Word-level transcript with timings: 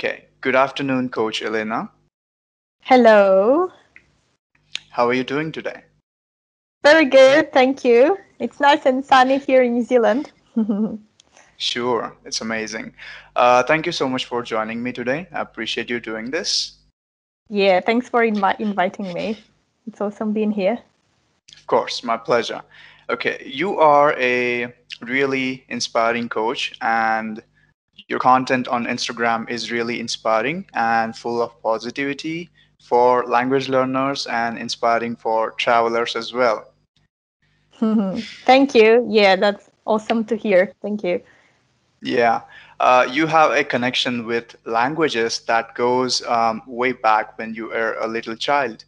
Okay. 0.00 0.24
Good 0.40 0.56
afternoon, 0.56 1.10
Coach 1.10 1.42
Elena. 1.42 1.90
Hello. 2.80 3.70
How 4.88 5.06
are 5.06 5.12
you 5.12 5.24
doing 5.24 5.52
today? 5.52 5.82
Very 6.82 7.04
good, 7.04 7.52
thank 7.52 7.84
you. 7.84 8.16
It's 8.38 8.60
nice 8.60 8.86
and 8.86 9.04
sunny 9.04 9.36
here 9.36 9.62
in 9.62 9.74
New 9.74 9.84
Zealand. 9.84 10.32
Sure, 11.58 12.16
it's 12.24 12.40
amazing. 12.40 12.94
Uh, 13.36 13.62
thank 13.62 13.84
you 13.84 13.92
so 13.92 14.08
much 14.08 14.24
for 14.24 14.42
joining 14.42 14.82
me 14.82 14.90
today. 14.92 15.28
I 15.30 15.42
appreciate 15.42 15.90
you 15.90 16.00
doing 16.00 16.30
this. 16.30 16.78
yeah, 17.50 17.80
thanks 17.80 18.08
for 18.08 18.22
invi- 18.22 18.58
inviting 18.58 19.12
me. 19.12 19.36
It's 19.86 20.00
awesome 20.00 20.32
being 20.32 20.50
here. 20.50 20.78
Of 21.54 21.66
course, 21.66 22.02
my 22.02 22.16
pleasure. 22.16 22.62
Okay, 23.10 23.42
you 23.44 23.78
are 23.78 24.14
a 24.18 24.72
really 25.02 25.66
inspiring 25.68 26.30
coach, 26.30 26.72
and 26.80 27.42
your 28.10 28.18
content 28.18 28.66
on 28.66 28.86
Instagram 28.86 29.48
is 29.48 29.70
really 29.70 30.00
inspiring 30.00 30.66
and 30.74 31.16
full 31.16 31.40
of 31.40 31.62
positivity 31.62 32.50
for 32.82 33.24
language 33.24 33.68
learners 33.68 34.26
and 34.26 34.58
inspiring 34.58 35.14
for 35.14 35.52
travelers 35.52 36.16
as 36.16 36.32
well. 36.32 36.72
thank 38.44 38.74
you. 38.74 39.06
Yeah, 39.08 39.36
that's 39.36 39.70
awesome 39.86 40.24
to 40.24 40.34
hear. 40.36 40.72
Thank 40.82 41.04
you. 41.04 41.22
Yeah, 42.02 42.40
uh, 42.80 43.06
you 43.08 43.28
have 43.28 43.52
a 43.52 43.62
connection 43.62 44.26
with 44.26 44.56
languages 44.64 45.40
that 45.46 45.74
goes 45.76 46.22
um, 46.26 46.62
way 46.66 46.92
back 46.92 47.38
when 47.38 47.54
you 47.54 47.68
were 47.68 47.96
a 48.00 48.08
little 48.08 48.34
child. 48.34 48.84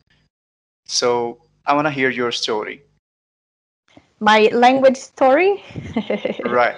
So 0.87 1.39
I 1.65 1.75
want 1.75 1.87
to 1.87 1.93
hear 1.93 2.11
your 2.11 2.33
story. 2.33 2.83
My 4.19 4.49
language 4.53 4.97
story? 4.97 5.63
Right. 6.45 6.77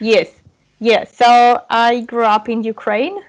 yes. 0.00 0.39
Yeah, 0.82 1.04
so 1.04 1.62
I 1.68 2.00
grew 2.00 2.24
up 2.24 2.48
in 2.48 2.64
Ukraine. 2.64 3.22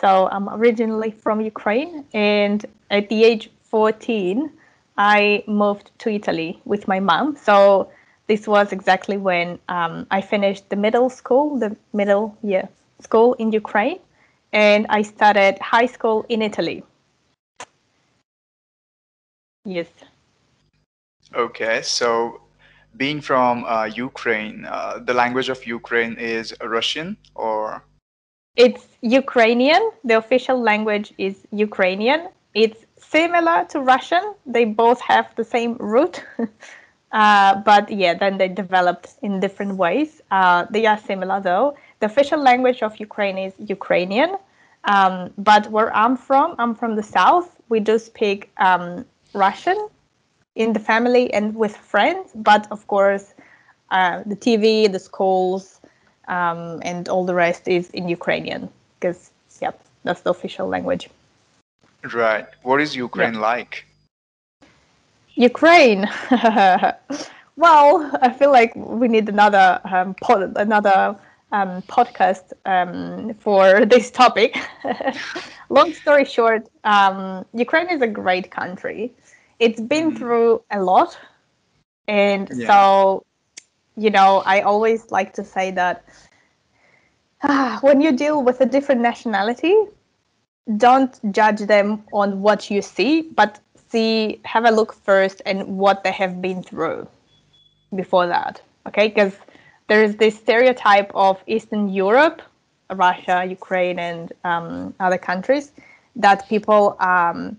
So 0.00 0.28
I'm 0.32 0.48
originally 0.48 1.12
from 1.12 1.40
Ukraine. 1.40 2.04
And 2.12 2.66
at 2.90 3.08
the 3.08 3.22
age 3.22 3.50
14, 3.62 4.50
I 4.98 5.44
moved 5.46 5.92
to 6.00 6.10
Italy 6.10 6.60
with 6.64 6.88
my 6.88 6.98
mom. 6.98 7.36
So 7.36 7.88
this 8.26 8.48
was 8.48 8.72
exactly 8.72 9.16
when 9.16 9.60
um, 9.68 10.08
I 10.10 10.20
finished 10.20 10.68
the 10.70 10.76
middle 10.76 11.08
school, 11.08 11.56
the 11.56 11.76
middle 11.92 12.36
yeah, 12.42 12.66
school 13.00 13.34
in 13.34 13.52
Ukraine. 13.52 14.00
And 14.52 14.86
I 14.88 15.02
started 15.02 15.60
high 15.60 15.86
school 15.86 16.26
in 16.28 16.42
Italy. 16.42 16.82
Yes. 19.64 19.86
Okay. 21.32 21.80
So 21.82 22.40
being 22.96 23.20
from 23.20 23.64
uh, 23.64 23.84
Ukraine, 23.84 24.64
uh, 24.64 24.98
the 24.98 25.14
language 25.14 25.48
of 25.48 25.66
Ukraine 25.66 26.14
is 26.14 26.54
Russian 26.62 27.16
or 27.34 27.82
It's 28.56 28.86
Ukrainian. 29.00 29.82
The 30.04 30.18
official 30.18 30.60
language 30.60 31.14
is 31.16 31.34
Ukrainian. 31.50 32.28
It's 32.54 32.84
similar 32.98 33.64
to 33.70 33.80
Russian. 33.80 34.34
They 34.46 34.64
both 34.64 35.00
have 35.00 35.26
the 35.36 35.44
same 35.44 35.74
root. 35.76 36.22
uh, 37.12 37.56
but 37.70 37.90
yeah, 37.90 38.14
then 38.14 38.36
they 38.36 38.48
developed 38.48 39.14
in 39.22 39.40
different 39.40 39.76
ways. 39.76 40.20
Uh, 40.30 40.66
they 40.70 40.84
are 40.86 40.98
similar 40.98 41.40
though. 41.40 41.76
The 42.00 42.06
official 42.06 42.40
language 42.40 42.82
of 42.82 42.92
Ukraine 42.98 43.38
is 43.38 43.54
Ukrainian. 43.58 44.36
Um, 44.84 45.32
but 45.38 45.70
where 45.70 45.94
I'm 45.96 46.16
from, 46.16 46.56
I'm 46.58 46.74
from 46.74 46.96
the 46.96 47.02
south. 47.02 47.48
We 47.68 47.80
do 47.80 47.98
speak 47.98 48.50
um, 48.58 49.06
Russian 49.32 49.78
in 50.54 50.72
the 50.72 50.80
family 50.80 51.32
and 51.32 51.54
with 51.54 51.76
friends. 51.76 52.30
But 52.34 52.66
of 52.70 52.86
course, 52.86 53.34
uh, 53.90 54.22
the 54.26 54.36
TV, 54.36 54.90
the 54.90 54.98
schools, 54.98 55.80
um, 56.28 56.80
and 56.82 57.08
all 57.08 57.24
the 57.24 57.34
rest 57.34 57.68
is 57.68 57.90
in 57.90 58.08
Ukrainian 58.08 58.68
because 58.98 59.30
yeah, 59.60 59.72
that's 60.04 60.22
the 60.22 60.30
official 60.30 60.66
language. 60.68 61.08
right. 62.14 62.46
What 62.62 62.80
is 62.80 62.96
Ukraine 62.96 63.34
like? 63.34 63.86
Ukraine. 65.34 66.08
well, 67.56 68.10
I 68.20 68.30
feel 68.38 68.52
like 68.52 68.74
we 68.76 69.08
need 69.08 69.28
another 69.28 69.80
um, 69.84 70.14
pod, 70.14 70.52
another 70.56 71.16
um, 71.52 71.82
podcast 71.82 72.52
um, 72.66 73.34
for 73.34 73.86
this 73.92 74.10
topic. 74.10 74.56
Long 75.68 75.92
story 75.94 76.24
short, 76.24 76.68
um, 76.84 77.46
Ukraine 77.54 77.88
is 77.88 78.02
a 78.02 78.06
great 78.06 78.50
country. 78.50 79.12
It's 79.62 79.80
been 79.80 80.12
Mhm. 80.12 80.18
through 80.18 80.62
a 80.70 80.82
lot, 80.82 81.18
and 82.08 82.52
Yeah. 82.52 82.66
so 82.66 83.24
you 83.96 84.10
know, 84.10 84.42
I 84.46 84.60
always 84.62 85.10
like 85.10 85.34
to 85.34 85.44
say 85.44 85.70
that 85.72 86.04
ah, 87.42 87.78
when 87.82 88.00
you 88.00 88.12
deal 88.12 88.42
with 88.42 88.60
a 88.60 88.66
different 88.66 89.00
nationality, 89.00 89.74
don't 90.76 91.18
judge 91.32 91.60
them 91.60 92.04
on 92.12 92.42
what 92.42 92.70
you 92.70 92.82
see, 92.82 93.22
but 93.22 93.60
see, 93.90 94.40
have 94.44 94.64
a 94.64 94.70
look 94.70 94.92
first 94.92 95.42
and 95.46 95.78
what 95.78 96.04
they 96.04 96.12
have 96.12 96.40
been 96.42 96.62
through 96.62 97.08
before 97.94 98.26
that. 98.26 98.62
Okay, 98.86 99.08
because 99.08 99.34
there 99.88 100.02
is 100.02 100.16
this 100.16 100.36
stereotype 100.36 101.10
of 101.14 101.42
Eastern 101.46 101.88
Europe, 101.88 102.42
Russia, 102.92 103.44
Ukraine, 103.48 103.98
and 103.98 104.32
um, 104.44 104.94
other 105.00 105.18
countries 105.18 105.72
that 106.16 106.48
people 106.48 106.96
um, 107.00 107.58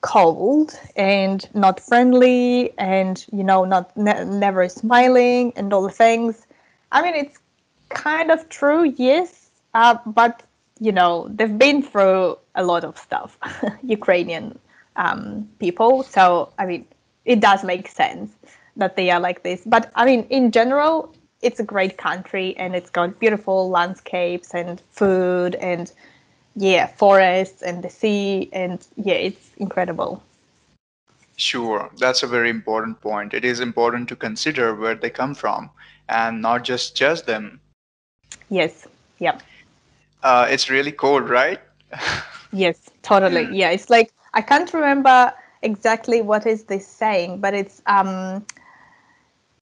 cold 0.00 0.78
and 0.96 1.48
not 1.54 1.80
friendly 1.80 2.72
and 2.78 3.26
you 3.32 3.42
know 3.42 3.64
not 3.64 3.96
ne- 3.96 4.24
never 4.24 4.68
smiling 4.68 5.52
and 5.56 5.72
all 5.72 5.82
the 5.82 5.90
things. 5.90 6.46
I 6.92 7.02
mean 7.02 7.14
it's 7.14 7.38
kind 7.88 8.30
of 8.30 8.48
true 8.48 8.84
yes 8.96 9.50
uh, 9.74 9.96
but 10.06 10.42
you 10.78 10.92
know 10.92 11.28
they've 11.30 11.58
been 11.58 11.82
through 11.82 12.38
a 12.54 12.64
lot 12.64 12.84
of 12.84 12.96
stuff 12.98 13.38
ukrainian 13.82 14.58
um, 14.96 15.48
people. 15.58 16.02
So 16.04 16.52
i 16.58 16.66
mean 16.66 16.86
it 17.24 17.40
does 17.40 17.64
make 17.64 17.88
sense 17.88 18.32
that 18.76 18.94
they 18.96 19.10
are 19.10 19.20
like 19.20 19.42
this. 19.42 19.62
But 19.66 19.90
i 19.96 20.04
mean 20.04 20.24
in 20.30 20.52
general 20.52 21.14
it's 21.42 21.60
a 21.60 21.64
great 21.64 21.98
country 21.98 22.56
and 22.56 22.74
it's 22.74 22.90
got 22.90 23.18
beautiful 23.18 23.70
landscapes 23.70 24.54
and 24.54 24.82
food 24.90 25.54
and 25.56 25.92
yeah 26.58 26.86
forests 26.86 27.62
and 27.62 27.84
the 27.84 27.90
sea 27.90 28.50
and 28.52 28.86
yeah 28.96 29.14
it's 29.14 29.52
incredible 29.58 30.22
Sure, 31.36 31.90
that's 31.98 32.22
a 32.22 32.26
very 32.26 32.50
important 32.50 33.00
point. 33.00 33.34
It 33.34 33.44
is 33.44 33.60
important 33.60 34.08
to 34.08 34.16
consider 34.16 34.74
where 34.74 34.94
they 34.94 35.10
come 35.10 35.34
from 35.34 35.70
and 36.08 36.42
not 36.42 36.64
just 36.64 36.96
judge 36.96 37.22
them. 37.24 37.60
yes 38.50 38.88
yeah 39.18 39.38
Uh, 40.22 40.46
it's 40.50 40.70
really 40.70 40.92
cold, 40.92 41.28
right? 41.30 41.60
yes 42.52 42.90
totally 43.02 43.44
yeah 43.44 43.70
it's 43.70 43.90
like 43.90 44.12
i 44.34 44.40
can't 44.40 44.72
remember 44.72 45.32
exactly 45.62 46.20
what 46.22 46.46
is 46.46 46.64
this 46.64 46.86
saying 46.86 47.38
but 47.40 47.54
it's 47.54 47.82
um 47.86 48.44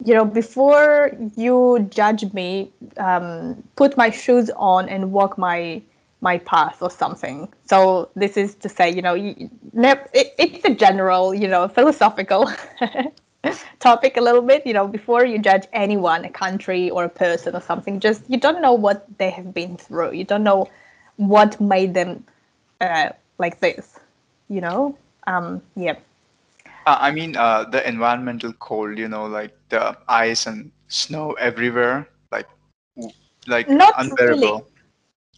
you 0.04 0.14
know 0.14 0.24
before 0.24 1.10
you 1.36 1.86
judge 1.90 2.32
me 2.32 2.70
um 2.98 3.62
put 3.76 3.96
my 3.96 4.10
shoes 4.10 4.50
on 4.56 4.88
and 4.88 5.12
walk 5.12 5.38
my 5.38 5.82
my 6.20 6.38
path 6.38 6.78
or 6.80 6.90
something. 6.90 7.48
So 7.66 8.10
this 8.16 8.36
is 8.36 8.54
to 8.56 8.68
say 8.68 8.90
you 8.90 9.02
know 9.02 9.14
you, 9.14 9.50
ne- 9.72 10.06
it, 10.12 10.34
it's 10.38 10.64
a 10.64 10.74
general 10.74 11.34
you 11.34 11.48
know 11.48 11.68
philosophical 11.68 12.50
topic 13.80 14.16
a 14.16 14.20
little 14.20 14.42
bit 14.42 14.66
you 14.66 14.72
know 14.72 14.86
before 14.88 15.24
you 15.24 15.38
judge 15.38 15.66
anyone 15.72 16.24
a 16.24 16.30
country 16.30 16.90
or 16.90 17.04
a 17.04 17.08
person 17.08 17.54
or 17.54 17.60
something 17.60 18.00
just 18.00 18.22
you 18.28 18.38
don't 18.38 18.60
know 18.60 18.72
what 18.72 19.06
they 19.18 19.30
have 19.30 19.52
been 19.54 19.76
through. 19.76 20.12
You 20.12 20.24
don't 20.24 20.44
know 20.44 20.68
what 21.16 21.60
made 21.60 21.94
them 21.94 22.24
uh, 22.80 23.10
like 23.38 23.60
this 23.60 23.98
you 24.48 24.60
know? 24.60 24.96
Um 25.26 25.62
yeah. 25.76 25.96
Uh, 26.86 26.96
I 27.00 27.10
mean, 27.10 27.36
uh, 27.36 27.64
the 27.64 27.86
environmental 27.86 28.52
cold, 28.52 28.98
you 28.98 29.08
know, 29.08 29.26
like 29.26 29.52
the 29.70 29.96
ice 30.08 30.46
and 30.46 30.70
snow 30.88 31.32
everywhere, 31.32 32.08
like, 32.30 32.46
like 33.46 33.68
Not 33.68 33.94
unbearable. 33.98 34.66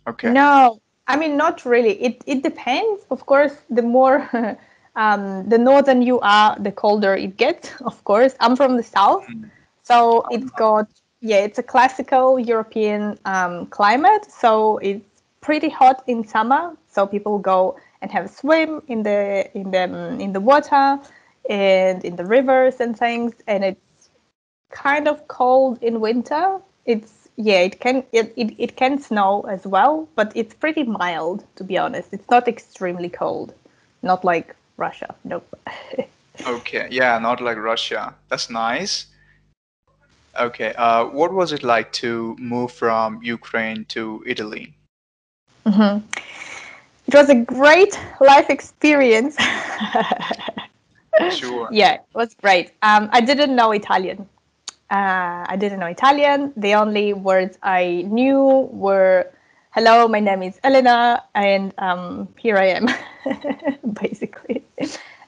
Okay. 0.07 0.35
No, 0.35 0.81
I 1.07 1.17
mean 1.17 1.37
not 1.37 1.65
really. 1.65 1.93
It 2.03 2.23
it 2.27 2.43
depends. 2.43 3.05
Of 3.11 3.27
course, 3.27 3.55
the 3.71 3.83
more 3.83 4.29
um, 4.97 5.49
the 5.49 5.59
northern 5.59 6.03
you 6.03 6.21
are, 6.21 6.57
the 6.59 6.73
colder 6.73 7.15
it 7.15 7.37
gets. 7.37 7.73
Of 7.91 8.03
course, 8.05 8.35
I'm 8.41 8.57
from 8.57 8.77
the 8.77 8.83
south, 8.83 9.27
Mm. 9.29 9.51
so 9.83 10.25
it's 10.31 10.51
got 10.51 10.87
yeah, 11.21 11.39
it's 11.39 11.59
a 11.59 11.63
classical 11.63 12.39
European 12.39 13.19
um, 13.25 13.67
climate. 13.67 14.25
So 14.31 14.79
it's 14.79 15.05
pretty 15.41 15.69
hot 15.69 16.03
in 16.07 16.25
summer. 16.27 16.77
So 16.89 17.07
people 17.07 17.39
go 17.39 17.77
and 18.01 18.11
have 18.13 18.25
a 18.27 18.29
swim 18.29 18.83
in 18.89 19.03
the 19.03 19.49
in 19.55 19.71
the 19.71 19.85
um, 19.85 20.21
in 20.21 20.33
the 20.33 20.41
water 20.41 20.99
and 21.49 22.05
in 22.05 22.17
the 22.17 22.25
rivers 22.25 22.81
and 22.81 22.97
things, 22.99 23.33
and 23.47 23.65
it's 23.65 24.11
kind 24.71 25.09
of 25.09 25.27
cold 25.29 25.79
in 25.83 26.01
winter. 26.01 26.59
It's 26.85 27.18
yeah, 27.39 27.61
it 27.61 27.79
can 27.81 28.03
it, 28.13 28.33
it, 28.37 28.55
it 28.59 28.77
can 28.77 28.99
snow 28.99 29.43
as 29.43 29.65
well, 29.65 30.09
but 30.17 30.33
it's 30.35 30.55
pretty 30.55 30.83
mild 30.83 31.45
to 31.57 31.65
be 31.65 31.79
honest. 31.79 32.09
It's 32.13 32.29
not 32.29 32.49
extremely 32.49 33.09
cold. 33.09 33.55
Not 34.03 34.25
like 34.25 34.55
Russia. 34.77 35.15
Nope. 35.25 35.49
Okay. 36.47 36.87
Yeah, 36.89 37.19
not 37.19 37.41
like 37.41 37.57
Russia. 37.59 38.15
That's 38.29 38.49
nice. 38.49 39.07
Okay. 40.39 40.73
Uh, 40.75 41.07
what 41.07 41.33
was 41.33 41.53
it 41.53 41.65
like 41.65 41.91
to 41.95 42.37
move 42.39 42.71
from 42.71 43.21
Ukraine 43.25 43.85
to 43.87 44.23
Italy? 44.25 44.73
Mm-hmm. 45.67 45.99
It 47.09 47.15
was 47.15 47.29
a 47.29 47.35
great 47.35 47.99
life 48.21 48.51
experience. 48.51 49.37
sure. 51.31 51.69
Yeah, 51.73 51.95
it 51.95 52.03
was 52.15 52.35
great. 52.35 52.71
Um, 52.83 53.09
I 53.11 53.21
didn't 53.21 53.57
know 53.57 53.73
Italian. 53.73 54.29
Uh, 54.91 55.45
I 55.49 55.57
didn't 55.59 55.81
know 55.81 55.87
Italian. 55.87 56.53
The 56.57 56.75
only 56.75 57.13
words 57.13 57.59
I 57.63 58.05
knew 58.09 58.69
were 58.73 59.31
"Hello, 59.73 60.09
my 60.09 60.21
name 60.21 60.43
is 60.43 60.59
Elena, 60.65 61.23
and 61.35 61.75
um, 61.79 62.29
here 62.39 62.57
I 62.57 62.67
am," 62.79 62.87
basically. 63.93 64.65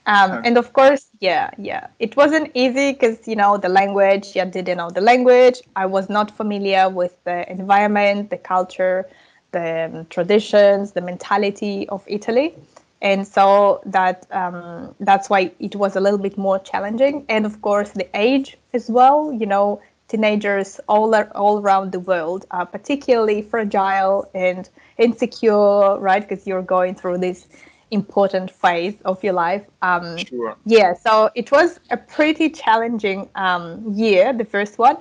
Um, 0.07 0.41
and 0.45 0.57
of 0.57 0.73
course, 0.73 1.07
yeah, 1.21 1.51
yeah, 1.59 1.89
it 1.99 2.17
wasn't 2.17 2.51
easy 2.55 2.93
because 2.93 3.29
you 3.29 3.37
know 3.37 3.59
the 3.59 3.69
language. 3.69 4.35
Yeah, 4.35 4.47
didn't 4.47 4.79
know 4.79 4.91
the 4.91 5.03
language. 5.03 5.61
I 5.77 5.85
was 5.87 6.09
not 6.09 6.31
familiar 6.37 6.89
with 6.89 7.23
the 7.25 7.51
environment, 7.51 8.31
the 8.31 8.39
culture, 8.39 9.07
the 9.53 9.91
um, 9.93 10.07
traditions, 10.07 10.93
the 10.93 11.03
mentality 11.03 11.87
of 11.91 12.03
Italy, 12.07 12.55
and 13.03 13.27
so 13.27 13.81
that 13.87 14.27
um, 14.31 14.95
that's 15.01 15.31
why 15.31 15.51
it 15.59 15.75
was 15.77 15.97
a 15.97 16.01
little 16.01 16.19
bit 16.19 16.37
more 16.37 16.59
challenging. 16.59 17.25
And 17.29 17.47
of 17.47 17.63
course, 17.63 17.91
the 17.91 18.09
age 18.15 18.59
as 18.73 18.91
well. 18.91 19.33
You 19.33 19.47
know, 19.47 19.81
teenagers 20.09 20.81
all 20.89 21.15
are, 21.15 21.31
all 21.35 21.61
around 21.61 21.93
the 21.93 22.01
world 22.01 22.45
are 22.51 22.67
particularly 22.67 23.43
fragile 23.43 24.29
and 24.35 24.69
insecure, 24.99 25.99
right? 25.99 26.27
Because 26.27 26.47
you're 26.47 26.63
going 26.63 26.95
through 26.95 27.19
this 27.19 27.47
important 27.91 28.51
phase 28.51 28.95
of 29.05 29.23
your 29.25 29.33
life. 29.33 29.65
Um, 29.83 30.19
sure. 30.19 30.57
Yeah, 30.67 30.95
so 30.95 31.31
it 31.35 31.51
was 31.51 31.81
a 31.91 31.97
pretty 31.97 32.51
challenging 32.51 33.29
um, 33.35 33.95
year, 33.95 34.33
the 34.33 34.45
first 34.45 34.79
one. 34.79 34.99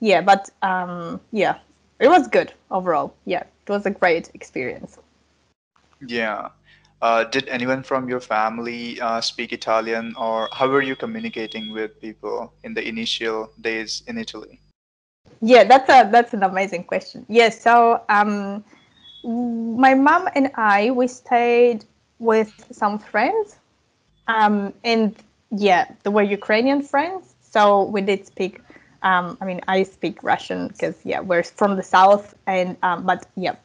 Yeah, 0.00 0.20
but 0.20 0.50
um, 0.62 1.20
yeah, 1.32 1.58
it 1.98 2.08
was 2.08 2.28
good 2.28 2.52
overall. 2.70 3.14
Yeah, 3.24 3.42
it 3.42 3.68
was 3.68 3.86
a 3.86 3.90
great 3.90 4.30
experience. 4.34 4.98
Yeah. 6.06 6.48
Uh, 7.02 7.24
did 7.24 7.48
anyone 7.48 7.82
from 7.82 8.08
your 8.08 8.20
family 8.20 9.00
uh, 9.00 9.20
speak 9.20 9.52
Italian, 9.52 10.14
or 10.16 10.48
how 10.52 10.68
were 10.68 10.82
you 10.82 10.94
communicating 10.94 11.72
with 11.72 11.98
people 12.00 12.52
in 12.62 12.74
the 12.74 12.86
initial 12.86 13.50
days 13.60 14.02
in 14.06 14.18
Italy? 14.18 14.60
Yeah, 15.40 15.64
that's 15.64 15.88
a 15.88 16.08
that's 16.10 16.34
an 16.34 16.42
amazing 16.42 16.84
question. 16.84 17.24
Yes, 17.28 17.60
so 17.60 18.02
um, 18.10 18.62
my 19.24 19.94
mom 19.94 20.28
and 20.34 20.50
I 20.54 20.90
we 20.90 21.06
stayed 21.08 21.86
with 22.18 22.52
some 22.70 22.98
friends, 22.98 23.56
um, 24.28 24.74
and 24.84 25.16
yeah, 25.50 25.86
they 26.02 26.10
were 26.10 26.22
Ukrainian 26.22 26.82
friends. 26.82 27.34
So 27.40 27.84
we 27.84 28.02
did 28.02 28.26
speak. 28.26 28.60
Um, 29.02 29.38
I 29.40 29.46
mean, 29.46 29.62
I 29.66 29.84
speak 29.84 30.22
Russian 30.22 30.68
because 30.68 30.96
yeah, 31.04 31.20
we're 31.20 31.42
from 31.42 31.76
the 31.76 31.82
south, 31.82 32.34
and 32.46 32.76
um, 32.82 33.06
but 33.06 33.26
yeah, 33.36 33.56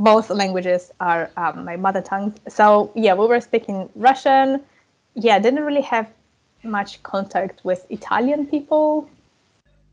both 0.00 0.30
languages 0.30 0.90
are 0.98 1.30
um, 1.36 1.64
my 1.64 1.76
mother 1.76 2.00
tongue. 2.00 2.34
So 2.48 2.90
yeah, 2.96 3.14
we 3.14 3.26
were 3.26 3.40
speaking 3.40 3.88
Russian. 3.94 4.62
Yeah, 5.14 5.38
didn't 5.38 5.62
really 5.62 5.82
have 5.82 6.08
much 6.62 7.02
contact 7.02 7.60
with 7.64 7.86
Italian 7.90 8.46
people 8.46 9.08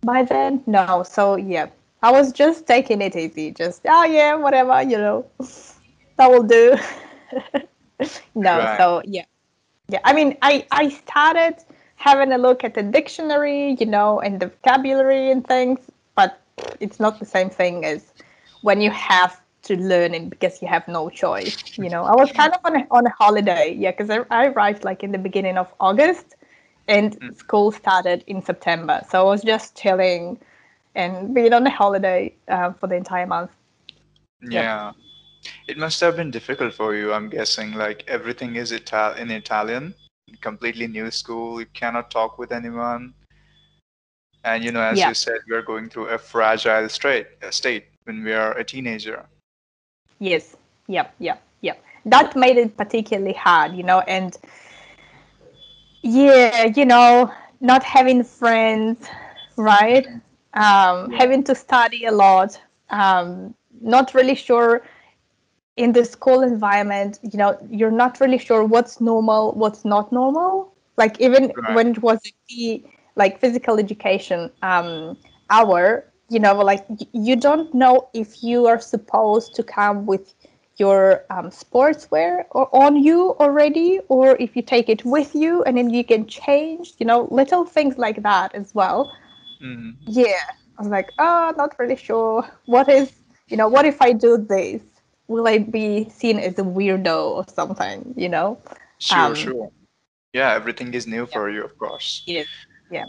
by 0.02 0.24
then. 0.24 0.64
No, 0.66 1.04
so 1.04 1.36
yeah, 1.36 1.68
I 2.02 2.12
was 2.12 2.32
just 2.32 2.66
taking 2.66 3.02
it 3.02 3.16
easy. 3.16 3.52
Just 3.52 3.82
oh 3.86 4.06
yeah, 4.06 4.36
whatever, 4.36 4.82
you 4.82 4.98
know, 4.98 5.26
that 6.16 6.32
will 6.32 6.44
do. 6.44 6.78
no, 8.36 8.58
right. 8.58 8.78
so 8.78 9.02
yeah, 9.06 9.26
yeah. 9.90 10.00
I 10.06 10.14
mean, 10.14 10.38
I 10.42 10.66
I 10.72 10.88
started 10.90 11.58
having 11.98 12.32
a 12.32 12.38
look 12.38 12.64
at 12.64 12.76
the 12.76 12.84
dictionary, 12.84 13.76
you 13.78 13.86
know, 13.86 14.22
and 14.22 14.40
the 14.40 14.48
vocabulary 14.48 15.32
and 15.32 15.46
things, 15.46 15.80
but 16.16 16.40
it's 16.80 17.00
not 17.00 17.20
the 17.20 17.26
same 17.26 17.50
thing 17.50 17.84
as 17.84 18.14
when 18.62 18.80
you 18.80 18.92
have 18.92 19.42
to 19.68 19.78
learn 19.78 20.14
it 20.14 20.30
because 20.30 20.62
you 20.62 20.68
have 20.68 20.88
no 20.88 21.10
choice. 21.10 21.78
You 21.78 21.90
know, 21.90 22.04
I 22.04 22.16
was 22.16 22.32
kind 22.32 22.54
of 22.54 22.60
on 22.64 22.76
a, 22.76 22.88
on 22.92 23.06
a 23.06 23.10
holiday, 23.12 23.76
yeah, 23.78 23.92
because 23.92 24.10
I, 24.10 24.20
I 24.30 24.48
arrived 24.48 24.84
like 24.84 25.04
in 25.04 25.12
the 25.12 25.18
beginning 25.18 25.58
of 25.58 25.74
August, 25.80 26.36
and 26.88 27.20
mm. 27.20 27.38
school 27.38 27.72
started 27.72 28.24
in 28.28 28.42
September, 28.42 29.02
so 29.10 29.22
I 29.22 29.24
was 29.24 29.44
just 29.44 29.78
chilling 29.78 30.40
and 30.96 31.34
being 31.34 31.54
on 31.54 31.66
a 31.68 31.70
holiday 31.70 32.34
uh, 32.48 32.74
for 32.74 32.88
the 32.88 32.96
entire 32.96 33.28
month. 33.28 33.52
Yeah. 34.42 34.92
It 35.68 35.78
must 35.78 36.02
have 36.02 36.16
been 36.16 36.32
difficult 36.32 36.74
for 36.74 36.96
you, 36.96 37.14
I'm 37.14 37.30
guessing. 37.30 37.74
Like 37.74 38.04
everything 38.08 38.56
is 38.56 38.74
Ital- 38.74 39.14
in 39.14 39.32
Italian, 39.32 39.94
completely 40.42 40.88
new 40.88 41.12
school, 41.12 41.60
you 41.60 41.68
cannot 41.74 42.12
talk 42.12 42.38
with 42.38 42.52
anyone. 42.52 43.14
And 44.44 44.64
you 44.64 44.72
know, 44.72 44.82
as 44.82 44.98
yeah. 44.98 45.10
you 45.10 45.14
said, 45.14 45.40
we're 45.50 45.62
going 45.62 45.90
through 45.90 46.08
a 46.08 46.18
fragile 46.18 46.90
state, 46.90 47.28
state 47.52 47.86
when 48.06 48.24
we 48.24 48.34
are 48.34 48.58
a 48.58 48.64
teenager. 48.64 49.26
Yes. 50.20 50.56
Yep. 50.88 51.14
Yep. 51.20 51.42
Yep. 51.62 51.84
That 52.06 52.36
made 52.36 52.58
it 52.58 52.78
particularly 52.78 53.34
hard, 53.34 53.76
you 53.76 53.84
know, 53.84 54.00
and 54.02 54.38
yeah, 56.02 56.66
you 56.66 56.86
know, 56.86 57.32
not 57.60 57.84
having 57.84 58.24
friends, 58.24 59.08
right? 59.58 60.08
Um. 60.54 61.12
Having 61.12 61.44
to 61.46 61.56
study 61.56 62.06
a 62.06 62.12
lot. 62.12 62.60
Um, 62.90 63.54
not 63.82 64.14
really 64.14 64.36
sure 64.36 64.84
in 65.78 65.92
the 65.92 66.04
school 66.04 66.42
environment, 66.42 67.20
you 67.22 67.38
know, 67.38 67.58
you're 67.70 67.92
not 67.92 68.20
really 68.20 68.40
sure 68.40 68.64
what's 68.64 69.00
normal, 69.00 69.54
what's 69.54 69.86
not 69.86 70.12
normal. 70.12 70.74
Like 70.98 71.22
even 71.22 71.54
right. 71.56 71.76
when 71.76 71.88
it 71.92 72.02
was 72.02 72.20
the 72.50 72.84
like 73.16 73.40
physical 73.40 73.78
education 73.78 74.52
um, 74.64 75.18
hour, 75.50 76.12
you 76.30 76.40
know, 76.40 76.56
like 76.56 76.86
you 77.14 77.36
don't 77.36 77.74
know 77.74 78.10
if 78.14 78.44
you 78.44 78.68
are 78.68 78.80
supposed 78.80 79.56
to 79.56 79.64
come 79.64 80.06
with 80.06 80.34
your 80.78 81.26
um, 81.30 81.50
sportswear 81.50 82.46
or 82.52 82.70
on 82.76 83.02
you 83.02 83.36
already, 83.40 84.00
or 84.10 84.36
if 84.40 84.56
you 84.56 84.62
take 84.62 84.90
it 84.90 85.04
with 85.06 85.34
you 85.34 85.64
and 85.64 85.78
then 85.78 85.90
you 85.90 86.04
can 86.04 86.28
change. 86.28 86.94
You 87.00 87.06
know, 87.06 87.28
little 87.32 87.66
things 87.66 87.98
like 87.98 88.24
that 88.24 88.54
as 88.54 88.74
well. 88.76 89.12
Mm. 89.64 89.96
Yeah, 90.06 90.44
I 90.78 90.82
was 90.82 90.90
like, 90.90 91.12
oh, 91.18 91.54
not 91.58 91.78
really 91.80 91.96
sure. 91.96 92.48
What 92.66 92.90
is, 92.90 93.12
you 93.48 93.58
know, 93.58 93.68
what 93.68 93.86
if 93.86 94.02
I 94.02 94.14
do 94.14 94.38
this? 94.38 94.82
will 95.28 95.48
I 95.48 95.60
be 95.60 96.10
seen 96.10 96.40
as 96.40 96.58
a 96.58 96.64
weirdo 96.64 97.30
or 97.30 97.46
something? 97.48 98.14
You 98.18 98.30
know? 98.30 98.60
Sure, 99.00 99.20
um, 99.20 99.36
sure. 99.36 99.72
Yeah, 100.34 100.54
everything 100.54 100.94
is 100.94 101.08
new 101.08 101.22
yeah. 101.22 101.34
for 101.34 101.50
you, 101.50 101.64
of 101.64 101.78
course. 101.78 102.24
Yeah, 102.26 102.44
yeah, 102.92 103.06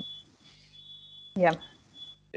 yeah. 1.37 1.55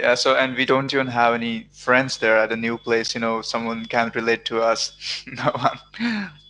Yeah. 0.02 0.16
So, 0.16 0.36
and 0.36 0.56
we 0.56 0.66
don't 0.66 0.92
even 0.94 1.08
have 1.08 1.34
any 1.34 1.68
friends 1.72 2.18
there 2.18 2.38
at 2.38 2.52
a 2.52 2.56
new 2.56 2.78
place. 2.78 3.14
You 3.14 3.22
know, 3.22 3.42
someone 3.42 3.86
can't 3.86 4.14
relate 4.16 4.46
to 4.46 4.62
us. 4.62 4.94
no 5.28 5.52
one. 5.54 6.32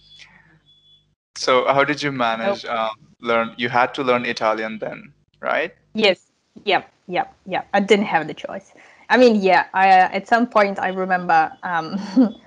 So, 1.38 1.66
how 1.74 1.84
did 1.84 2.04
you 2.04 2.12
manage 2.12 2.66
um, 2.66 2.92
learn? 3.20 3.56
You 3.58 3.70
had 3.70 3.96
to 3.96 4.04
learn 4.04 4.26
Italian 4.26 4.78
then, 4.80 5.12
right? 5.40 5.74
Yes. 5.96 6.28
Yep. 6.66 6.92
Yep. 7.08 7.34
Yep. 7.48 7.68
I 7.74 7.80
didn't 7.80 8.06
have 8.06 8.28
the 8.28 8.34
choice. 8.36 8.74
I 9.10 9.18
mean, 9.18 9.42
yeah. 9.42 9.66
I 9.74 9.90
uh, 9.90 10.10
at 10.12 10.28
some 10.28 10.46
point 10.46 10.78
I 10.78 10.90
remember 10.90 11.52
um, 11.64 11.98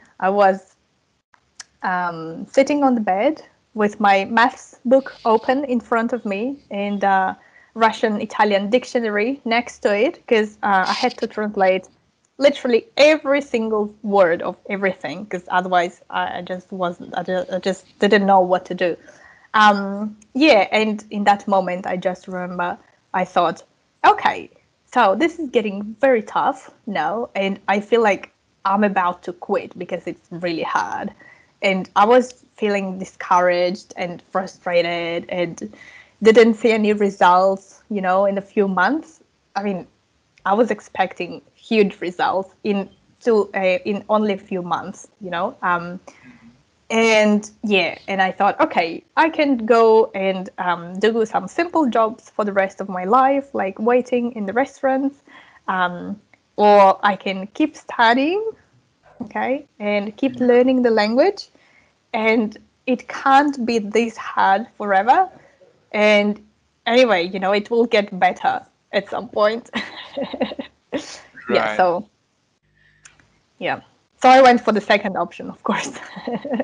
I 0.21 0.29
was 0.29 0.77
um, 1.83 2.47
sitting 2.47 2.85
on 2.85 2.95
the 2.95 3.01
bed 3.01 3.43
with 3.75 3.99
my 3.99 4.27
maths 4.27 4.79
book 4.85 5.17
open 5.25 5.65
in 5.65 5.81
front 5.81 6.13
of 6.13 6.25
me 6.25 6.59
and 6.71 7.03
uh, 7.03 7.35
Russian 7.75 8.21
Italian 8.21 8.71
dictionary 8.71 9.41
next 9.45 9.81
to 9.81 9.97
it 9.97 10.15
because 10.15 10.57
uh, 10.63 10.85
I 10.89 10.93
had 10.93 11.17
to 11.19 11.27
translate 11.27 11.89
literally 12.39 12.87
every 12.97 13.41
single 13.41 13.95
word 14.03 14.43
of 14.43 14.57
everything 14.69 15.25
because 15.25 15.45
otherwise 15.49 16.03
I, 16.11 16.43
just 16.43 16.71
wasn't 16.73 17.17
I 17.17 17.23
just, 17.23 17.53
I 17.53 17.59
just, 17.59 17.99
didn't 17.99 18.27
know 18.27 18.41
what 18.41 18.65
to 18.67 18.75
do. 18.75 18.97
Um, 19.55 20.17
yeah, 20.35 20.67
and 20.73 21.05
in 21.11 21.25
that 21.25 21.47
moment 21.47 21.87
I 21.87 21.97
just 21.97 22.27
remember 22.27 22.79
I 23.13 23.25
thought, 23.25 23.63
okay, 24.05 24.51
so 24.93 25.15
this 25.15 25.39
is 25.39 25.51
getting 25.51 25.97
very 26.01 26.23
tough 26.23 26.71
now, 26.87 27.31
and 27.35 27.61
I 27.69 27.81
feel 27.81 28.03
like 28.03 28.33
I'm 28.65 28.83
about 28.83 29.23
to 29.25 29.33
quit 29.33 29.79
because 29.79 30.07
it's 30.07 30.27
really 30.31 30.63
hard 30.63 31.13
and 31.65 31.89
I 31.97 32.05
was 32.05 32.45
feeling 32.57 32.99
discouraged 32.99 33.95
and 33.97 34.23
frustrated 34.31 35.25
and 35.31 35.75
didn't 36.23 36.55
see 36.55 36.71
any 36.71 36.93
results, 36.93 37.83
you 37.91 38.01
know, 38.01 38.27
in 38.27 38.39
a 38.39 38.43
few 38.43 38.69
months. 38.69 39.21
I 39.57 39.63
mean, 39.63 39.87
I 40.47 40.55
was 40.55 40.71
expecting 40.71 41.43
huge 41.55 42.01
results 42.01 42.55
in 42.65 42.89
to 43.21 43.51
uh, 43.55 43.79
in 43.85 44.05
only 44.09 44.35
a 44.35 44.39
few 44.39 44.63
months, 44.63 45.09
you 45.21 45.31
know. 45.31 45.57
Um, 45.63 46.01
and 46.91 47.51
yeah, 47.63 47.99
and 48.09 48.21
I 48.21 48.31
thought, 48.31 48.61
okay, 48.61 49.03
I 49.17 49.31
can 49.31 49.65
go 49.65 50.11
and 50.15 50.51
um, 50.59 50.99
do 51.01 51.25
some 51.25 51.49
simple 51.49 51.89
jobs 51.89 52.31
for 52.31 52.45
the 52.45 52.53
rest 52.53 52.81
of 52.81 52.89
my 52.89 53.05
life, 53.05 53.55
like 53.55 53.79
waiting 53.79 54.33
in 54.33 54.47
the 54.47 54.53
restaurants, 54.53 55.17
um, 55.67 56.21
or 56.57 56.99
I 57.03 57.17
can 57.17 57.47
keep 57.49 57.75
studying, 57.77 58.51
okay, 59.23 59.67
and 59.79 60.15
keep 60.17 60.37
learning 60.37 60.83
the 60.83 60.91
language 60.91 61.49
and 62.15 62.57
it 62.87 63.09
can't 63.09 63.67
be 63.67 63.79
this 63.79 64.17
hard 64.17 64.67
forever. 64.79 65.29
And 65.95 66.45
anyway, 66.87 67.29
you 67.29 67.39
know, 67.39 67.53
it 67.53 67.71
will 67.71 67.87
get 67.87 68.19
better 68.19 68.67
at 68.93 69.09
some 69.09 69.29
point. 69.29 69.71
right. 70.93 71.19
Yeah. 71.49 71.77
So, 71.77 72.09
yeah. 73.59 73.81
So 74.21 74.29
I 74.29 74.43
went 74.43 74.63
for 74.63 74.73
the 74.73 74.81
second 74.81 75.17
option, 75.17 75.49
of 75.49 75.63
course. 75.63 75.93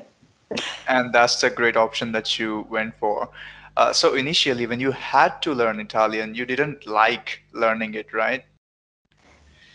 and 0.89 1.13
that's 1.13 1.43
a 1.45 1.51
great 1.51 1.77
option 1.77 2.13
that 2.13 2.39
you 2.39 2.67
went 2.69 2.95
for. 2.99 3.31
Uh, 3.77 3.93
so 3.93 4.15
initially, 4.15 4.67
when 4.67 4.81
you 4.81 4.91
had 4.91 5.41
to 5.43 5.55
learn 5.55 5.79
Italian, 5.79 6.35
you 6.35 6.45
didn't 6.45 6.87
like 6.87 7.41
learning 7.53 7.95
it, 7.95 8.13
right? 8.13 8.45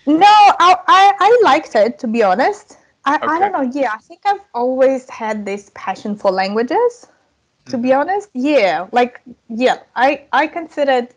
No, 0.05 0.27
I, 0.27 0.75
I, 0.87 1.13
I 1.19 1.41
liked 1.43 1.75
it 1.75 1.97
to 1.99 2.07
be 2.07 2.21
honest. 2.21 2.77
I, 3.05 3.15
okay. 3.15 3.27
I 3.27 3.39
don't 3.39 3.51
know. 3.53 3.71
Yeah, 3.79 3.93
I 3.93 3.99
think 3.99 4.21
I've 4.25 4.41
always 4.53 5.09
had 5.09 5.45
this 5.45 5.71
passion 5.75 6.15
for 6.15 6.31
languages. 6.31 7.07
To 7.67 7.77
be 7.77 7.89
mm-hmm. 7.89 7.99
honest, 8.01 8.29
yeah, 8.33 8.87
like 8.91 9.21
yeah, 9.49 9.79
I 9.95 10.25
I 10.31 10.47
considered 10.47 11.09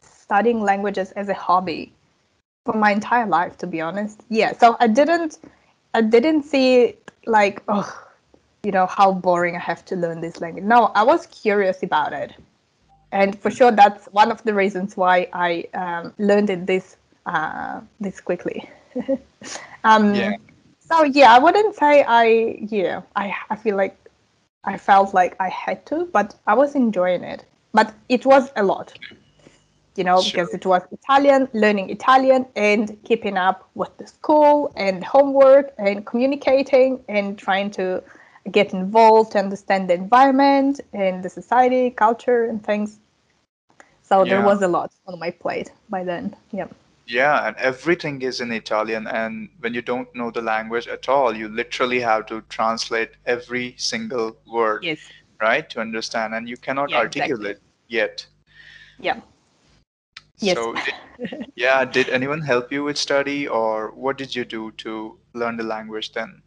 studying 0.00 0.60
languages 0.62 1.12
as 1.12 1.28
a 1.28 1.34
hobby 1.34 1.92
for 2.64 2.74
my 2.74 2.92
entire 2.92 3.26
life. 3.26 3.58
To 3.58 3.66
be 3.66 3.80
honest, 3.80 4.22
yeah. 4.28 4.52
So 4.52 4.76
I 4.80 4.86
didn't 4.86 5.38
I 5.92 6.00
didn't 6.00 6.44
see 6.44 6.96
like 7.26 7.62
oh 7.68 7.90
you 8.62 8.72
know 8.72 8.86
how 8.86 9.12
boring 9.12 9.56
I 9.56 9.58
have 9.58 9.84
to 9.86 9.96
learn 9.96 10.20
this 10.20 10.40
language. 10.40 10.64
No, 10.64 10.86
I 10.94 11.02
was 11.02 11.26
curious 11.26 11.82
about 11.82 12.12
it, 12.12 12.32
and 13.12 13.38
for 13.38 13.50
sure 13.50 13.70
that's 13.70 14.06
one 14.06 14.30
of 14.30 14.42
the 14.44 14.54
reasons 14.54 14.96
why 14.96 15.28
I 15.32 15.66
um, 15.74 16.14
learned 16.18 16.48
it 16.50 16.66
this 16.66 16.96
uh, 17.26 17.80
this 18.00 18.20
quickly. 18.20 18.68
um, 19.84 20.14
yeah. 20.14 20.36
So 20.80 21.04
yeah, 21.04 21.34
I 21.34 21.38
wouldn't 21.38 21.76
say 21.76 22.04
I 22.08 22.58
yeah 22.68 23.02
I 23.14 23.34
I 23.50 23.56
feel 23.56 23.76
like 23.76 23.96
I 24.64 24.76
felt 24.76 25.14
like 25.14 25.36
I 25.40 25.48
had 25.48 25.86
to, 25.86 26.06
but 26.12 26.34
I 26.46 26.54
was 26.54 26.74
enjoying 26.74 27.24
it. 27.24 27.44
But 27.72 27.94
it 28.08 28.26
was 28.26 28.50
a 28.56 28.62
lot, 28.62 28.92
you 29.96 30.04
know, 30.04 30.20
sure. 30.20 30.32
because 30.44 30.54
it 30.54 30.66
was 30.66 30.82
Italian, 30.90 31.48
learning 31.52 31.90
Italian, 31.90 32.46
and 32.56 32.98
keeping 33.04 33.36
up 33.36 33.68
with 33.74 33.96
the 33.96 34.06
school 34.06 34.72
and 34.76 35.04
homework 35.04 35.72
and 35.78 36.04
communicating 36.04 37.02
and 37.08 37.38
trying 37.38 37.70
to 37.72 38.02
get 38.50 38.72
involved 38.72 39.32
to 39.32 39.38
understand 39.38 39.88
the 39.88 39.94
environment 39.94 40.80
and 40.92 41.22
the 41.22 41.30
society, 41.30 41.90
culture, 41.90 42.44
and 42.44 42.64
things. 42.64 42.98
So 44.02 44.24
yeah. 44.24 44.34
there 44.34 44.44
was 44.44 44.62
a 44.62 44.68
lot 44.68 44.92
on 45.06 45.18
my 45.18 45.30
plate 45.30 45.70
by 45.88 46.02
then. 46.04 46.34
Yeah. 46.50 46.66
Yeah, 47.10 47.48
and 47.48 47.56
everything 47.56 48.22
is 48.22 48.40
in 48.40 48.52
Italian. 48.52 49.08
And 49.08 49.48
when 49.58 49.74
you 49.74 49.82
don't 49.82 50.14
know 50.14 50.30
the 50.30 50.42
language 50.42 50.86
at 50.86 51.08
all, 51.08 51.36
you 51.36 51.48
literally 51.48 51.98
have 52.00 52.26
to 52.26 52.42
translate 52.42 53.10
every 53.26 53.74
single 53.78 54.36
word, 54.46 54.84
yes. 54.84 55.00
right, 55.40 55.68
to 55.70 55.80
understand. 55.80 56.34
And 56.34 56.48
you 56.48 56.56
cannot 56.56 56.90
yeah, 56.90 56.98
articulate 56.98 57.56
exactly. 57.56 57.64
yet. 57.88 58.26
Yeah. 59.00 59.20
Yes. 60.38 60.56
So, 60.56 60.74
did, 60.74 61.48
yeah, 61.56 61.84
did 61.84 62.08
anyone 62.10 62.42
help 62.42 62.70
you 62.70 62.84
with 62.84 62.96
study, 62.96 63.48
or 63.48 63.90
what 63.90 64.16
did 64.16 64.36
you 64.36 64.44
do 64.44 64.70
to 64.78 65.18
learn 65.34 65.56
the 65.56 65.64
language 65.64 66.12
then? 66.12 66.40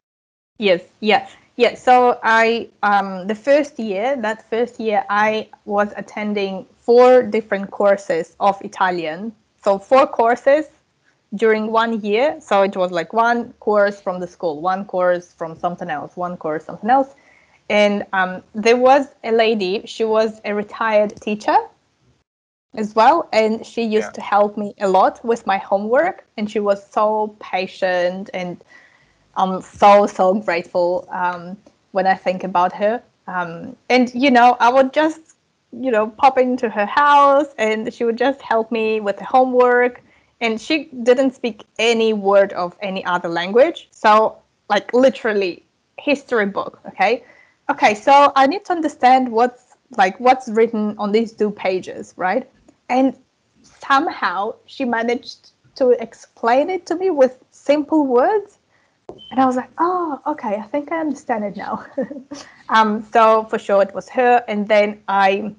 Yes, 0.59 0.81
yeah, 1.01 1.27
yeah. 1.57 1.75
So 1.75 2.19
I, 2.23 2.69
um, 2.83 3.27
the 3.27 3.35
first 3.35 3.77
year, 3.77 4.15
that 4.21 4.49
first 4.49 4.79
year, 4.79 5.03
I 5.09 5.49
was 5.65 5.89
attending 5.97 6.65
four 6.79 7.21
different 7.21 7.69
courses 7.69 8.35
of 8.39 8.61
Italian 8.61 9.33
so 9.63 9.79
four 9.79 10.05
courses 10.05 10.65
during 11.35 11.71
one 11.71 12.01
year. 12.01 12.39
So 12.39 12.61
it 12.61 12.75
was 12.75 12.91
like 12.91 13.13
one 13.13 13.53
course 13.53 13.99
from 13.99 14.19
the 14.19 14.27
school, 14.27 14.61
one 14.61 14.85
course 14.85 15.33
from 15.33 15.55
something 15.57 15.89
else, 15.89 16.15
one 16.15 16.37
course 16.37 16.65
something 16.65 16.89
else. 16.89 17.15
And 17.69 18.05
um, 18.13 18.43
there 18.53 18.77
was 18.77 19.07
a 19.23 19.31
lady, 19.31 19.83
she 19.85 20.03
was 20.03 20.41
a 20.45 20.53
retired 20.53 21.19
teacher 21.21 21.57
as 22.75 22.93
well. 22.93 23.29
And 23.31 23.65
she 23.65 23.83
used 23.83 24.07
yeah. 24.07 24.11
to 24.11 24.21
help 24.21 24.57
me 24.57 24.73
a 24.79 24.87
lot 24.87 25.23
with 25.23 25.47
my 25.47 25.57
homework. 25.57 26.25
And 26.37 26.49
she 26.49 26.59
was 26.59 26.85
so 26.91 27.35
patient 27.39 28.29
and 28.33 28.63
I'm 29.35 29.61
so, 29.61 30.05
so 30.05 30.35
grateful 30.35 31.07
um, 31.11 31.57
when 31.91 32.05
I 32.05 32.15
think 32.15 32.43
about 32.43 32.73
her. 32.73 33.01
Um, 33.25 33.75
and, 33.89 34.13
you 34.13 34.29
know, 34.29 34.57
I 34.59 34.69
would 34.69 34.93
just 34.93 35.32
you 35.79 35.91
know, 35.91 36.07
pop 36.07 36.37
into 36.37 36.69
her 36.69 36.85
house 36.85 37.47
and 37.57 37.93
she 37.93 38.03
would 38.03 38.17
just 38.17 38.41
help 38.41 38.71
me 38.71 38.99
with 38.99 39.17
the 39.17 39.25
homework. 39.25 40.03
And 40.41 40.59
she 40.59 40.89
didn't 41.03 41.33
speak 41.35 41.65
any 41.79 42.13
word 42.13 42.53
of 42.53 42.75
any 42.81 43.05
other 43.05 43.29
language. 43.29 43.87
So, 43.91 44.37
like, 44.69 44.93
literally, 44.93 45.63
history 45.97 46.45
book, 46.45 46.79
okay? 46.87 47.23
Okay, 47.69 47.95
so 47.95 48.31
I 48.35 48.47
need 48.47 48.65
to 48.65 48.73
understand 48.73 49.31
what's 49.31 49.61
like 49.95 50.19
what's 50.19 50.49
written 50.49 50.95
on 50.97 51.11
these 51.11 51.33
two 51.33 51.51
pages, 51.51 52.13
right? 52.17 52.49
And 52.89 53.15
somehow 53.61 54.55
she 54.65 54.85
managed 54.85 55.51
to 55.75 55.91
explain 55.91 56.69
it 56.69 56.85
to 56.87 56.95
me 56.95 57.09
with 57.09 57.37
simple 57.51 58.05
words 58.07 58.57
and 59.31 59.39
I 59.39 59.45
was 59.45 59.55
like, 59.55 59.69
oh, 59.79 60.21
okay, 60.27 60.55
I 60.55 60.61
think 60.63 60.91
I 60.91 60.99
understand 60.99 61.43
it 61.43 61.57
now. 61.57 61.85
um, 62.69 63.05
so 63.11 63.45
for 63.45 63.59
sure 63.59 63.81
it 63.81 63.93
was 63.93 64.09
her. 64.09 64.43
And 64.47 64.67
then 64.67 65.01
I 65.07 65.53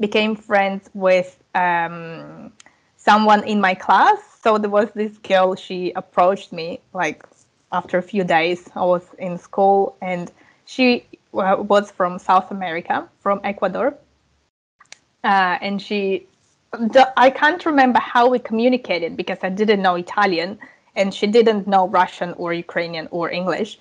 became 0.00 0.34
friends 0.34 0.88
with 0.94 1.38
um, 1.54 2.52
someone 2.96 3.44
in 3.44 3.60
my 3.60 3.74
class. 3.74 4.18
So 4.42 4.58
there 4.58 4.70
was 4.70 4.88
this 4.94 5.16
girl, 5.18 5.54
she 5.54 5.92
approached 5.94 6.52
me 6.52 6.80
like 6.92 7.24
after 7.70 7.98
a 7.98 8.02
few 8.02 8.24
days. 8.24 8.68
I 8.74 8.84
was 8.84 9.04
in 9.18 9.38
school 9.38 9.96
and 10.00 10.32
she 10.64 11.06
was 11.32 11.90
from 11.90 12.18
South 12.18 12.50
America, 12.50 13.08
from 13.20 13.40
Ecuador. 13.44 13.94
Uh, 15.22 15.58
and 15.60 15.80
she, 15.80 16.26
I 17.16 17.30
can't 17.30 17.64
remember 17.66 18.00
how 18.00 18.28
we 18.28 18.38
communicated 18.38 19.16
because 19.16 19.38
I 19.42 19.50
didn't 19.50 19.82
know 19.82 19.96
Italian 19.96 20.58
and 20.96 21.12
she 21.12 21.26
didn't 21.26 21.66
know 21.66 21.88
Russian 21.88 22.32
or 22.34 22.52
Ukrainian 22.52 23.06
or 23.10 23.30
English. 23.30 23.78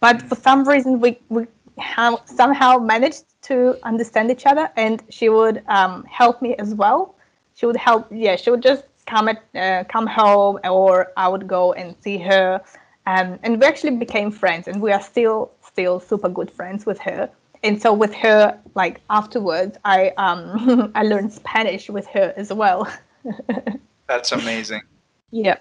But 0.00 0.20
for 0.22 0.34
some 0.34 0.68
reason, 0.68 1.00
we, 1.00 1.18
we 1.30 1.46
have 1.78 2.20
somehow 2.26 2.78
managed 2.78 3.24
to 3.42 3.76
understand 3.82 4.30
each 4.30 4.46
other, 4.46 4.70
and 4.76 5.02
she 5.10 5.28
would 5.28 5.62
um, 5.68 6.04
help 6.04 6.40
me 6.42 6.54
as 6.56 6.74
well. 6.74 7.14
She 7.54 7.66
would 7.66 7.76
help, 7.76 8.06
yeah, 8.10 8.36
she 8.36 8.50
would 8.50 8.62
just 8.62 8.84
come 9.06 9.28
at 9.28 9.42
uh, 9.54 9.84
come 9.88 10.06
home, 10.06 10.58
or 10.64 11.12
I 11.16 11.28
would 11.28 11.46
go 11.46 11.72
and 11.72 11.94
see 12.00 12.18
her, 12.18 12.60
um, 13.06 13.38
and 13.42 13.60
we 13.60 13.66
actually 13.66 13.96
became 13.96 14.30
friends, 14.30 14.68
and 14.68 14.80
we 14.80 14.92
are 14.92 15.02
still 15.02 15.50
still 15.62 16.00
super 16.00 16.28
good 16.28 16.50
friends 16.50 16.86
with 16.86 16.98
her. 17.00 17.28
And 17.62 17.80
so 17.80 17.92
with 17.92 18.14
her, 18.14 18.58
like 18.74 19.00
afterwards, 19.10 19.78
I 19.84 20.10
um 20.16 20.92
I 20.94 21.02
learned 21.02 21.32
Spanish 21.32 21.88
with 21.88 22.06
her 22.08 22.32
as 22.36 22.52
well. 22.52 22.86
That's 24.06 24.32
amazing. 24.32 24.82
Yeah. 25.30 25.56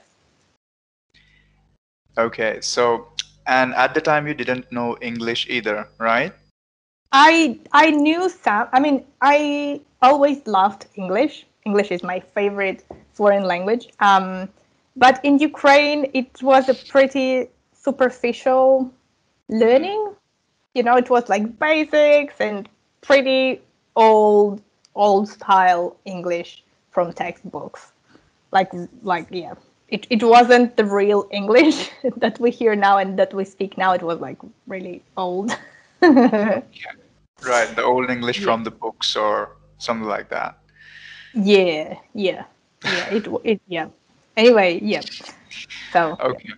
Okay, 2.17 2.59
so 2.61 3.07
and 3.47 3.73
at 3.75 3.93
the 3.93 4.01
time 4.01 4.27
you 4.27 4.33
didn't 4.33 4.71
know 4.71 4.97
English 5.01 5.47
either, 5.49 5.87
right? 5.97 6.33
I 7.11 7.59
I 7.71 7.91
knew 7.91 8.29
some. 8.29 8.67
I 8.73 8.79
mean, 8.79 9.05
I 9.21 9.81
always 10.01 10.45
loved 10.47 10.87
English. 10.95 11.45
English 11.65 11.91
is 11.91 12.03
my 12.03 12.19
favorite 12.19 12.83
foreign 13.13 13.43
language. 13.43 13.87
Um, 13.99 14.49
but 14.95 15.23
in 15.23 15.39
Ukraine, 15.39 16.09
it 16.13 16.41
was 16.41 16.69
a 16.69 16.73
pretty 16.73 17.49
superficial 17.73 18.91
learning. 19.49 20.13
You 20.73 20.83
know, 20.83 20.97
it 20.97 21.09
was 21.09 21.29
like 21.29 21.59
basics 21.59 22.35
and 22.39 22.67
pretty 23.01 23.61
old 23.95 24.61
old 24.95 25.29
style 25.29 25.95
English 26.05 26.63
from 26.91 27.13
textbooks. 27.13 27.91
Like 28.51 28.71
like 29.03 29.27
yeah, 29.29 29.53
it, 29.93 30.07
it 30.09 30.23
wasn't 30.23 30.75
the 30.75 30.85
real 30.85 31.27
English 31.31 31.91
that 32.17 32.39
we 32.39 32.49
hear 32.49 32.75
now 32.75 32.97
and 32.97 33.17
that 33.19 33.33
we 33.33 33.45
speak 33.45 33.77
now. 33.77 33.93
It 33.93 34.01
was 34.01 34.19
like 34.19 34.39
really 34.67 35.03
old. 35.15 35.55
yeah. 36.01 36.61
Right, 37.45 37.75
the 37.75 37.83
old 37.83 38.09
English 38.09 38.39
yeah. 38.39 38.45
from 38.45 38.63
the 38.63 38.71
books 38.71 39.15
or 39.15 39.57
something 39.77 40.07
like 40.07 40.29
that. 40.29 40.57
Yeah, 41.35 41.97
yeah, 42.13 42.45
yeah. 42.83 43.13
It, 43.13 43.27
it 43.43 43.61
yeah. 43.67 43.87
Anyway, 44.35 44.79
yeah. 44.81 45.01
So. 45.91 46.17
Okay. 46.19 46.49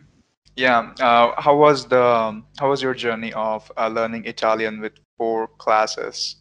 Yeah. 0.56 0.94
Uh, 1.02 1.40
how 1.42 1.58
was 1.58 1.86
the 1.88 2.42
how 2.60 2.70
was 2.70 2.82
your 2.82 2.94
journey 2.94 3.34
of 3.34 3.70
uh, 3.76 3.90
learning 3.90 4.26
Italian 4.26 4.80
with 4.80 4.94
four 5.18 5.48
classes? 5.58 6.38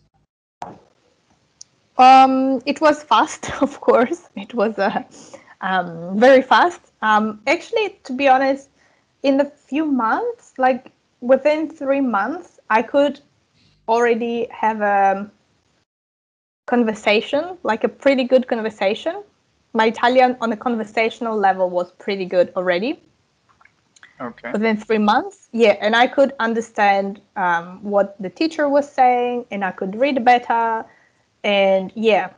Um, 1.97 2.61
it 2.67 2.81
was 2.81 3.03
fast, 3.03 3.51
of 3.63 3.81
course. 3.81 4.29
It 4.37 4.55
was 4.55 4.79
a. 4.79 4.87
Uh, 4.87 5.03
um, 5.65 6.21
very 6.21 6.43
fast. 6.43 6.81
Um, 7.01 7.41
actually, 7.47 7.99
to 8.05 8.13
be 8.13 8.29
honest, 8.29 8.69
in 9.23 9.39
the 9.39 9.47
few 9.47 9.87
months, 9.87 10.53
like 10.59 10.93
within 11.21 11.71
three 11.71 12.03
months, 12.03 12.61
I 12.69 12.83
could 12.83 13.21
already 13.89 14.47
have 14.51 14.83
a 14.83 15.31
conversation, 16.67 17.57
like 17.63 17.83
a 17.83 17.89
pretty 17.89 18.25
good 18.25 18.47
conversation. 18.47 19.23
My 19.73 19.87
Italian 19.87 20.37
on 20.41 20.53
a 20.53 20.57
conversational 20.57 21.37
level 21.37 21.71
was 21.71 21.93
pretty 21.93 22.27
good 22.27 22.53
already. 22.57 23.01
Okay. 24.21 24.53
Within 24.53 24.77
three 24.77 24.99
months, 24.99 25.49
yeah, 25.53 25.77
and 25.81 25.97
I 25.97 26.07
could 26.07 26.35
understand 26.39 27.21
um, 27.37 27.83
what 27.83 28.15
the 28.21 28.31
teacher 28.31 28.69
was 28.69 28.89
saying, 28.89 29.47
and 29.51 29.65
I 29.65 29.73
could 29.73 29.97
read 29.97 30.25
better, 30.25 30.85
and 31.43 31.91
yeah, 31.97 32.31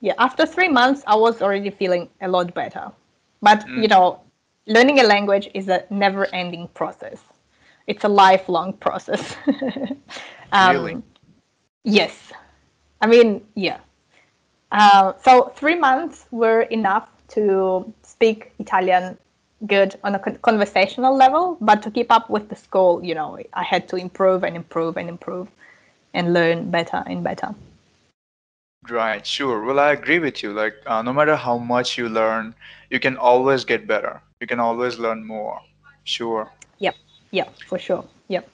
yeah 0.00 0.14
after 0.18 0.46
three 0.46 0.68
months 0.68 1.02
i 1.06 1.14
was 1.14 1.42
already 1.42 1.70
feeling 1.70 2.08
a 2.20 2.28
lot 2.28 2.52
better 2.54 2.90
but 3.42 3.66
mm. 3.66 3.82
you 3.82 3.88
know 3.88 4.20
learning 4.66 5.00
a 5.00 5.02
language 5.02 5.48
is 5.54 5.68
a 5.68 5.84
never 5.90 6.26
ending 6.34 6.68
process 6.74 7.22
it's 7.90 8.04
a 8.04 8.08
lifelong 8.08 8.72
process. 8.74 9.36
um, 10.52 10.76
really? 10.76 11.02
Yes. 11.82 12.32
I 13.00 13.06
mean, 13.08 13.44
yeah. 13.56 13.78
Uh, 14.70 15.14
so 15.24 15.52
three 15.56 15.74
months 15.74 16.26
were 16.30 16.62
enough 16.62 17.08
to 17.28 17.92
speak 18.02 18.52
Italian 18.60 19.18
good 19.66 19.96
on 20.04 20.14
a 20.14 20.18
conversational 20.18 21.16
level, 21.16 21.58
but 21.60 21.82
to 21.82 21.90
keep 21.90 22.12
up 22.12 22.30
with 22.30 22.48
the 22.48 22.54
school, 22.54 23.04
you 23.04 23.14
know, 23.14 23.38
I 23.54 23.64
had 23.64 23.88
to 23.88 23.96
improve 23.96 24.44
and 24.44 24.54
improve 24.54 24.96
and 24.96 25.08
improve 25.08 25.48
and 26.14 26.32
learn 26.32 26.70
better 26.70 27.02
and 27.06 27.24
better. 27.24 27.54
Right, 28.88 29.24
sure. 29.26 29.62
Well, 29.62 29.78
I 29.78 29.92
agree 29.92 30.18
with 30.18 30.42
you. 30.42 30.52
Like, 30.52 30.74
uh, 30.86 31.02
no 31.02 31.12
matter 31.12 31.36
how 31.36 31.58
much 31.58 31.98
you 31.98 32.08
learn, 32.08 32.54
you 32.88 32.98
can 32.98 33.16
always 33.16 33.64
get 33.64 33.86
better. 33.86 34.22
You 34.40 34.46
can 34.46 34.58
always 34.58 34.98
learn 34.98 35.24
more. 35.24 35.60
Sure. 36.04 36.50
Yep. 36.78 36.94
Yep. 37.30 37.54
For 37.68 37.78
sure. 37.78 38.04
Yep. 38.28 38.48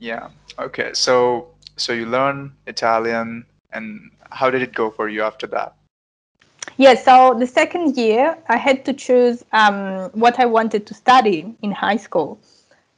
Yeah. 0.00 0.28
Okay. 0.58 0.90
So, 0.94 1.48
so 1.76 1.92
you 1.92 2.06
learn 2.06 2.52
Italian, 2.66 3.46
and 3.72 4.10
how 4.30 4.50
did 4.50 4.62
it 4.62 4.74
go 4.74 4.90
for 4.90 5.08
you 5.08 5.22
after 5.22 5.46
that? 5.48 5.74
Yeah. 6.76 6.94
So 6.94 7.36
the 7.38 7.46
second 7.46 7.96
year, 7.96 8.36
I 8.48 8.56
had 8.56 8.84
to 8.86 8.92
choose 8.92 9.44
um, 9.52 10.10
what 10.12 10.40
I 10.40 10.46
wanted 10.46 10.86
to 10.86 10.94
study 10.94 11.54
in 11.62 11.70
high 11.70 11.98
school. 11.98 12.40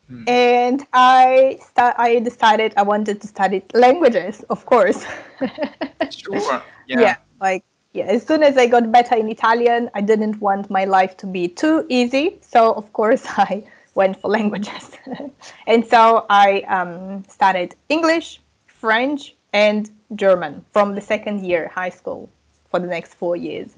Hmm. 0.08 0.25
And 0.28 0.87
I 0.92 1.58
st- 1.61 1.94
I 1.99 2.18
decided 2.20 2.75
I 2.76 2.82
wanted 2.82 3.20
to 3.23 3.26
study 3.26 3.62
languages, 3.73 4.44
of 4.50 4.66
course. 4.66 5.04
sure. 6.11 6.62
Yeah. 6.87 7.00
yeah. 7.00 7.16
Like 7.40 7.64
yeah, 7.92 8.04
as 8.06 8.26
soon 8.26 8.42
as 8.42 8.56
I 8.58 8.66
got 8.66 8.90
better 8.90 9.14
in 9.14 9.28
Italian, 9.30 9.88
I 9.94 10.00
didn't 10.00 10.40
want 10.40 10.68
my 10.68 10.84
life 10.84 11.16
to 11.18 11.26
be 11.26 11.49
too 11.49 11.87
easy. 11.88 12.38
So 12.40 12.73
of 12.75 12.92
course 12.92 13.25
I 13.38 13.64
went 13.94 14.20
for 14.20 14.28
languages. 14.28 14.90
and 15.66 15.87
so 15.87 16.26
I 16.28 16.61
um, 16.62 17.25
studied 17.28 17.75
English, 17.88 18.40
French, 18.66 19.34
and 19.52 19.90
German 20.16 20.64
from 20.73 20.94
the 20.94 21.00
second 21.00 21.44
year 21.46 21.70
high 21.73 21.90
school 21.90 22.28
for 22.70 22.80
the 22.80 22.87
next 22.87 23.14
four 23.14 23.37
years. 23.37 23.70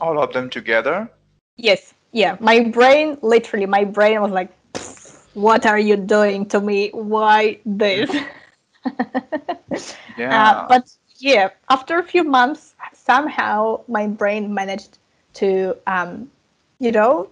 All 0.00 0.18
of 0.18 0.32
them 0.32 0.48
together? 0.48 1.10
Yes. 1.56 1.92
Yeah. 2.12 2.36
My 2.40 2.60
brain, 2.60 3.18
literally, 3.20 3.66
my 3.66 3.84
brain 3.84 4.22
was 4.22 4.32
like, 4.32 4.50
what 5.34 5.66
are 5.66 5.78
you 5.78 5.96
doing 5.96 6.46
to 6.46 6.60
me? 6.60 6.90
Why 6.92 7.60
this? 7.64 8.10
yeah. 8.14 8.26
Uh, 10.18 10.68
but 10.68 10.90
yeah, 11.18 11.50
after 11.70 11.98
a 11.98 12.02
few 12.02 12.24
months, 12.24 12.74
somehow 12.92 13.80
my 13.88 14.06
brain 14.06 14.52
managed 14.52 14.98
to, 15.34 15.76
um, 15.86 16.30
you 16.78 16.92
know, 16.92 17.30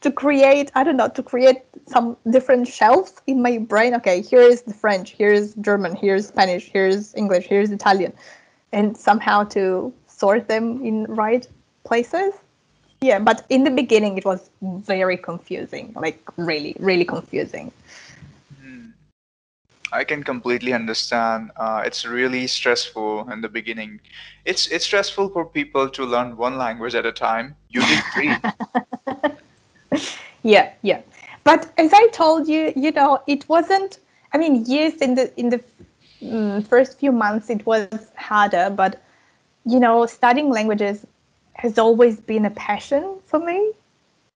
to 0.00 0.10
create, 0.10 0.70
I 0.74 0.84
don't 0.84 0.96
know, 0.96 1.08
to 1.08 1.22
create 1.22 1.62
some 1.86 2.16
different 2.30 2.68
shelves 2.68 3.12
in 3.26 3.42
my 3.42 3.58
brain. 3.58 3.94
Okay, 3.96 4.22
here 4.22 4.40
is 4.40 4.62
the 4.62 4.74
French, 4.74 5.10
here's 5.12 5.54
German, 5.56 5.94
here's 5.94 6.28
Spanish, 6.28 6.70
here's 6.70 7.14
English, 7.14 7.46
here's 7.46 7.70
Italian, 7.70 8.12
and 8.72 8.96
somehow 8.96 9.44
to 9.44 9.92
sort 10.06 10.48
them 10.48 10.84
in 10.84 11.04
right 11.04 11.46
places. 11.84 12.32
Yeah, 13.02 13.18
but 13.18 13.46
in 13.48 13.64
the 13.64 13.70
beginning 13.70 14.18
it 14.18 14.24
was 14.24 14.50
very 14.60 15.16
confusing, 15.16 15.92
like 15.96 16.20
really, 16.36 16.76
really 16.78 17.04
confusing. 17.04 17.72
Hmm. 18.60 18.88
I 19.92 20.04
can 20.04 20.22
completely 20.22 20.72
understand. 20.72 21.50
Uh, 21.56 21.82
it's 21.84 22.04
really 22.04 22.46
stressful 22.46 23.30
in 23.30 23.40
the 23.40 23.48
beginning. 23.48 24.00
It's 24.44 24.66
it's 24.68 24.84
stressful 24.84 25.30
for 25.30 25.44
people 25.46 25.88
to 25.90 26.04
learn 26.04 26.36
one 26.36 26.58
language 26.58 26.94
at 26.94 27.06
a 27.06 27.12
time. 27.12 27.56
You 27.70 27.80
did 27.80 28.00
three. 28.12 28.42
yeah, 30.42 30.72
yeah. 30.82 31.00
But 31.44 31.72
as 31.78 31.92
I 31.94 32.08
told 32.12 32.48
you, 32.48 32.72
you 32.76 32.92
know, 32.92 33.22
it 33.26 33.48
wasn't. 33.48 33.98
I 34.32 34.38
mean, 34.38 34.64
yes, 34.66 34.96
in 34.96 35.14
the 35.14 35.32
in 35.40 35.48
the 35.50 35.60
mm, 36.22 36.66
first 36.66 36.98
few 36.98 37.12
months 37.12 37.50
it 37.50 37.64
was 37.66 37.88
harder, 38.16 38.70
but 38.70 39.02
you 39.64 39.80
know, 39.80 40.06
studying 40.06 40.50
languages 40.50 41.06
has 41.60 41.78
always 41.78 42.18
been 42.20 42.46
a 42.46 42.50
passion 42.50 43.18
for 43.26 43.38
me. 43.38 43.72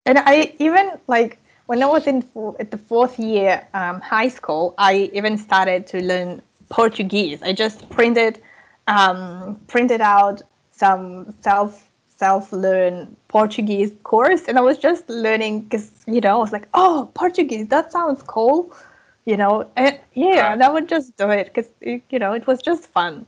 And 0.04 0.18
I 0.18 0.54
even 0.58 0.90
like 1.06 1.38
when 1.66 1.82
I 1.82 1.86
was 1.86 2.06
in 2.06 2.18
at 2.60 2.70
the 2.70 2.76
fourth 2.76 3.18
year 3.18 3.66
um, 3.72 4.00
high 4.02 4.28
school, 4.28 4.74
I 4.76 5.10
even 5.14 5.38
started 5.38 5.86
to 5.88 6.02
learn 6.02 6.42
Portuguese. 6.68 7.42
I 7.42 7.52
just 7.54 7.88
printed 7.88 8.42
um, 8.88 9.58
printed 9.68 10.02
out 10.02 10.42
some 10.72 11.34
self 11.40 11.88
self 12.18 12.52
learn 12.52 13.16
Portuguese 13.28 13.92
course, 14.02 14.42
and 14.46 14.58
I 14.58 14.60
was 14.60 14.76
just 14.76 15.08
learning 15.08 15.62
because 15.62 15.90
you 16.06 16.20
know 16.20 16.34
I 16.36 16.40
was 16.46 16.52
like, 16.52 16.68
oh, 16.74 17.10
Portuguese, 17.14 17.68
that 17.68 17.90
sounds 17.90 18.22
cool, 18.22 18.76
you 19.24 19.38
know, 19.38 19.66
and 19.76 19.98
yeah, 20.12 20.52
and 20.52 20.62
I 20.62 20.68
would 20.68 20.90
just 20.90 21.16
do 21.16 21.30
it 21.30 21.46
because 21.54 21.70
you 21.80 22.18
know 22.18 22.34
it 22.34 22.46
was 22.46 22.60
just 22.60 22.86
fun. 22.92 23.24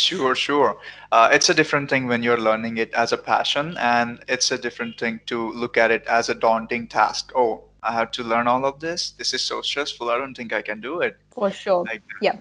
Sure, 0.00 0.34
sure. 0.34 0.78
Uh, 1.12 1.28
it's 1.32 1.50
a 1.50 1.54
different 1.54 1.90
thing 1.90 2.06
when 2.06 2.22
you're 2.22 2.40
learning 2.40 2.78
it 2.78 2.92
as 2.94 3.12
a 3.12 3.18
passion, 3.18 3.76
and 3.78 4.24
it's 4.28 4.50
a 4.50 4.58
different 4.58 4.98
thing 4.98 5.20
to 5.26 5.52
look 5.52 5.76
at 5.76 5.90
it 5.90 6.04
as 6.06 6.28
a 6.28 6.34
daunting 6.34 6.88
task. 6.88 7.32
Oh, 7.36 7.64
I 7.82 7.92
have 7.92 8.10
to 8.12 8.22
learn 8.22 8.46
all 8.48 8.64
of 8.64 8.80
this. 8.80 9.10
This 9.12 9.34
is 9.34 9.42
so 9.42 9.62
stressful. 9.62 10.10
I 10.10 10.18
don't 10.18 10.34
think 10.34 10.52
I 10.52 10.62
can 10.62 10.80
do 10.80 11.00
it. 11.00 11.16
For 11.30 11.50
sure. 11.50 11.84
Like 11.84 12.02
yeah. 12.20 12.36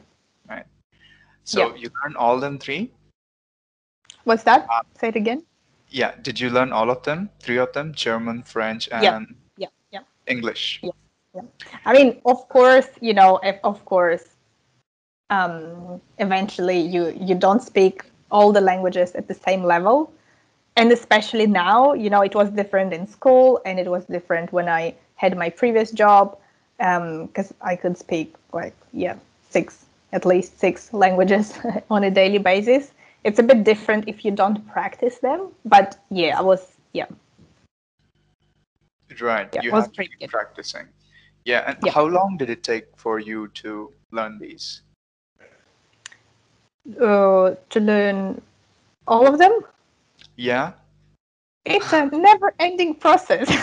Right. 0.49 0.65
So 1.43 1.59
yeah. 1.59 1.75
you 1.75 1.89
learn 2.03 2.15
all 2.15 2.39
them 2.39 2.57
three? 2.57 2.91
What's 4.23 4.43
that? 4.43 4.67
Uh, 4.69 4.81
Say 4.99 5.09
it 5.09 5.15
again. 5.15 5.43
Yeah. 5.89 6.13
Did 6.21 6.39
you 6.39 6.49
learn 6.49 6.71
all 6.71 6.89
of 6.89 7.03
them? 7.03 7.29
Three 7.39 7.57
of 7.57 7.71
them? 7.73 7.93
German, 7.93 8.43
French, 8.43 8.89
and 8.91 9.03
yeah. 9.03 9.19
Yeah. 9.57 9.67
Yeah. 9.91 10.01
English. 10.27 10.79
Yeah. 10.83 10.91
Yeah. 11.35 11.41
I 11.85 11.93
mean, 11.93 12.21
of 12.25 12.47
course, 12.49 12.87
you 13.01 13.13
know, 13.13 13.39
if, 13.43 13.57
of 13.63 13.85
course, 13.85 14.35
um, 15.29 16.01
eventually 16.17 16.79
you 16.79 17.15
you 17.19 17.35
don't 17.35 17.61
speak 17.61 18.03
all 18.31 18.51
the 18.51 18.61
languages 18.61 19.11
at 19.13 19.27
the 19.27 19.33
same 19.33 19.63
level. 19.63 20.11
And 20.75 20.91
especially 20.91 21.45
now 21.45 21.93
you 21.93 22.09
know 22.09 22.21
it 22.21 22.35
was 22.35 22.49
different 22.51 22.93
in 22.93 23.07
school 23.07 23.61
and 23.65 23.79
it 23.79 23.87
was 23.87 24.05
different 24.05 24.53
when 24.53 24.69
i 24.69 24.95
had 25.15 25.37
my 25.37 25.49
previous 25.49 25.91
job 25.91 26.37
because 26.77 27.51
um, 27.51 27.57
i 27.61 27.75
could 27.75 27.97
speak 27.97 28.33
like 28.53 28.73
yeah 28.93 29.15
six 29.49 29.85
at 30.13 30.25
least 30.25 30.57
six 30.57 30.93
languages 30.93 31.59
on 31.89 32.03
a 32.03 32.11
daily 32.11 32.37
basis. 32.37 32.91
It's 33.25 33.37
a 33.39 33.43
bit 33.43 33.65
different 33.65 34.07
if 34.07 34.23
you 34.23 34.31
don't 34.31 34.65
practice 34.69 35.17
them 35.17 35.49
but 35.65 35.99
yeah 36.09 36.39
i 36.39 36.41
was 36.41 36.61
yeah. 36.93 37.07
Right 39.19 39.49
yeah, 39.53 39.61
you 39.63 39.71
have 39.71 39.91
to 39.91 40.05
keep 40.05 40.29
practicing. 40.29 40.87
Yeah 41.43 41.63
and 41.67 41.77
yeah. 41.83 41.91
how 41.91 42.05
long 42.05 42.37
did 42.37 42.49
it 42.49 42.63
take 42.63 42.85
for 42.95 43.19
you 43.19 43.49
to 43.61 43.91
learn 44.11 44.39
these 44.39 44.81
uh, 47.01 47.55
to 47.69 47.79
learn 47.79 48.41
all 49.07 49.27
of 49.27 49.37
them. 49.37 49.59
Yeah. 50.35 50.73
It's 51.65 51.93
a 51.93 52.05
never-ending 52.05 52.95
process. 52.95 53.47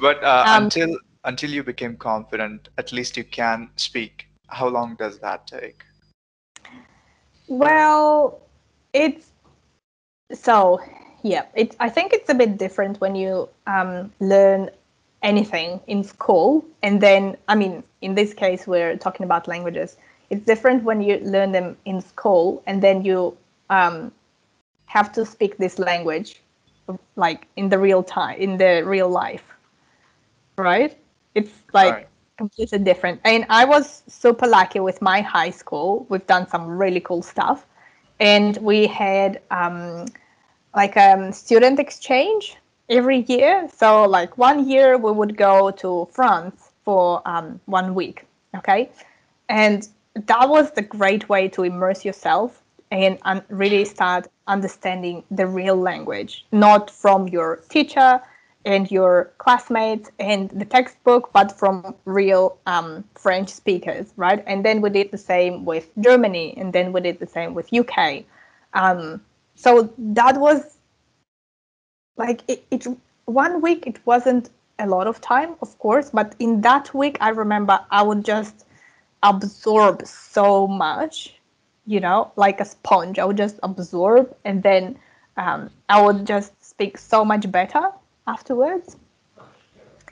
but 0.00 0.22
uh, 0.22 0.44
um, 0.46 0.64
until 0.64 0.96
until 1.24 1.50
you 1.50 1.64
became 1.64 1.96
confident, 1.96 2.68
at 2.78 2.92
least 2.92 3.16
you 3.16 3.24
can 3.24 3.68
speak. 3.76 4.28
How 4.48 4.68
long 4.68 4.94
does 4.94 5.18
that 5.18 5.46
take? 5.46 5.82
Well, 7.48 8.40
it's 8.92 9.32
so 10.32 10.80
yeah. 11.22 11.46
It's 11.54 11.74
I 11.80 11.88
think 11.88 12.12
it's 12.12 12.28
a 12.30 12.34
bit 12.34 12.58
different 12.58 13.00
when 13.00 13.16
you 13.16 13.48
um, 13.66 14.12
learn 14.20 14.70
anything 15.22 15.80
in 15.86 16.04
school, 16.04 16.64
and 16.82 17.00
then 17.00 17.36
I 17.48 17.54
mean, 17.54 17.82
in 18.02 18.14
this 18.14 18.34
case, 18.34 18.66
we're 18.66 18.96
talking 18.96 19.24
about 19.24 19.48
languages 19.48 19.96
it's 20.30 20.44
different 20.44 20.82
when 20.84 21.00
you 21.00 21.18
learn 21.18 21.52
them 21.52 21.76
in 21.84 22.00
school 22.00 22.62
and 22.66 22.82
then 22.82 23.04
you 23.04 23.36
um, 23.70 24.12
have 24.86 25.12
to 25.12 25.24
speak 25.24 25.56
this 25.58 25.78
language 25.78 26.42
like 27.16 27.48
in 27.56 27.68
the 27.68 27.78
real 27.78 28.02
time 28.02 28.38
in 28.38 28.56
the 28.56 28.82
real 28.84 29.08
life 29.08 29.56
right? 30.58 30.96
It's 31.34 31.52
like 31.72 31.92
right. 31.92 32.08
completely 32.38 32.78
different. 32.78 33.20
And 33.24 33.44
i 33.48 33.64
was 33.64 34.02
super 34.08 34.46
lucky 34.46 34.80
with 34.80 35.02
my 35.02 35.20
high 35.20 35.50
school. 35.50 36.06
We've 36.08 36.26
done 36.26 36.48
some 36.48 36.66
really 36.66 37.00
cool 37.00 37.22
stuff. 37.22 37.66
And 38.20 38.56
we 38.58 38.86
had 38.86 39.42
um, 39.50 40.06
like 40.74 40.96
a 40.96 41.12
um, 41.12 41.32
student 41.32 41.78
exchange 41.78 42.56
every 42.88 43.20
year. 43.28 43.68
So 43.74 44.04
like 44.04 44.38
one 44.38 44.68
year 44.68 44.96
we 44.96 45.12
would 45.12 45.36
go 45.36 45.70
to 45.72 46.08
france 46.12 46.70
for 46.84 47.20
um, 47.26 47.60
one 47.66 47.94
week 47.94 48.24
okay? 48.56 48.90
And 49.48 49.86
that 50.24 50.48
was 50.48 50.70
the 50.72 50.82
great 50.82 51.28
way 51.28 51.48
to 51.48 51.62
immerse 51.62 52.04
yourself 52.04 52.62
and 52.90 53.18
really 53.48 53.84
start 53.84 54.28
understanding 54.46 55.24
the 55.30 55.46
real 55.46 55.76
language, 55.76 56.46
not 56.52 56.90
from 56.90 57.28
your 57.28 57.56
teacher 57.68 58.20
and 58.64 58.90
your 58.90 59.32
classmates 59.38 60.10
and 60.18 60.50
the 60.50 60.64
textbook, 60.64 61.32
but 61.32 61.56
from 61.56 61.94
real 62.04 62.58
um, 62.66 63.04
French 63.14 63.48
speakers, 63.48 64.12
right? 64.16 64.42
And 64.46 64.64
then 64.64 64.80
we 64.80 64.90
did 64.90 65.10
the 65.10 65.18
same 65.18 65.64
with 65.64 65.88
Germany, 66.00 66.54
and 66.56 66.72
then 66.72 66.92
we 66.92 67.00
did 67.00 67.18
the 67.18 67.26
same 67.26 67.54
with 67.54 67.72
UK. 67.72 68.24
Um, 68.74 69.20
so 69.54 69.92
that 69.98 70.38
was 70.38 70.78
like 72.16 72.42
it, 72.48 72.64
it. 72.70 72.86
One 73.26 73.60
week 73.60 73.86
it 73.86 73.98
wasn't 74.04 74.50
a 74.78 74.86
lot 74.86 75.06
of 75.06 75.20
time, 75.20 75.54
of 75.62 75.78
course, 75.78 76.10
but 76.10 76.34
in 76.38 76.60
that 76.62 76.92
week, 76.94 77.18
I 77.20 77.30
remember 77.30 77.80
I 77.90 78.02
would 78.02 78.24
just 78.24 78.65
absorb 79.26 80.06
so 80.06 80.66
much, 80.66 81.34
you 81.86 82.00
know, 82.00 82.32
like 82.36 82.60
a 82.60 82.64
sponge. 82.64 83.18
I 83.18 83.24
would 83.24 83.36
just 83.36 83.58
absorb 83.62 84.34
and 84.44 84.62
then 84.62 84.98
um, 85.36 85.70
I 85.88 86.00
would 86.00 86.26
just 86.26 86.52
speak 86.64 86.96
so 86.96 87.24
much 87.24 87.50
better 87.50 87.90
afterwards. 88.26 88.96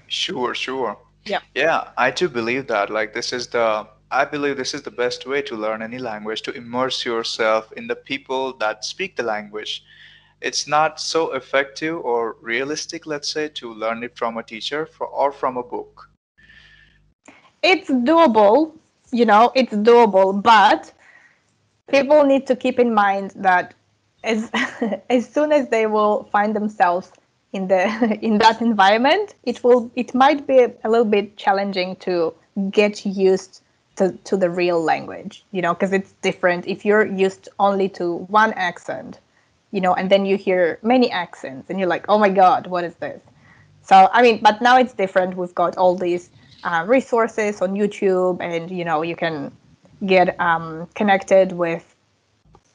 Sure, 0.07 0.55
sure. 0.55 0.99
Yeah. 1.25 1.41
Yeah, 1.55 1.89
I 1.97 2.11
too 2.11 2.29
believe 2.29 2.67
that. 2.67 2.91
Like, 2.91 3.15
this 3.15 3.33
is 3.33 3.49
the, 3.49 3.87
I 4.11 4.25
believe 4.25 4.57
this 4.57 4.75
is 4.75 4.83
the 4.83 4.91
best 4.91 5.27
way 5.27 5.41
to 5.43 5.57
learn 5.57 5.81
any 5.81 5.99
language, 5.99 6.43
to 6.43 6.53
immerse 6.53 7.05
yourself 7.05 7.73
in 7.73 7.87
the 7.87 7.97
people 7.97 8.53
that 8.59 8.85
speak 8.85 9.17
the 9.17 9.23
language. 9.23 9.83
It's 10.43 10.67
not 10.69 11.01
so 11.01 11.33
effective 11.33 11.99
or 12.05 12.37
realistic, 12.43 13.07
let's 13.07 13.33
say, 13.33 13.49
to 13.61 13.73
learn 13.73 14.05
it 14.05 14.17
from 14.17 14.37
a 14.37 14.43
teacher 14.43 14.85
for, 14.85 15.07
or 15.07 15.33
from 15.33 15.57
a 15.57 15.63
book. 15.63 16.11
It's 17.63 17.89
doable, 17.89 18.73
you 19.15 19.25
know, 19.25 19.53
it's 19.55 19.73
doable, 19.73 20.43
but 20.43 20.93
people 21.87 22.25
need 22.25 22.47
to 22.49 22.57
keep 22.57 22.79
in 22.81 22.93
mind 22.93 23.33
that 23.37 23.75
as 24.25 24.51
as 25.11 25.29
soon 25.29 25.53
as 25.53 25.69
they 25.69 25.87
will 25.87 26.25
find 26.33 26.55
themselves 26.57 27.13
in 27.53 27.69
the 27.69 28.19
in 28.23 28.39
that 28.39 28.61
environment, 28.61 29.35
it 29.45 29.63
will 29.63 29.91
it 29.95 30.15
might 30.15 30.47
be 30.47 30.59
a 30.59 30.89
little 30.89 31.05
bit 31.05 31.37
challenging 31.37 31.97
to 31.97 32.35
get 32.71 33.07
used 33.07 33.63
to, 33.97 34.13
to 34.25 34.37
the 34.37 34.51
real 34.51 34.83
language, 34.83 35.45
you 35.53 35.63
know, 35.63 35.73
because 35.75 35.93
it's 35.93 36.13
different 36.23 36.67
if 36.67 36.85
you're 36.85 37.07
used 37.07 37.49
only 37.61 37.89
to 37.91 38.17
one 38.41 38.53
accent, 38.55 39.21
you 39.71 39.81
know, 39.81 39.95
and 39.95 40.11
then 40.11 40.27
you 40.27 40.37
hear 40.37 40.81
many 40.83 41.11
accents 41.11 41.71
and 41.71 41.79
you're 41.79 41.89
like, 41.89 42.05
oh 42.09 42.19
my 42.19 42.29
god, 42.29 42.67
what 42.67 42.83
is 42.83 42.95
this? 42.97 43.21
So 43.83 44.09
I 44.13 44.23
mean, 44.23 44.41
but 44.43 44.61
now 44.61 44.77
it's 44.79 44.95
different. 44.95 45.37
We've 45.37 45.55
got 45.55 45.77
all 45.77 45.95
these 45.95 46.31
uh, 46.65 46.85
resources 46.87 47.63
on 47.63 47.75
YouTube, 47.75 48.41
and 48.41 48.71
you 48.71 48.85
know, 48.85 49.03
you 49.03 49.17
can 49.17 49.53
get 50.07 50.39
um, 50.41 50.89
connected 50.95 51.53
with 51.53 51.95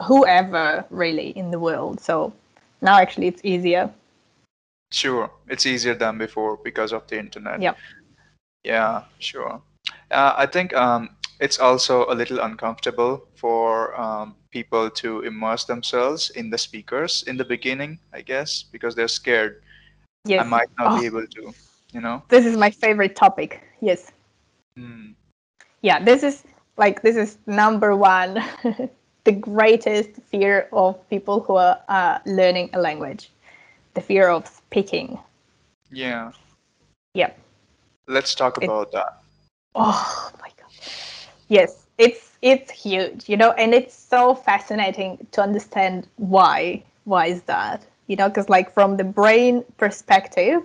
whoever 0.04 0.86
really 0.90 1.30
in 1.38 1.52
the 1.52 1.60
world. 1.60 2.00
So 2.00 2.34
now 2.82 2.98
actually 2.98 3.28
it's 3.28 3.42
easier. 3.44 3.92
Sure, 4.92 5.30
it's 5.48 5.66
easier 5.66 5.94
than 5.94 6.18
before 6.18 6.58
because 6.64 6.94
of 6.94 7.06
the 7.08 7.20
internet. 7.20 7.62
Yeah. 7.62 7.74
Yeah, 8.64 9.04
sure. 9.20 9.62
Uh, 10.12 10.34
I 10.38 10.46
think 10.46 10.74
um, 10.74 11.10
it's 11.40 11.60
also 11.60 12.06
a 12.10 12.16
little 12.16 12.40
uncomfortable 12.40 13.24
for 13.36 14.00
um, 14.00 14.36
people 14.52 14.90
to 14.90 15.22
immerse 15.22 15.66
themselves 15.66 16.32
in 16.32 16.50
the 16.50 16.58
speakers 16.58 17.24
in 17.28 17.38
the 17.38 17.46
beginning, 17.46 18.00
I 18.14 18.22
guess, 18.22 18.64
because 18.64 18.96
they're 18.96 19.08
scared. 19.08 19.62
Yes. 20.26 20.46
I 20.46 20.50
might 20.50 20.70
not 20.78 20.94
Oh. 20.94 21.00
be 21.00 21.06
able 21.06 21.26
to, 21.28 21.54
you 21.94 22.02
know? 22.02 22.24
This 22.30 22.46
is 22.46 22.58
my 22.58 22.72
favorite 22.72 23.16
topic. 23.16 23.62
Yes. 23.82 24.12
Hmm. 24.76 25.14
Yeah, 25.82 26.00
this 26.04 26.24
is 26.24 26.44
like 26.78 27.02
this 27.02 27.16
is 27.16 27.38
number 27.46 27.96
one, 27.96 28.44
the 29.24 29.32
greatest 29.32 30.12
fear 30.32 30.68
of 30.72 31.08
people 31.10 31.42
who 31.42 31.56
are 31.56 31.80
uh, 31.88 32.20
learning 32.26 32.70
a 32.74 32.80
language, 32.80 33.32
the 33.94 34.02
fear 34.02 34.30
of 34.30 34.48
speaking. 34.48 35.20
Yeah. 35.92 36.32
Yep. 37.14 37.38
Let's 38.08 38.36
talk 38.36 38.58
It- 38.62 38.68
about 38.68 38.92
that. 38.92 39.22
Oh 39.76 40.32
my 40.42 40.50
god. 40.58 40.70
Yes, 41.48 41.88
it's 41.98 42.38
it's 42.42 42.72
huge, 42.72 43.30
you 43.30 43.38
know, 43.38 43.52
and 43.52 43.74
it's 43.74 43.94
so 43.94 44.34
fascinating 44.36 45.28
to 45.32 45.42
understand 45.42 46.08
why. 46.18 46.84
Why 47.06 47.28
is 47.28 47.44
that? 47.44 47.86
You 48.08 48.16
know, 48.18 48.28
because 48.30 48.50
like 48.50 48.72
from 48.74 48.98
the 48.98 49.04
brain 49.04 49.64
perspective, 49.78 50.62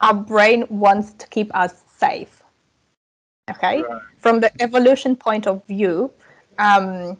our 0.00 0.14
brain 0.14 0.66
wants 0.68 1.12
to 1.14 1.26
keep 1.28 1.54
us 1.54 1.83
safe. 1.98 2.42
Okay, 3.50 3.82
Right. 3.82 4.02
from 4.18 4.40
the 4.40 4.50
evolution 4.62 5.16
point 5.16 5.46
of 5.46 5.64
view, 5.66 6.10
um, 6.58 7.18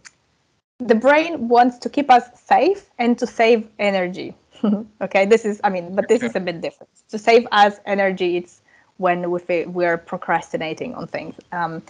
the 0.78 0.94
brain 0.94 1.48
wants 1.48 1.78
to 1.78 1.88
keep 1.88 2.10
us 2.10 2.24
safe 2.40 2.90
and 2.98 3.18
to 3.18 3.26
save 3.26 3.68
energy. 3.78 4.34
okay, 5.02 5.26
this 5.26 5.44
is, 5.44 5.60
I 5.64 5.70
mean, 5.70 5.94
but 5.94 6.08
this 6.08 6.22
is 6.22 6.34
a 6.36 6.40
bit 6.40 6.60
different. 6.60 6.90
To 7.10 7.18
save 7.18 7.46
us 7.52 7.78
energy, 7.86 8.36
it's 8.36 8.62
when 8.98 9.30
we 9.30 9.40
feel 9.40 9.68
we're 9.70 9.98
procrastinating 9.98 10.94
on 10.94 11.06
things. 11.08 11.34
Um, 11.52 11.82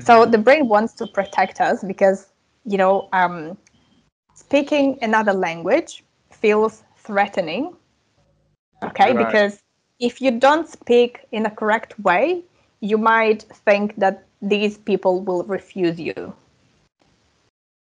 So 0.00 0.26
the 0.26 0.38
brain 0.38 0.68
wants 0.68 0.94
to 0.94 1.06
protect 1.06 1.60
us 1.60 1.82
because, 1.84 2.28
you 2.64 2.78
know, 2.78 3.08
um, 3.12 3.56
speaking 4.34 4.98
another 5.02 5.32
language 5.32 6.04
feels 6.30 6.84
threatening. 6.98 7.76
Okay, 8.82 9.12
Right. 9.12 9.26
because 9.26 9.62
if 9.98 10.20
you 10.20 10.30
don't 10.30 10.68
speak 10.68 11.26
in 11.32 11.46
a 11.46 11.50
correct 11.50 11.98
way, 12.00 12.44
you 12.80 12.98
might 12.98 13.42
think 13.42 13.96
that 13.96 14.24
these 14.42 14.78
people 14.78 15.20
will 15.20 15.44
refuse 15.44 15.98
you. 16.00 16.34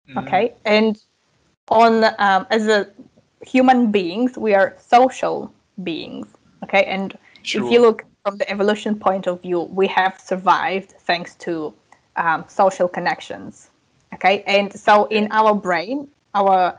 Mhm. 0.09 0.19
Okay, 0.19 0.55
and 0.65 0.99
on 1.69 2.05
um, 2.19 2.47
as 2.51 2.67
a 2.69 2.89
human 3.43 3.91
beings, 3.91 4.37
we 4.39 4.55
are 4.55 4.75
social 4.79 5.53
beings. 5.83 6.27
Okay, 6.65 6.85
and 6.85 7.17
Sure. 7.43 7.63
if 7.65 7.71
you 7.71 7.81
look 7.81 8.05
from 8.23 8.37
the 8.39 8.49
evolution 8.51 8.99
point 8.99 9.27
of 9.27 9.41
view, 9.43 9.61
we 9.63 9.87
have 9.89 10.19
survived 10.21 10.93
thanks 11.07 11.35
to 11.37 11.75
um, 12.17 12.45
social 12.49 12.89
connections. 12.89 13.71
Okay, 14.15 14.43
and 14.47 14.73
so 14.73 15.07
in 15.07 15.29
our 15.31 15.55
brain, 15.55 16.09
our 16.35 16.79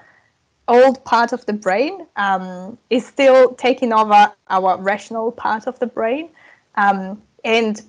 old 0.69 1.03
part 1.03 1.33
of 1.33 1.45
the 1.45 1.53
brain 1.53 2.05
um, 2.15 2.77
is 2.89 3.05
still 3.05 3.53
taking 3.55 3.91
over 3.91 4.31
our 4.49 4.77
rational 4.81 5.31
part 5.31 5.67
of 5.67 5.77
the 5.79 5.87
brain. 5.87 6.29
Um, 6.75 7.21
and 7.43 7.81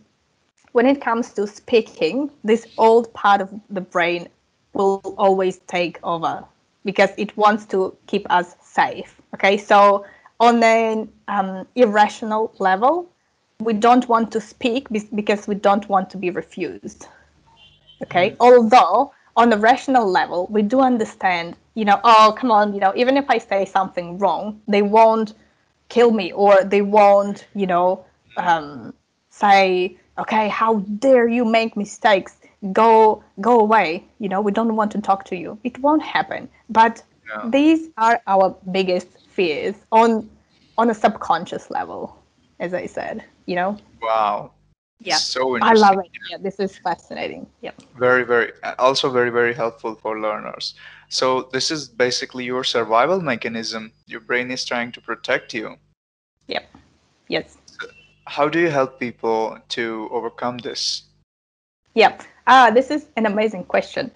when 0.73 0.87
it 0.87 1.01
comes 1.01 1.33
to 1.35 1.47
speaking, 1.47 2.31
this 2.43 2.67
old 2.79 3.13
part 3.13 3.41
of 3.41 3.51
the 3.71 3.81
brain 3.81 4.29
will 4.73 5.15
always 5.19 5.59
take 5.67 5.99
over 6.03 6.45
because 6.85 7.11
it 7.17 7.37
wants 7.37 7.67
to 7.67 7.97
keep 8.07 8.27
us 8.31 8.57
safe. 8.63 9.21
Okay, 9.35 9.57
so 9.57 10.05
on 10.39 10.63
an 10.63 11.09
um, 11.29 11.67
irrational 11.75 12.53
level, 12.59 13.11
we 13.61 13.75
don't 13.75 14.09
want 14.09 14.33
to 14.33 14.41
speak 14.41 14.89
because 15.15 15.47
we 15.47 15.55
don't 15.55 15.89
want 15.89 16.09
to 16.11 16.17
be 16.17 16.31
refused. 16.31 17.07
Okay, 18.03 18.35
although 18.41 19.13
on 19.37 19.53
a 19.53 19.57
rational 19.59 20.11
level, 20.11 20.47
we 20.51 20.63
do 20.63 20.81
understand, 20.81 21.57
you 21.81 21.87
know, 21.87 21.99
oh, 22.05 22.35
come 22.37 22.51
on, 22.51 22.75
you 22.75 22.81
know, 22.85 22.93
even 22.95 23.17
if 23.17 23.31
I 23.31 23.39
say 23.39 23.65
something 23.65 24.19
wrong, 24.19 24.61
they 24.69 24.83
won't 24.83 25.33
kill 25.89 26.11
me 26.11 26.31
or 26.31 26.63
they 26.63 26.83
won't, 26.83 27.47
you 27.55 27.67
know, 27.67 28.05
um, 28.37 28.93
say, 29.31 29.97
okay, 30.19 30.47
how 30.51 30.81
dare 31.05 31.27
you 31.27 31.43
make 31.47 31.79
mistakes? 31.79 32.37
Go, 32.73 33.25
go 33.41 33.61
away. 33.61 34.05
You 34.19 34.29
know, 34.29 34.43
we 34.43 34.53
don't 34.53 34.77
want 34.77 34.93
to 34.93 35.01
talk 35.01 35.25
to 35.31 35.37
you. 35.37 35.59
It 35.65 35.79
won't 35.79 36.03
happen. 36.03 36.51
But 36.69 37.03
Yeah. 37.31 37.49
these 37.57 37.83
are 37.97 38.21
our 38.27 38.47
biggest 38.79 39.09
fears 39.37 39.77
on 39.91 40.11
on 40.77 40.91
a 40.91 40.95
subconscious 41.05 41.71
level, 41.71 42.01
as 42.59 42.75
I 42.75 42.87
said. 42.97 43.25
You 43.47 43.57
know, 43.61 43.71
Wow. 44.03 44.53
Yeah. 45.01 45.17
So 45.17 45.57
I 45.57 45.73
love 45.73 45.99
it. 46.05 46.11
Yeah, 46.31 46.39
this 46.47 46.61
is 46.61 46.77
fascinating. 46.77 47.47
Yep. 47.63 47.75
Very, 47.97 48.25
very, 48.25 48.53
also 48.79 49.11
very, 49.11 49.31
very 49.31 49.55
helpful 49.55 49.95
for 49.95 50.21
learners. 50.21 50.75
So 51.11 51.49
this 51.53 51.73
is 51.73 51.89
basically 51.89 52.45
your 52.45 52.63
survival 52.63 53.21
mechanism. 53.21 53.93
Your 54.07 54.21
brain 54.21 54.51
is 54.53 54.65
trying 54.65 54.93
to 54.93 55.01
protect 55.01 55.53
you. 55.53 55.77
Yep. 56.47 56.65
Yes. 57.27 57.59
How 58.27 58.49
do 58.49 58.61
you 58.61 58.71
help 58.71 59.01
people 59.01 59.59
to 59.71 60.09
overcome 60.13 60.59
this? 60.59 61.03
Yeah. 61.95 62.17
Ah, 62.47 62.71
this 62.71 62.93
is 62.93 63.07
an 63.17 63.27
amazing 63.27 63.65
question. 63.65 64.13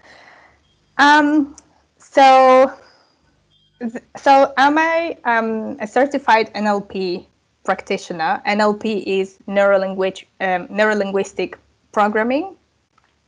Um, 0.98 1.57
so, 1.98 2.72
so 4.16 4.54
am 4.57 4.78
I 4.78 5.18
um, 5.24 5.76
a 5.80 5.88
certified 5.88 6.54
NLP 6.54 7.26
practitioner? 7.64 8.40
NLP 8.46 9.02
is 9.04 9.38
neurolinguistic 9.48 10.26
um, 10.40 10.68
neurolinguistic 10.68 11.54
programming. 11.90 12.57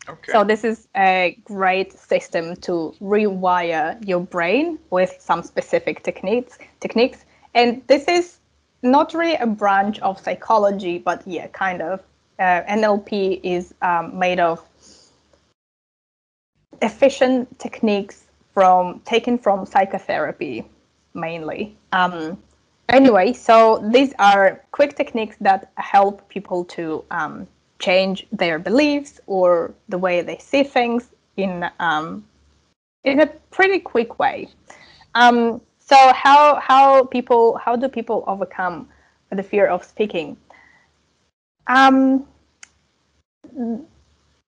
Okay. 0.09 0.33
So 0.33 0.45
this 0.45 0.65
is 0.65 0.89
a 0.97 1.39
great 1.45 1.93
system 1.93 2.57
to 2.57 2.95
rewire 3.01 3.97
your 4.07 4.21
brain 4.21 4.79
with 4.91 5.17
some 5.19 5.43
specific 5.43 6.03
techniques. 6.03 6.59
Techniques, 6.81 7.25
and 7.55 7.83
this 7.87 8.05
is 8.07 8.39
not 8.83 9.15
really 9.15 9.37
a 9.37 9.47
branch 9.47 9.99
of 10.01 10.21
psychology, 10.21 10.99
but 10.99 11.23
yeah, 11.27 11.49
kind 11.49 11.83
of. 11.83 12.03
Uh, 12.39 12.63
NLP 12.69 13.41
is 13.43 13.75
um, 13.81 14.19
made 14.19 14.39
of 14.39 14.63
efficient 16.83 17.59
techniques 17.59 18.25
from 18.53 19.01
taken 19.01 19.39
from 19.39 19.65
psychotherapy 19.67 20.67
mainly. 21.15 21.77
Um, 21.93 22.39
anyway, 22.89 23.33
so 23.33 23.83
these 23.91 24.13
are 24.19 24.63
quick 24.71 24.97
techniques 24.97 25.37
that 25.41 25.73
help 25.77 26.29
people 26.29 26.65
to 26.77 27.05
um, 27.11 27.49
change 27.79 28.27
their 28.33 28.59
beliefs 28.59 29.21
or 29.27 29.75
the 29.89 29.99
way 29.99 30.23
they 30.23 30.39
see 30.39 30.63
things 30.63 31.11
in 31.37 31.69
um, 31.81 32.25
in 33.05 33.21
a 33.21 33.27
pretty 33.51 33.79
quick 33.79 34.19
way. 34.19 34.49
Um, 35.15 35.61
so 35.79 35.97
how 36.13 36.57
how 36.61 37.05
people 37.05 37.57
how 37.59 37.77
do 37.77 37.89
people 37.89 38.25
overcome 38.27 38.89
the 39.31 39.43
fear 39.43 39.67
of 39.67 39.85
speaking. 39.85 40.37
Um, 41.67 42.27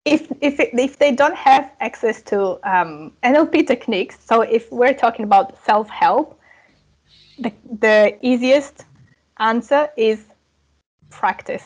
if 0.04 0.30
if 0.40 0.60
it, 0.60 0.70
if 0.72 0.98
they 0.98 1.12
don't 1.12 1.36
have 1.36 1.70
access 1.80 2.22
to 2.22 2.58
um, 2.68 3.12
NLP 3.22 3.66
techniques, 3.66 4.16
so 4.24 4.42
if 4.42 4.70
we're 4.70 4.94
talking 4.94 5.24
about 5.24 5.62
self 5.64 5.88
help, 5.88 6.38
the 7.38 7.52
the 7.80 8.18
easiest 8.22 8.84
answer 9.38 9.88
is 9.96 10.24
practice 11.10 11.64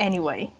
anyway. 0.00 0.52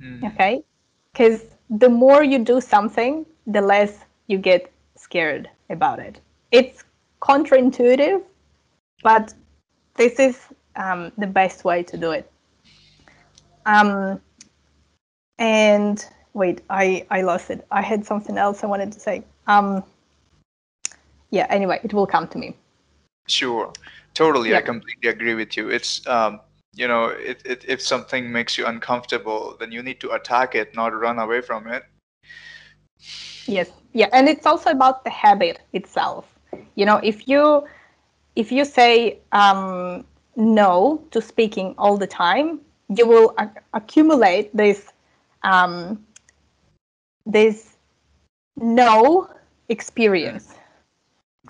Mm. 0.00 0.32
Okay, 0.32 0.64
because 1.12 1.44
the 1.68 1.88
more 1.88 2.22
you 2.22 2.38
do 2.38 2.60
something, 2.60 3.26
the 3.46 3.60
less 3.60 3.98
you 4.26 4.38
get 4.38 4.70
scared 4.96 5.48
about 5.68 5.98
it. 5.98 6.20
It's 6.52 6.84
counterintuitive, 7.20 8.22
but 9.02 9.34
this 9.96 10.18
is 10.18 10.38
um, 10.76 11.12
the 11.18 11.26
best 11.26 11.64
way 11.64 11.82
to 11.82 11.96
do 11.96 12.12
it. 12.12 12.30
Um, 13.66 14.20
and 15.38 16.04
wait, 16.32 16.62
I, 16.70 17.06
I 17.10 17.22
lost 17.22 17.50
it. 17.50 17.66
I 17.70 17.82
had 17.82 18.04
something 18.04 18.38
else 18.38 18.64
I 18.64 18.66
wanted 18.66 18.92
to 18.92 19.00
say. 19.00 19.24
Um, 19.46 19.82
yeah, 21.30 21.46
anyway, 21.50 21.80
it 21.82 21.92
will 21.92 22.06
come 22.06 22.26
to 22.28 22.38
me. 22.38 22.56
Sure, 23.26 23.72
totally. 24.14 24.54
I 24.54 24.60
completely 24.60 25.08
agree 25.08 25.34
with 25.34 25.56
you. 25.56 25.68
It's 25.68 26.06
um, 26.06 26.40
you 26.74 26.86
know, 26.88 27.06
it, 27.06 27.42
it, 27.44 27.64
if 27.68 27.80
something 27.82 28.30
makes 28.32 28.56
you 28.58 28.66
uncomfortable, 28.66 29.56
then 29.58 29.72
you 29.72 29.82
need 29.82 30.00
to 30.00 30.10
attack 30.12 30.54
it, 30.54 30.74
not 30.74 30.98
run 30.98 31.18
away 31.18 31.40
from 31.40 31.66
it. 31.68 31.84
Yes, 33.46 33.70
yeah, 33.92 34.08
and 34.12 34.28
it's 34.28 34.46
also 34.46 34.70
about 34.70 35.04
the 35.04 35.10
habit 35.10 35.60
itself. 35.72 36.38
You 36.74 36.86
know, 36.86 36.96
if 37.02 37.28
you 37.28 37.64
if 38.36 38.52
you 38.52 38.64
say 38.64 39.18
um, 39.32 40.04
no 40.36 41.02
to 41.10 41.20
speaking 41.20 41.74
all 41.78 41.96
the 41.96 42.06
time, 42.06 42.60
you 42.88 43.06
will 43.06 43.34
ac- 43.38 43.60
accumulate 43.74 44.56
this 44.56 44.92
um, 45.42 46.04
this 47.26 47.76
no 48.56 49.28
experience. 49.68 50.54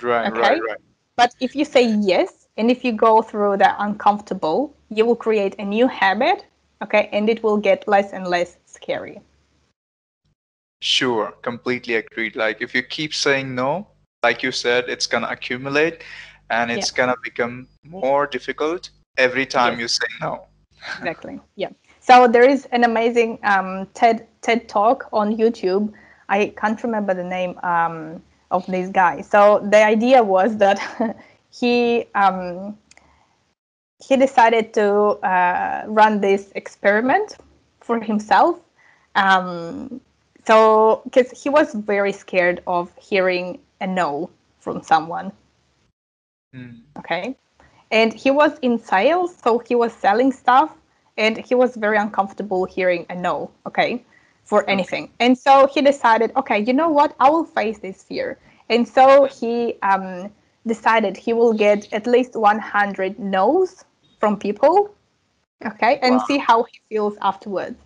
Right, 0.01 0.27
Okay. 0.27 0.39
right, 0.39 0.61
right. 0.61 0.79
But 1.17 1.35
if 1.41 1.55
you 1.55 1.65
say 1.65 1.83
yes, 1.85 2.49
and 2.57 2.71
if 2.71 2.85
you 2.85 2.93
go 2.93 3.23
through 3.23 3.59
the 3.59 3.75
uncomfortable, 3.83 4.75
you 4.91 5.07
will 5.07 5.17
create 5.17 5.55
a 5.59 5.65
new 5.65 5.89
habit. 5.89 6.45
Okay, 6.83 7.09
and 7.13 7.29
it 7.29 7.43
will 7.43 7.59
get 7.59 7.87
less 7.89 8.13
and 8.13 8.27
less 8.27 8.59
scary. 8.67 9.21
Sure, 10.83 11.33
completely 11.43 11.95
agreed. 11.97 12.37
Like 12.37 12.63
if 12.63 12.75
you 12.75 12.83
keep 12.83 13.15
saying 13.15 13.55
no, 13.55 13.87
like 14.23 14.43
you 14.43 14.53
said, 14.53 14.89
it's 14.89 15.07
gonna 15.07 15.29
accumulate 15.29 16.03
and 16.51 16.71
it's 16.71 16.91
gonna 16.91 17.17
become 17.23 17.69
more 17.85 18.27
difficult 18.27 18.91
every 19.17 19.47
time 19.47 19.75
Yes. 19.75 19.81
you 19.81 19.89
say 19.89 20.07
no. 20.21 20.47
exactly 20.99 21.41
yeah 21.57 21.69
so 22.01 22.27
there 22.27 22.49
is 22.49 22.67
an 22.73 22.85
amazing 22.85 23.39
um, 23.45 23.87
ted 23.95 24.27
ted 24.43 24.69
talk 24.69 25.09
on 25.13 25.37
youtube 25.37 25.93
i 26.29 26.53
can't 26.57 26.83
remember 26.83 27.15
the 27.15 27.25
name 27.25 27.59
um, 27.63 28.23
of 28.51 28.67
this 28.67 28.89
guy 28.91 29.21
so 29.21 29.61
the 29.71 29.83
idea 29.85 30.23
was 30.23 30.57
that 30.57 30.79
he 31.51 32.05
um, 32.15 32.77
he 34.03 34.17
decided 34.17 34.73
to 34.75 34.87
uh, 34.87 35.85
run 35.87 36.21
this 36.21 36.51
experiment 36.55 37.37
for 37.81 38.01
himself. 38.01 38.59
Um, 39.15 40.01
so 40.47 41.03
because 41.05 41.31
he 41.31 41.49
was 41.49 41.75
very 41.75 42.13
scared 42.13 42.63
of 42.67 42.91
hearing 42.99 43.61
a 43.81 43.87
no 43.87 44.31
from 44.59 44.83
someone. 44.83 45.33
Mm. 46.55 46.81
okay? 46.99 47.37
And 47.93 48.13
he 48.13 48.31
was 48.31 48.59
in 48.61 48.79
sales 48.79 49.37
so 49.37 49.59
he 49.59 49.75
was 49.75 49.93
selling 49.93 50.33
stuff 50.33 50.75
and 51.17 51.37
he 51.37 51.55
was 51.55 51.77
very 51.77 51.97
uncomfortable 51.97 52.65
hearing 52.65 53.07
a 53.11 53.15
no 53.15 53.51
okay 53.67 54.05
for 54.45 54.69
anything. 54.69 55.11
And 55.21 55.39
so 55.39 55.69
he 55.69 55.81
decided 55.81 56.33
okay 56.37 56.59
you 56.59 56.73
know 56.73 56.89
what? 56.89 57.15
I 57.21 57.31
will 57.31 57.45
face 57.45 57.79
this 57.79 58.03
fear. 58.03 58.39
And 58.69 58.89
so 58.89 59.27
he 59.27 59.75
um, 59.83 60.33
decided 60.67 61.17
he 61.17 61.33
will 61.33 61.53
get 61.53 61.93
at 61.93 62.07
least 62.07 62.35
100 62.35 63.19
no's 63.19 63.85
from 64.21 64.39
people. 64.39 64.95
Okay 65.67 65.99
and 66.03 66.21
Wow. 66.21 66.27
see 66.27 66.39
how 66.39 66.65
he 66.65 66.81
feels 66.91 67.17
afterwards. 67.23 67.79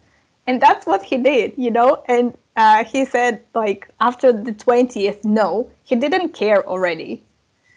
And 0.46 0.60
that's 0.60 0.86
what 0.86 1.02
he 1.04 1.18
did 1.18 1.54
you 1.56 1.70
know? 1.70 2.04
And 2.08 2.36
uh, 2.56 2.84
he 2.84 3.04
said 3.06 3.44
like 3.54 3.88
after 4.00 4.32
the 4.32 4.52
20th 4.52 5.24
no 5.24 5.70
he 5.84 5.96
didn't 5.96 6.30
care 6.30 6.66
already. 6.66 7.24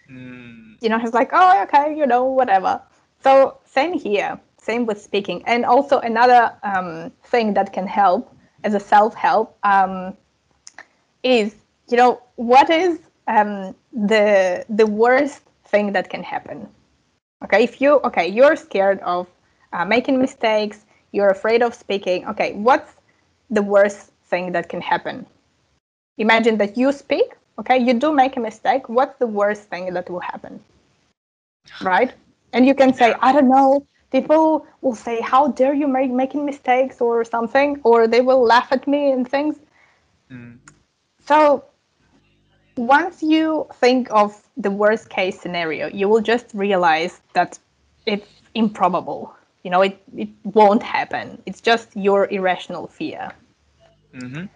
Mm. 0.09 0.77
you 0.81 0.89
know 0.89 0.99
he's 0.99 1.13
like 1.13 1.29
oh 1.33 1.63
okay 1.63 1.95
you 1.97 2.05
know 2.05 2.25
whatever. 2.25 2.81
So 3.23 3.57
same 3.65 3.93
here 3.93 4.39
same 4.59 4.85
with 4.85 5.01
speaking. 5.01 5.43
And 5.45 5.65
also 5.65 5.99
another 5.99 6.53
um, 6.63 7.11
thing 7.23 7.53
that 7.53 7.73
can 7.73 7.87
help 7.87 8.33
as 8.63 8.73
a 8.73 8.79
self-help 8.79 9.57
um, 9.63 10.15
is 11.23 11.55
you 11.89 11.97
know 11.97 12.21
what 12.35 12.69
is 12.69 12.99
um, 13.27 13.75
the 13.93 14.65
the 14.69 14.85
worst 14.85 15.43
thing 15.65 15.93
that 15.93 16.09
can 16.09 16.23
happen 16.23 16.67
okay 17.43 17.63
if 17.63 17.81
you 17.81 17.99
okay 18.03 18.27
you're 18.27 18.55
scared 18.55 18.99
of 19.01 19.27
uh, 19.73 19.85
making 19.85 20.19
mistakes 20.19 20.85
you're 21.11 21.29
afraid 21.29 21.61
of 21.61 21.73
speaking 21.73 22.25
okay 22.27 22.53
what's 22.53 22.93
the 23.49 23.61
worst 23.61 24.11
thing 24.25 24.51
that 24.51 24.67
can 24.67 24.81
happen? 24.81 25.25
Imagine 26.17 26.57
that 26.57 26.77
you 26.77 26.91
speak 26.91 27.35
okay 27.59 27.77
you 27.77 27.93
do 27.93 28.13
make 28.13 28.37
a 28.37 28.39
mistake 28.39 28.89
what's 28.89 29.17
the 29.19 29.27
worst 29.27 29.63
thing 29.63 29.93
that 29.93 30.09
will 30.09 30.19
happen? 30.19 30.59
Right? 31.81 32.13
And 32.53 32.65
you 32.65 32.75
can 32.75 32.93
say 32.93 33.13
i 33.21 33.31
don't 33.31 33.49
know. 33.49 33.85
People 34.09 34.65
will 34.81 34.95
say 34.95 35.19
how 35.19 35.49
dare 35.49 35.73
you 35.73 35.85
make 35.85 36.11
making 36.11 36.45
mistakes 36.45 37.01
or 37.01 37.25
something 37.25 37.81
or 37.83 38.07
they 38.07 38.21
will 38.21 38.41
laugh 38.41 38.71
at 38.71 38.87
me 38.87 39.11
and 39.11 39.27
things. 39.27 39.57
Mm. 40.31 40.57
so 41.25 41.63
once 42.77 43.21
you 43.23 43.67
think 43.73 44.07
of 44.11 44.47
the 44.57 44.71
worst 44.71 45.09
case 45.09 45.39
scenario 45.39 45.87
you 45.87 46.07
will 46.07 46.21
just 46.21 46.53
realize 46.53 47.21
that 47.33 47.59
it's 48.05 48.27
improbable 48.55 49.33
you 49.63 49.71
know 49.71 49.81
it, 49.81 49.99
it 50.15 50.29
won't 50.43 50.83
happen 50.83 51.41
it's 51.45 51.61
just 51.61 51.95
your 51.95 52.27
irrational 52.31 52.87
fear 52.87 53.31
Mhm. 54.13 54.49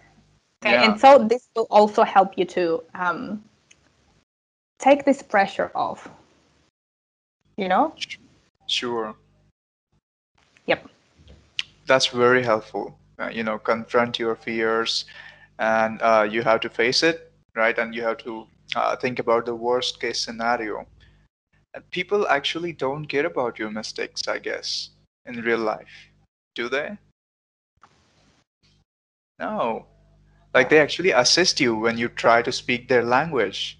Okay, 0.62 0.74
Yeah. 0.74 0.84
and 0.84 0.98
so 0.98 1.18
this 1.18 1.48
will 1.54 1.66
also 1.70 2.02
help 2.04 2.38
you 2.38 2.44
to 2.46 2.82
um, 2.94 3.42
take 4.78 5.04
this 5.04 5.22
pressure 5.22 5.70
off. 5.74 6.08
You 7.56 7.68
know? 7.68 7.94
Sure. 8.66 9.16
Yep. 10.66 10.88
That's 11.86 12.06
very 12.08 12.42
helpful. 12.44 12.98
Uh, 13.18 13.28
you 13.28 13.44
know, 13.44 13.58
confront 13.58 14.18
your 14.18 14.36
fears 14.36 15.04
and 15.58 16.00
uh, 16.02 16.26
you 16.30 16.42
have 16.42 16.60
to 16.62 16.70
face 16.70 17.02
it, 17.02 17.31
right? 17.54 17.78
And 17.78 17.94
you 17.94 18.02
have 18.02 18.18
to 18.18 18.46
uh, 18.74 18.96
think 18.96 19.18
about 19.18 19.46
the 19.46 19.54
worst 19.54 20.00
case 20.00 20.20
scenario. 20.20 20.86
And 21.74 21.88
people 21.90 22.28
actually 22.28 22.72
don't 22.72 23.06
care 23.06 23.26
about 23.26 23.58
your 23.58 23.70
mistakes, 23.70 24.28
I 24.28 24.38
guess, 24.38 24.90
in 25.26 25.42
real 25.42 25.58
life. 25.58 26.08
Do 26.54 26.68
they? 26.68 26.98
No. 29.38 29.86
Like 30.54 30.68
they 30.68 30.78
actually 30.80 31.10
assist 31.10 31.60
you 31.60 31.74
when 31.74 31.96
you 31.96 32.08
try 32.08 32.42
to 32.42 32.52
speak 32.52 32.88
their 32.88 33.02
language. 33.02 33.78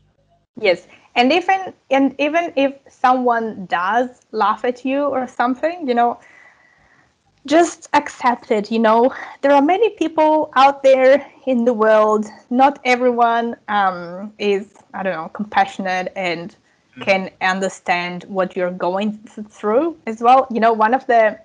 Yes. 0.58 0.87
And 1.14 1.30
even 1.32 1.74
and 1.90 2.14
even 2.18 2.52
if 2.56 2.74
someone 2.88 3.66
does 3.66 4.22
laugh 4.32 4.64
at 4.64 4.85
you 4.85 5.04
or 5.04 5.26
something, 5.26 5.87
you 5.87 5.94
know, 5.94 6.18
just 7.46 7.88
accept 7.92 8.50
it. 8.50 8.70
You 8.70 8.78
know, 8.78 9.12
there 9.40 9.52
are 9.52 9.62
many 9.62 9.90
people 9.90 10.50
out 10.55 10.83
there 10.83 11.26
in 11.46 11.64
the 11.64 11.72
world. 11.72 12.26
Not 12.50 12.78
everyone 12.85 13.57
um, 13.68 14.33
is, 14.38 14.74
I 14.94 15.02
don't 15.02 15.14
know, 15.14 15.28
compassionate 15.28 16.12
and 16.16 16.55
can 17.00 17.31
understand 17.40 18.24
what 18.24 18.55
you're 18.57 18.70
going 18.70 19.18
through 19.48 19.96
as 20.07 20.20
well. 20.20 20.46
You 20.50 20.61
know, 20.61 20.72
one 20.72 20.94
of 20.94 21.07
the 21.07 21.38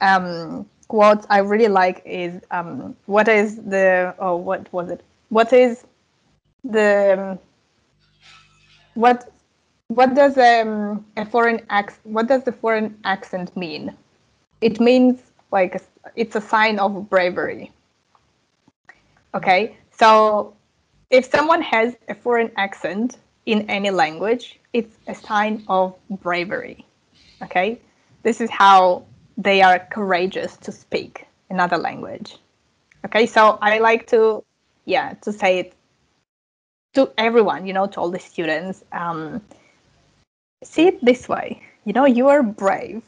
um, 0.00 0.68
quotes 0.88 1.26
I 1.30 1.38
really 1.38 1.68
like 1.68 2.02
is, 2.04 2.40
um, 2.50 2.96
"What 3.06 3.28
is 3.28 3.56
the? 3.56 4.14
Oh, 4.18 4.36
what 4.36 4.72
was 4.72 4.90
it? 4.90 5.02
What 5.30 5.52
is 5.52 5.84
the? 6.64 7.38
What 8.94 9.32
what 9.88 10.14
does 10.14 10.36
um, 10.38 11.04
a 11.16 11.24
foreign 11.24 11.64
accent? 11.70 12.06
What 12.06 12.28
does 12.28 12.44
the 12.44 12.52
foreign 12.52 12.96
accent 13.04 13.56
mean? 13.56 13.96
It 14.60 14.78
means 14.80 15.29
like 15.50 15.82
it's 16.16 16.36
a 16.36 16.40
sign 16.40 16.78
of 16.78 17.08
bravery. 17.08 17.70
Okay, 19.34 19.76
so 19.96 20.54
if 21.10 21.30
someone 21.30 21.62
has 21.62 21.96
a 22.08 22.14
foreign 22.14 22.50
accent 22.56 23.18
in 23.46 23.68
any 23.70 23.90
language, 23.90 24.58
it's 24.72 24.96
a 25.06 25.14
sign 25.14 25.64
of 25.68 25.94
bravery. 26.20 26.84
Okay, 27.42 27.78
this 28.22 28.40
is 28.40 28.50
how 28.50 29.04
they 29.36 29.62
are 29.62 29.78
courageous 29.90 30.56
to 30.58 30.72
speak 30.72 31.26
another 31.48 31.78
language. 31.78 32.36
Okay, 33.04 33.26
so 33.26 33.58
I 33.62 33.78
like 33.78 34.06
to, 34.08 34.44
yeah, 34.84 35.14
to 35.22 35.32
say 35.32 35.58
it 35.60 35.74
to 36.94 37.10
everyone, 37.16 37.66
you 37.66 37.72
know, 37.72 37.86
to 37.86 38.00
all 38.00 38.10
the 38.10 38.18
students. 38.18 38.84
Um, 38.92 39.40
see 40.62 40.88
it 40.88 41.04
this 41.04 41.28
way, 41.28 41.62
you 41.84 41.92
know, 41.92 42.04
you 42.04 42.28
are 42.28 42.42
brave. 42.42 43.02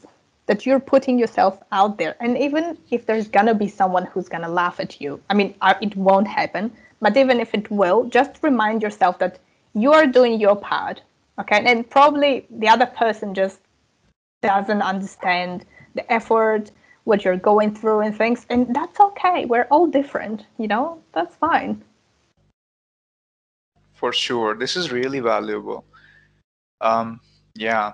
That 0.45 0.65
you're 0.65 0.79
putting 0.79 1.17
yourself 1.17 1.59
out 1.71 1.97
there. 1.97 2.15
And 2.19 2.37
even 2.37 2.77
if 2.91 3.05
there's 3.05 3.27
gonna 3.27 3.55
be 3.55 3.67
someone 3.67 4.05
who's 4.05 4.27
gonna 4.27 4.49
laugh 4.49 4.79
at 4.79 4.99
you, 4.99 5.21
I 5.29 5.33
mean, 5.33 5.55
uh, 5.61 5.75
it 5.81 5.95
won't 5.95 6.27
happen. 6.27 6.71
But 7.01 7.17
even 7.17 7.39
if 7.39 7.53
it 7.53 7.69
will, 7.69 8.05
just 8.05 8.41
remind 8.41 8.81
yourself 8.81 9.19
that 9.19 9.39
you 9.73 9.91
are 9.93 10.05
doing 10.05 10.39
your 10.39 10.55
part. 10.55 11.01
Okay, 11.39 11.63
and 11.65 11.89
probably 11.89 12.45
the 12.49 12.67
other 12.67 12.85
person 12.85 13.33
just 13.33 13.59
doesn't 14.41 14.81
understand 14.81 15.65
the 15.95 16.11
effort, 16.11 16.71
what 17.05 17.25
you're 17.25 17.37
going 17.37 17.73
through, 17.73 18.01
and 18.01 18.15
things, 18.15 18.45
and 18.49 18.73
that's 18.75 18.99
okay. 18.99 19.45
We're 19.45 19.67
all 19.71 19.87
different, 19.87 20.45
you 20.57 20.67
know. 20.67 21.01
That's 21.13 21.35
fine. 21.35 21.83
For 23.93 24.13
sure, 24.13 24.55
this 24.55 24.75
is 24.75 24.91
really 24.91 25.19
valuable. 25.19 25.85
Um, 26.81 27.19
yeah, 27.55 27.93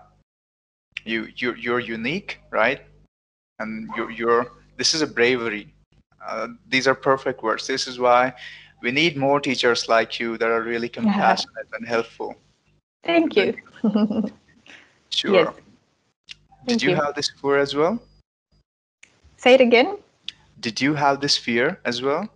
you 1.06 1.28
you 1.36 1.54
you're 1.54 1.80
unique, 1.80 2.40
right? 2.52 2.82
And 3.60 3.90
you're, 3.96 4.12
you're 4.12 4.52
this 4.78 4.94
is 4.94 5.02
a 5.02 5.08
bravery. 5.08 5.74
Uh, 6.26 6.50
these 6.68 6.88
are 6.88 6.96
perfect 6.96 7.44
words. 7.44 7.68
This 7.68 7.88
is 7.88 8.00
why 8.00 8.34
we 8.82 8.92
need 8.92 9.18
more 9.18 9.40
teachers 9.40 9.90
like 9.90 10.20
you 10.20 10.38
that 10.38 10.50
are 10.50 10.62
really 10.62 10.90
compassionate 10.90 11.68
yeah. 11.70 11.78
and 11.78 11.88
helpful. 11.88 12.36
Thank 13.04 13.36
you. 13.36 13.56
sure. 15.10 15.34
Yes. 15.34 15.54
Did 16.66 16.82
you, 16.82 16.90
you 16.90 16.96
have 16.96 17.16
this 17.16 17.30
fear 17.42 17.58
as 17.58 17.74
well? 17.76 18.00
Say 19.38 19.54
it 19.54 19.62
again. 19.62 19.98
Did 20.60 20.82
you 20.82 20.94
have 20.94 21.22
this 21.22 21.38
fear 21.38 21.80
as 21.86 22.02
well? 22.02 22.28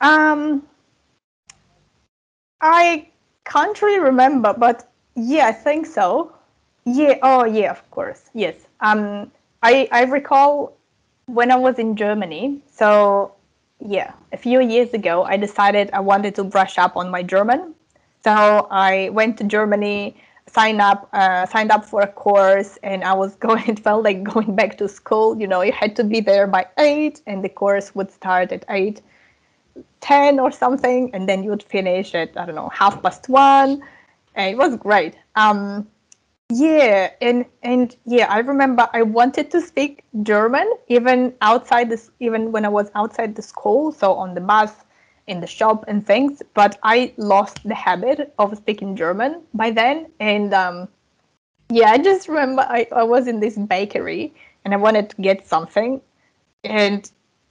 Um, 0.00 0.62
I 2.60 3.08
can't 3.44 3.80
really 3.80 4.00
remember, 4.00 4.52
but 4.52 4.90
yeah, 5.14 5.46
I 5.46 5.52
think 5.52 5.86
so. 5.86 6.35
Yeah. 6.86 7.18
Oh, 7.22 7.44
yeah. 7.44 7.70
Of 7.72 7.90
course. 7.90 8.30
Yes. 8.34 8.54
Um, 8.80 9.30
I 9.62 9.88
I 9.92 10.04
recall 10.04 10.76
when 11.26 11.50
I 11.50 11.56
was 11.56 11.78
in 11.78 11.96
Germany. 11.96 12.62
So 12.72 13.34
yeah, 13.80 14.12
a 14.32 14.36
few 14.38 14.60
years 14.62 14.94
ago, 14.94 15.24
I 15.24 15.36
decided 15.36 15.90
I 15.92 16.00
wanted 16.00 16.34
to 16.36 16.44
brush 16.44 16.78
up 16.78 16.96
on 16.96 17.10
my 17.10 17.22
German. 17.22 17.74
So 18.24 18.66
I 18.70 19.10
went 19.10 19.38
to 19.38 19.44
Germany, 19.44 20.16
signed 20.46 20.80
up, 20.80 21.08
uh, 21.12 21.46
signed 21.46 21.70
up 21.70 21.84
for 21.84 22.02
a 22.02 22.08
course, 22.08 22.78
and 22.82 23.04
I 23.04 23.14
was 23.14 23.34
going. 23.46 23.64
It 23.68 23.80
felt 23.80 24.04
like 24.04 24.22
going 24.24 24.54
back 24.56 24.78
to 24.78 24.88
school. 24.88 25.38
You 25.40 25.48
know, 25.48 25.62
you 25.62 25.72
had 25.72 25.96
to 25.96 26.04
be 26.04 26.20
there 26.20 26.46
by 26.46 26.66
eight, 26.78 27.20
and 27.26 27.44
the 27.44 27.48
course 27.50 27.94
would 27.94 28.10
start 28.10 28.52
at 28.52 28.64
eight 28.70 29.02
ten 30.00 30.38
or 30.38 30.50
something, 30.52 31.10
and 31.14 31.28
then 31.28 31.42
you 31.44 31.50
would 31.50 31.62
finish 31.62 32.14
at 32.14 32.30
I 32.36 32.46
don't 32.46 32.54
know 32.54 32.68
half 32.70 33.02
past 33.02 33.28
one. 33.28 33.82
And 34.34 34.50
it 34.52 34.58
was 34.58 34.76
great. 34.76 35.16
Um, 35.34 35.88
yeah, 36.50 37.10
and 37.20 37.44
and 37.62 37.96
yeah, 38.04 38.26
I 38.30 38.38
remember 38.38 38.88
I 38.92 39.02
wanted 39.02 39.50
to 39.50 39.60
speak 39.60 40.04
German 40.22 40.72
even 40.88 41.34
outside 41.40 41.90
this, 41.90 42.10
even 42.20 42.52
when 42.52 42.64
I 42.64 42.68
was 42.68 42.90
outside 42.94 43.34
the 43.34 43.42
school, 43.42 43.90
so 43.92 44.14
on 44.14 44.34
the 44.34 44.40
bus, 44.40 44.72
in 45.26 45.40
the 45.40 45.46
shop, 45.46 45.84
and 45.88 46.06
things. 46.06 46.42
But 46.54 46.78
I 46.84 47.12
lost 47.16 47.64
the 47.64 47.74
habit 47.74 48.32
of 48.38 48.56
speaking 48.56 48.94
German 48.94 49.42
by 49.54 49.70
then, 49.70 50.06
and 50.20 50.54
um, 50.54 50.88
yeah, 51.68 51.90
I 51.90 51.98
just 51.98 52.28
remember 52.28 52.62
I, 52.62 52.86
I 52.94 53.02
was 53.02 53.26
in 53.26 53.40
this 53.40 53.56
bakery 53.56 54.32
and 54.64 54.72
I 54.72 54.76
wanted 54.76 55.10
to 55.10 55.16
get 55.22 55.46
something, 55.48 56.00
and 56.62 57.10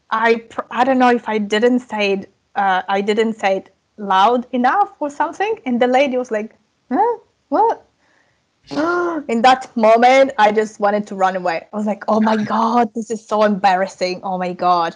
I 0.10 0.44
I 0.72 0.86
don't 0.86 1.00
know 1.00 1.12
if 1.12 1.28
I 1.28 1.38
didn't 1.38 1.80
say 1.80 2.14
it, 2.14 2.30
uh, 2.56 2.84
I 2.88 3.02
didn't 3.02 3.34
say 3.34 3.58
it 3.58 3.76
loud 3.98 4.48
enough 4.54 4.94
or 5.00 5.10
something, 5.10 5.60
and 5.66 5.82
the 5.82 5.88
lady 5.88 6.16
was 6.18 6.32
like, 6.32 6.56
"Huh, 6.90 7.18
what?" 7.50 7.85
in 9.28 9.42
that 9.44 9.70
moment, 9.76 10.32
I 10.40 10.52
just 10.52 10.80
wanted 10.80 11.06
to 11.08 11.16
run 11.16 11.36
away. 11.36 11.68
I 11.72 11.78
was 11.78 11.86
like, 11.86 12.04
oh 12.08 12.20
my 12.20 12.36
God, 12.44 12.94
this 12.96 13.12
is 13.12 13.26
so 13.26 13.44
embarrassing. 13.44 14.22
Oh 14.24 14.38
my 14.38 14.54
God. 14.54 14.96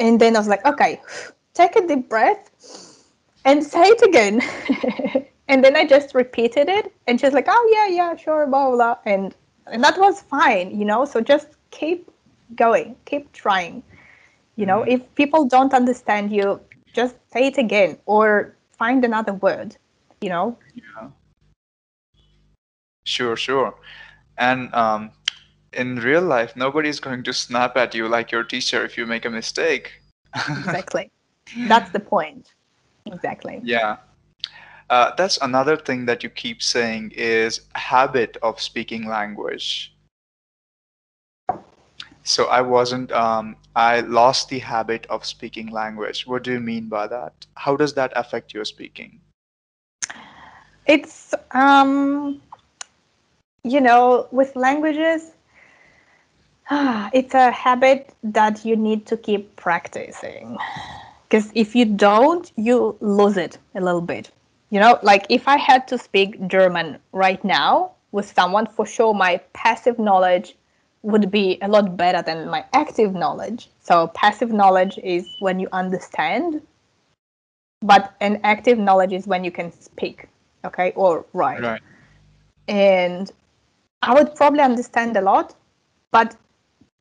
And 0.00 0.20
then 0.20 0.34
I 0.34 0.40
was 0.40 0.48
like, 0.48 0.64
okay, 0.66 1.00
take 1.54 1.76
a 1.76 1.86
deep 1.86 2.08
breath 2.08 2.50
and 3.44 3.62
say 3.62 3.82
it 3.82 4.02
again. 4.02 4.42
and 5.48 5.64
then 5.64 5.76
I 5.76 5.86
just 5.86 6.14
repeated 6.14 6.68
it. 6.68 6.92
And 7.06 7.20
she's 7.20 7.32
like, 7.32 7.46
oh, 7.48 7.70
yeah, 7.72 7.94
yeah, 7.94 8.16
sure, 8.16 8.46
blah, 8.46 8.70
blah. 8.70 8.96
And, 9.06 9.34
and 9.66 9.82
that 9.84 9.98
was 9.98 10.22
fine, 10.22 10.76
you 10.76 10.84
know? 10.84 11.04
So 11.04 11.20
just 11.20 11.48
keep 11.70 12.10
going, 12.56 12.96
keep 13.04 13.32
trying. 13.32 13.82
You 14.56 14.66
know, 14.66 14.80
mm-hmm. 14.80 14.90
if 14.90 15.14
people 15.14 15.44
don't 15.44 15.72
understand 15.72 16.32
you, 16.32 16.60
just 16.92 17.14
say 17.32 17.46
it 17.46 17.58
again 17.58 17.96
or 18.06 18.56
find 18.76 19.04
another 19.04 19.34
word, 19.34 19.76
you 20.20 20.30
know? 20.30 20.58
Yeah 20.74 21.10
Sure, 23.08 23.36
sure. 23.36 23.74
And 24.36 24.72
um, 24.74 25.12
in 25.72 25.96
real 25.96 26.20
life, 26.20 26.54
nobody's 26.56 27.00
going 27.00 27.22
to 27.24 27.32
snap 27.32 27.74
at 27.76 27.94
you 27.94 28.06
like 28.06 28.30
your 28.30 28.44
teacher 28.44 28.84
if 28.84 28.98
you 28.98 29.06
make 29.06 29.24
a 29.24 29.30
mistake. 29.30 30.02
exactly. 30.34 31.10
That's 31.66 31.90
the 31.90 32.00
point. 32.00 32.52
Exactly. 33.06 33.60
Yeah. 33.64 33.96
Uh, 34.90 35.14
that's 35.16 35.38
another 35.42 35.76
thing 35.76 36.06
that 36.06 36.22
you 36.22 36.30
keep 36.30 36.62
saying 36.62 37.12
is 37.14 37.60
habit 37.74 38.38
of 38.42 38.60
speaking 38.60 39.06
language. 39.06 39.94
So 42.22 42.46
I 42.46 42.60
wasn't, 42.62 43.12
um, 43.12 43.56
I 43.76 44.00
lost 44.00 44.48
the 44.48 44.58
habit 44.58 45.06
of 45.10 45.24
speaking 45.26 45.68
language. 45.68 46.26
What 46.26 46.42
do 46.42 46.52
you 46.52 46.60
mean 46.60 46.88
by 46.88 47.06
that? 47.06 47.46
How 47.54 47.76
does 47.76 47.94
that 47.94 48.12
affect 48.16 48.54
your 48.54 48.64
speaking? 48.64 49.20
It's, 50.86 51.34
um, 51.52 52.40
you 53.68 53.80
know, 53.80 54.26
with 54.30 54.56
languages, 54.56 55.32
it's 56.70 57.34
a 57.34 57.50
habit 57.50 58.14
that 58.22 58.64
you 58.64 58.76
need 58.76 59.06
to 59.06 59.16
keep 59.16 59.54
practicing. 59.56 60.56
Because 61.28 61.50
if 61.54 61.74
you 61.74 61.84
don't, 61.84 62.50
you 62.56 62.96
lose 63.00 63.36
it 63.36 63.58
a 63.74 63.80
little 63.80 64.00
bit. 64.00 64.30
You 64.70 64.80
know, 64.80 64.98
like 65.02 65.26
if 65.28 65.48
I 65.48 65.56
had 65.56 65.88
to 65.88 65.98
speak 65.98 66.46
German 66.48 66.98
right 67.12 67.42
now 67.44 67.92
with 68.12 68.32
someone, 68.32 68.66
for 68.66 68.86
sure 68.86 69.14
my 69.14 69.38
passive 69.52 69.98
knowledge 69.98 70.56
would 71.02 71.30
be 71.30 71.58
a 71.62 71.68
lot 71.68 71.96
better 71.96 72.22
than 72.22 72.48
my 72.48 72.64
active 72.72 73.14
knowledge. 73.14 73.70
So, 73.80 74.08
passive 74.08 74.52
knowledge 74.52 74.98
is 75.02 75.26
when 75.40 75.60
you 75.60 75.68
understand, 75.72 76.60
but 77.80 78.14
an 78.20 78.40
active 78.44 78.78
knowledge 78.78 79.12
is 79.12 79.26
when 79.26 79.44
you 79.44 79.50
can 79.50 79.72
speak, 79.72 80.28
okay, 80.64 80.92
or 80.96 81.24
write. 81.32 81.62
Right. 81.62 81.80
And 82.66 83.30
I 84.02 84.14
would 84.14 84.34
probably 84.34 84.60
understand 84.60 85.16
a 85.16 85.20
lot, 85.20 85.54
but 86.10 86.36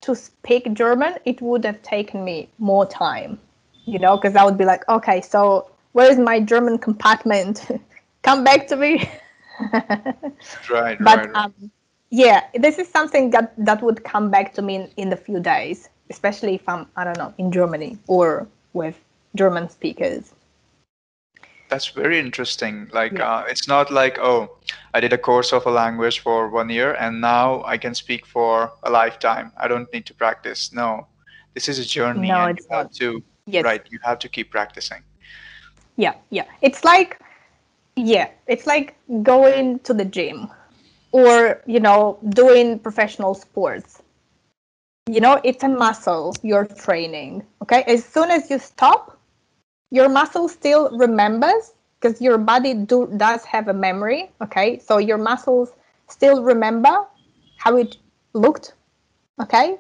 to 0.02 0.16
speak 0.16 0.74
German, 0.74 1.16
it 1.26 1.42
would 1.42 1.64
have 1.66 1.82
taken 1.82 2.24
me 2.24 2.50
more 2.58 2.86
time, 2.86 3.40
you 3.86 4.00
know, 4.00 4.18
because 4.18 4.36
I 4.36 4.44
would 4.44 4.58
be 4.58 4.66
like, 4.66 4.88
okay, 4.90 5.22
so 5.22 5.70
where 5.94 6.10
is 6.12 6.18
my 6.18 6.40
German 6.40 6.78
compartment? 6.78 7.68
Come 8.24 8.44
back 8.44 8.68
to 8.68 8.76
me. 8.76 9.10
right, 10.70 10.98
but, 11.00 11.00
right. 11.00 11.36
Um, 11.36 11.72
yeah, 12.10 12.44
this 12.54 12.78
is 12.78 12.88
something 12.88 13.32
that, 13.32 13.54
that 13.58 13.82
would 13.84 14.04
come 14.04 14.32
back 14.32 14.54
to 14.54 14.62
me 14.62 14.76
in, 14.76 14.90
in 14.96 15.10
the 15.10 15.18
few 15.18 15.42
days, 15.42 15.90
especially 16.10 16.56
if 16.56 16.68
I'm, 16.70 16.88
I 16.96 17.04
don't 17.04 17.18
know, 17.18 17.34
in 17.38 17.52
Germany 17.52 17.98
or 18.08 18.48
with 18.74 18.96
German 19.36 19.70
speakers. 19.70 20.34
That's 21.70 21.88
very 21.88 22.20
interesting. 22.20 22.90
Like, 22.94 23.14
yeah. 23.14 23.30
uh, 23.30 23.46
it's 23.50 23.68
not 23.68 23.92
like, 23.92 24.18
oh, 24.20 24.58
I 24.94 25.00
did 25.00 25.12
a 25.12 25.18
course 25.18 25.52
of 25.52 25.66
a 25.66 25.72
language 25.72 26.20
for 26.20 26.50
one 26.50 26.70
year 26.70 26.94
and 26.94 27.20
now 27.20 27.64
I 27.66 27.78
can 27.78 27.94
speak 27.94 28.26
for 28.26 28.72
a 28.84 28.90
lifetime. 28.90 29.52
I 29.58 29.68
don't 29.68 29.92
need 29.92 30.06
to 30.06 30.14
practice. 30.14 30.72
No, 30.72 31.08
this 31.54 31.68
is 31.68 31.78
a 31.80 31.86
journey. 31.86 32.30
No, 32.30 32.46
it's 32.46 32.64
you 32.64 32.76
not. 32.76 32.94
to, 32.94 33.24
yes. 33.46 33.66
right, 33.66 33.86
you 33.90 34.00
have 34.04 34.20
to 34.20 34.30
keep 34.30 34.50
practicing. 34.50 35.04
Yeah, 35.98 36.14
yeah. 36.30 36.46
It's 36.62 36.86
like, 36.86 37.20
yeah, 37.96 38.30
it's 38.48 38.66
like 38.66 38.96
going 39.24 39.80
to 39.80 39.94
the 39.94 40.06
gym 40.06 40.50
or, 41.12 41.62
you 41.66 41.80
know, 41.80 42.18
doing 42.30 42.80
professional 42.80 43.34
sports. 43.34 44.02
You 45.10 45.20
know, 45.20 45.42
it's 45.44 45.64
a 45.64 45.70
muscle 45.70 46.36
you're 46.44 46.66
training. 46.66 47.44
Okay. 47.62 47.84
As 47.88 48.06
soon 48.06 48.30
as 48.30 48.50
you 48.50 48.60
stop, 48.60 49.17
your 49.92 50.10
muscle 50.10 50.48
still 50.48 50.90
remembers 50.98 51.74
because 52.00 52.22
your 52.22 52.38
body 52.38 52.74
do, 52.74 53.12
does 53.18 53.44
have 53.46 53.68
a 53.68 53.74
memory 53.74 54.30
okay? 54.42 54.80
So 54.80 54.98
your 54.98 55.18
muscles 55.18 55.72
still 56.08 56.44
remember 56.44 57.06
how 57.58 57.78
it 57.78 57.98
looked 58.34 58.74
okay? 59.42 59.78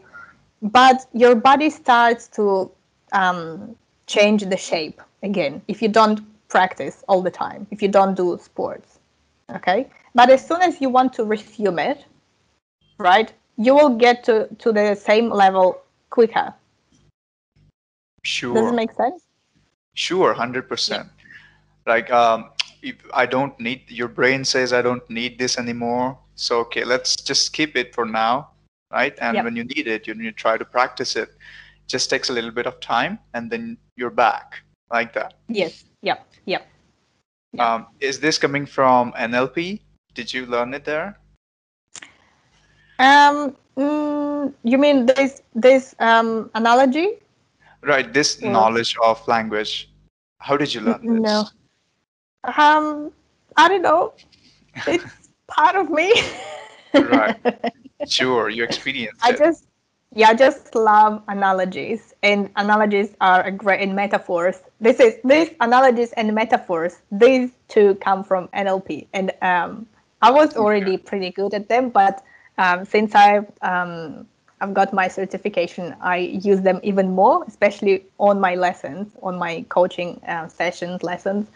But 0.61 1.05
your 1.13 1.35
body 1.35 1.69
starts 1.69 2.27
to 2.29 2.71
um, 3.11 3.75
change 4.07 4.43
the 4.45 4.57
shape 4.57 5.01
again 5.23 5.61
if 5.67 5.81
you 5.81 5.89
don't 5.89 6.21
practice 6.49 7.03
all 7.09 7.21
the 7.21 7.31
time 7.31 7.67
if 7.71 7.81
you 7.81 7.87
don't 7.87 8.15
do 8.15 8.39
sports 8.41 8.99
okay? 9.53 9.87
But 10.15 10.29
as 10.29 10.45
soon 10.45 10.61
as 10.61 10.81
you 10.81 10.89
want 10.89 11.13
to 11.13 11.25
resume 11.25 11.79
it 11.79 12.05
right 12.97 13.31
you 13.57 13.73
will 13.73 13.95
get 13.97 14.23
to, 14.23 14.47
to 14.59 14.71
the 14.71 14.95
same 14.95 15.29
level 15.29 15.81
quicker. 16.09 16.53
Sure 18.23 18.53
does 18.53 18.71
it 18.71 18.75
make 18.75 18.91
sense 18.91 19.26
Sure, 19.97 20.35
100%. 20.35 20.89
Yeah. 20.89 21.03
Like, 21.87 22.11
um, 22.11 22.51
I 23.13 23.25
don't 23.25 23.59
need, 23.59 23.89
your 23.89 24.07
brain 24.07 24.45
says, 24.45 24.71
I 24.71 24.83
don't 24.83 25.07
need 25.09 25.39
this 25.39 25.57
anymore. 25.57 26.19
So 26.35 26.59
okay, 26.59 26.83
let's 26.85 27.15
just 27.15 27.51
keep 27.51 27.75
it 27.75 27.95
for 27.95 28.05
now, 28.05 28.51
right? 28.91 29.17
And 29.19 29.35
Yep. 29.35 29.45
when 29.45 29.55
you 29.55 29.63
need 29.63 29.87
it, 29.87 30.05
you 30.05 30.13
need 30.13 30.25
to 30.25 30.31
try 30.31 30.55
to 30.55 30.63
practice 30.63 31.15
it. 31.15 31.29
Just 31.87 32.11
takes 32.11 32.29
a 32.29 32.33
little 32.33 32.51
bit 32.51 32.67
of 32.67 32.79
time, 32.79 33.17
and 33.33 33.49
then 33.49 33.77
you're 33.95 34.11
back 34.11 34.61
like 34.91 35.13
that. 35.13 35.33
Yes. 35.49 35.83
Yep. 36.03 36.27
Yep. 36.45 36.67
Yeah. 37.53 37.73
Um, 37.73 37.87
is 37.99 38.19
this 38.19 38.37
coming 38.37 38.67
from 38.67 39.13
NLP? 39.13 39.81
Did 40.13 40.31
you 40.31 40.45
learn 40.45 40.73
it 40.75 40.85
there? 40.85 41.17
Um. 42.99 43.55
mm, 43.75 44.53
you 44.63 44.77
mean 44.77 45.05
this 45.07 45.41
this 45.55 45.95
um 45.99 46.51
analogy? 46.53 47.17
Right, 47.83 48.11
this 48.11 48.41
Yeah. 48.41 48.51
knowledge 48.51 48.95
of 49.03 49.25
language. 49.27 49.89
How 50.39 50.57
did 50.57 50.73
you 50.73 50.81
learn 50.81 51.01
this? 51.01 51.19
No. 51.21 51.45
Um. 52.43 53.11
I 53.55 53.67
don't 53.67 53.81
know. 53.81 54.13
It's 54.87 55.29
part 55.47 55.75
of 55.75 55.89
me. 55.89 56.13
Right. 56.93 57.35
Sure, 58.07 58.49
you 58.49 58.63
experience 58.63 59.19
I 59.23 59.31
it. 59.31 59.37
just 59.37 59.65
yeah, 60.13 60.29
I 60.29 60.33
just 60.35 60.73
love 60.75 61.21
analogies, 61.27 62.13
and 62.23 62.49
analogies 62.55 63.15
are 63.19 63.43
a 63.43 63.51
great 63.51 63.81
in 63.81 63.93
metaphors. 63.95 64.61
This 64.79 64.99
is 64.99 65.15
these 65.23 65.49
analogies 65.59 66.13
and 66.13 66.33
metaphors. 66.33 67.01
These 67.11 67.51
two 67.67 67.95
come 67.95 68.23
from 68.23 68.47
NLP, 68.49 69.07
and 69.13 69.31
um, 69.41 69.87
I 70.21 70.31
was 70.31 70.55
already 70.55 70.97
pretty 70.97 71.31
good 71.31 71.53
at 71.53 71.67
them, 71.67 71.89
but 71.89 72.23
um, 72.57 72.85
since 72.85 73.13
I've 73.15 73.51
um, 73.61 74.27
I've 74.61 74.73
got 74.73 74.93
my 74.93 75.07
certification, 75.07 75.95
I 76.01 76.17
use 76.17 76.61
them 76.61 76.79
even 76.83 77.13
more, 77.13 77.43
especially 77.47 78.05
on 78.19 78.39
my 78.39 78.55
lessons, 78.55 79.13
on 79.21 79.37
my 79.37 79.65
coaching 79.69 80.19
uh, 80.27 80.47
sessions, 80.47 81.03
lessons. 81.03 81.47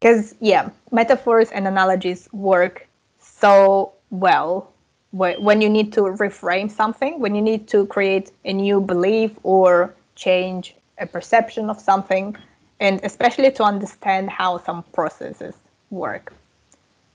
Because 0.00 0.34
yeah, 0.40 0.70
metaphors 0.90 1.50
and 1.50 1.66
analogies 1.66 2.28
work 2.32 2.86
so 3.20 3.92
well 4.10 4.72
when 5.12 5.60
you 5.60 5.68
need 5.68 5.92
to 5.92 6.00
reframe 6.02 6.70
something, 6.70 7.20
when 7.20 7.34
you 7.34 7.42
need 7.42 7.68
to 7.68 7.86
create 7.86 8.30
a 8.44 8.52
new 8.52 8.80
belief 8.80 9.30
or 9.42 9.94
change 10.14 10.74
a 10.98 11.06
perception 11.06 11.68
of 11.68 11.78
something, 11.80 12.34
and 12.80 13.00
especially 13.04 13.50
to 13.52 13.62
understand 13.62 14.30
how 14.30 14.58
some 14.58 14.82
processes 14.92 15.54
work. 15.90 16.32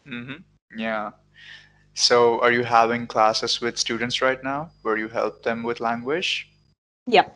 hmm 0.05 0.33
Yeah. 0.75 1.11
So, 1.99 2.39
are 2.41 2.51
you 2.51 2.63
having 2.63 3.07
classes 3.07 3.59
with 3.59 3.75
students 3.75 4.21
right 4.21 4.41
now 4.43 4.69
where 4.83 4.97
you 4.97 5.07
help 5.07 5.41
them 5.41 5.63
with 5.63 5.79
language? 5.79 6.47
Yep. 7.07 7.35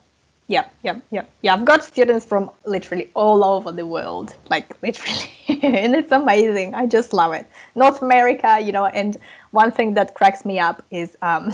Yeah, 0.49 0.65
yeah, 0.83 0.99
yep. 1.09 1.27
Yeah, 1.41 1.55
I've 1.55 1.65
got 1.65 1.83
students 1.83 2.27
from 2.27 2.51
literally 2.65 3.09
all 3.15 3.43
over 3.43 3.71
the 3.71 3.87
world, 3.87 4.35
like 4.51 4.77
literally, 4.83 5.31
and 5.63 5.95
it's 5.95 6.11
amazing. 6.11 6.75
I 6.75 6.85
just 6.85 7.11
love 7.11 7.33
it. 7.33 7.47
North 7.73 8.03
America, 8.03 8.59
you 8.61 8.71
know, 8.71 8.85
and 8.85 9.17
one 9.49 9.71
thing 9.71 9.95
that 9.95 10.13
cracks 10.13 10.45
me 10.45 10.59
up 10.59 10.85
is 10.91 11.17
um, 11.23 11.51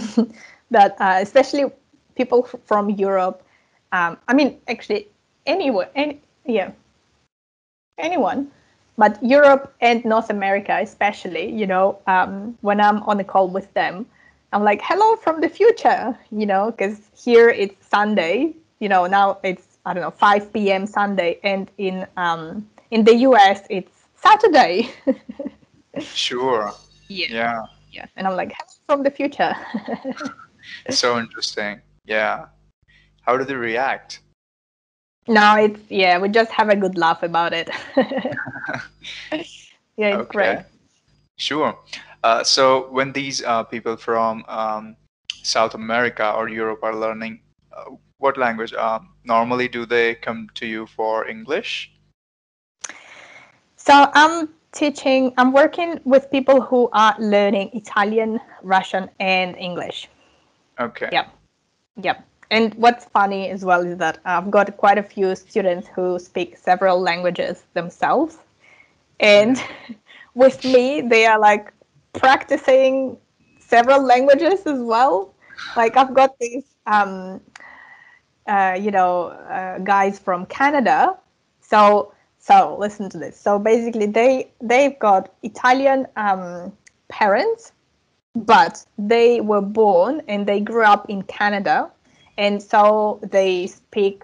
that 0.72 0.98
uh, 1.00 1.20
especially 1.22 1.72
people 2.16 2.44
from 2.66 2.90
Europe. 2.90 3.42
Um, 3.94 4.18
I 4.28 4.34
mean, 4.34 4.60
actually, 4.68 5.08
anywhere, 5.46 5.90
any, 5.96 6.20
yeah, 6.46 6.72
anyone, 7.98 8.52
but 8.98 9.22
Europe 9.24 9.74
and 9.80 10.04
North 10.06 10.30
America, 10.30 10.80
especially, 10.82 11.52
you 11.52 11.68
know, 11.68 12.00
um, 12.08 12.58
when 12.62 12.82
I'm 12.82 13.04
on 13.04 13.20
a 13.20 13.24
call 13.24 13.48
with 13.48 13.72
them, 13.74 14.06
I'm 14.54 14.64
like, 14.64 14.82
hello 14.84 15.16
from 15.18 15.42
the 15.42 15.50
future, 15.50 16.18
you 16.32 16.46
know, 16.46 16.72
because 16.72 17.00
here 17.16 17.50
it's 17.50 17.88
Sunday, 17.88 18.54
you 18.80 18.90
know, 18.90 19.06
now 19.06 19.40
it's, 19.44 19.78
I 19.86 19.94
don't 19.94 20.02
know, 20.02 20.12
5 20.12 20.54
p.m. 20.54 20.88
Sunday, 20.88 21.40
and 21.44 21.70
in 21.78 22.08
um, 22.18 22.68
in 22.92 23.04
the 23.04 23.16
US, 23.28 23.62
it's 23.70 23.92
Saturday. 24.16 24.90
Sure. 26.00 26.72
Yeah. 27.08 27.64
yeah. 27.92 28.06
And 28.18 28.28
I'm 28.28 28.36
like, 28.36 28.52
hello 28.52 28.78
from 28.86 29.04
the 29.04 29.10
future. 29.10 29.56
So 30.92 31.18
interesting. 31.18 31.82
Yeah. 32.06 32.48
How 33.22 33.38
do 33.38 33.46
they 33.46 33.56
react? 33.56 34.20
No, 35.28 35.56
it's, 35.58 35.80
yeah, 35.90 36.18
we 36.18 36.30
just 36.30 36.52
have 36.52 36.70
a 36.70 36.76
good 36.76 36.98
laugh 36.98 37.24
about 37.24 37.54
it. 37.54 37.70
yeah, 39.98 40.18
it's 40.18 40.32
great. 40.32 40.60
Sure. 41.38 41.78
Uh, 42.24 42.44
so 42.44 42.90
when 42.92 43.12
these 43.14 43.44
uh, 43.44 43.64
people 43.64 43.96
from 43.96 44.44
um, 44.48 44.96
South 45.44 45.76
America 45.76 46.34
or 46.34 46.50
Europe 46.50 46.80
are 46.84 46.96
learning, 46.96 47.40
uh, 47.72 47.86
what 48.18 48.38
language? 48.38 48.74
Um, 48.74 49.10
normally, 49.24 49.68
do 49.68 49.86
they 49.86 50.16
come 50.16 50.50
to 50.56 50.66
you 50.66 50.88
for 50.88 51.28
English? 51.28 51.92
So 53.76 54.10
I'm 54.14 54.50
teaching, 54.72 55.34
I'm 55.38 55.54
working 55.54 56.00
with 56.04 56.30
people 56.32 56.62
who 56.62 56.90
are 56.94 57.16
learning 57.20 57.70
Italian, 57.74 58.40
Russian, 58.64 59.10
and 59.20 59.56
English. 59.58 60.10
Okay. 60.80 61.10
Yep. 61.12 61.28
Yep. 62.02 62.26
And 62.50 62.74
what's 62.76 63.06
funny 63.06 63.50
as 63.50 63.66
well 63.66 63.86
is 63.86 63.98
that 63.98 64.20
I've 64.26 64.50
got 64.50 64.78
quite 64.78 64.98
a 64.98 65.04
few 65.04 65.36
students 65.36 65.88
who 65.88 66.18
speak 66.20 66.58
several 66.58 67.00
languages 67.00 67.64
themselves. 67.74 68.38
And 69.20 69.62
with 70.34 70.64
me, 70.64 71.02
they 71.02 71.26
are 71.26 71.40
like 71.40 71.74
practicing 72.14 73.18
several 73.60 74.02
languages 74.04 74.66
as 74.66 74.80
well. 74.80 75.34
Like 75.76 75.98
I've 75.98 76.14
got 76.14 76.38
these, 76.40 76.66
um, 76.86 77.42
uh, 78.48 78.78
you 78.80 78.92
know, 78.92 79.26
uh, 79.28 79.80
guys 79.80 80.20
from 80.20 80.46
Canada. 80.46 81.18
So, 81.60 82.14
so 82.40 82.78
listen 82.80 83.10
to 83.10 83.18
this. 83.18 83.38
So 83.40 83.60
basically, 83.60 84.06
they 84.06 84.50
they've 84.62 84.98
got 85.00 85.34
Italian 85.44 86.08
um, 86.16 86.72
parents 87.10 87.74
but 88.36 88.86
they 88.98 89.42
were 89.42 89.62
born 89.62 90.22
and 90.28 90.46
they 90.46 90.60
grew 90.60 90.84
up 90.84 91.10
in 91.10 91.24
Canada, 91.24 91.92
and 92.38 92.62
so 92.62 93.20
they 93.32 93.68
speak 93.68 94.24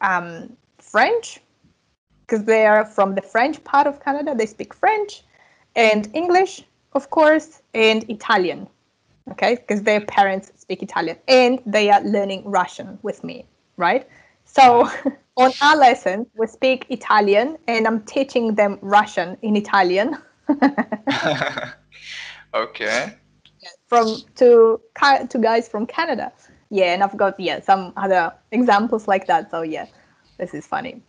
um, 0.00 0.56
French 0.78 1.40
because 2.20 2.44
they 2.44 2.66
are 2.66 2.84
from 2.84 3.14
the 3.14 3.22
French 3.22 3.62
part 3.64 3.86
of 3.86 4.02
Canada. 4.02 4.34
They 4.34 4.46
speak 4.46 4.74
French 4.74 5.22
and 5.76 6.08
English, 6.14 6.62
of 6.92 7.10
course, 7.10 7.62
and 7.74 8.08
Italian. 8.08 8.68
Okay, 9.30 9.54
because 9.54 9.82
their 9.82 10.00
parents 10.00 10.50
speak 10.56 10.82
Italian 10.82 11.16
and 11.28 11.60
they 11.64 11.90
are 11.90 12.02
learning 12.02 12.42
Russian 12.44 12.98
with 13.02 13.22
me, 13.22 13.44
right? 13.76 14.08
So 14.44 14.88
on 15.36 15.52
our 15.62 15.76
lessons, 15.76 16.26
we 16.34 16.46
speak 16.48 16.86
Italian 16.88 17.56
and 17.68 17.86
I'm 17.86 18.02
teaching 18.02 18.54
them 18.56 18.78
Russian 18.82 19.36
in 19.42 19.56
Italian. 19.56 20.18
okay. 22.54 23.14
from 23.86 24.16
to 24.36 24.80
to 25.28 25.38
guys 25.38 25.68
from 25.68 25.86
Canada. 25.86 26.32
Yeah, 26.72 26.96
and 26.96 27.04
I've 27.04 27.16
got 27.20 27.38
yeah 27.38 27.60
some 27.60 27.92
other 28.00 28.32
examples 28.50 29.06
like 29.06 29.26
that. 29.28 29.50
So 29.50 29.60
yeah, 29.60 29.86
this 30.38 30.54
is 30.54 30.66
funny. 30.66 31.02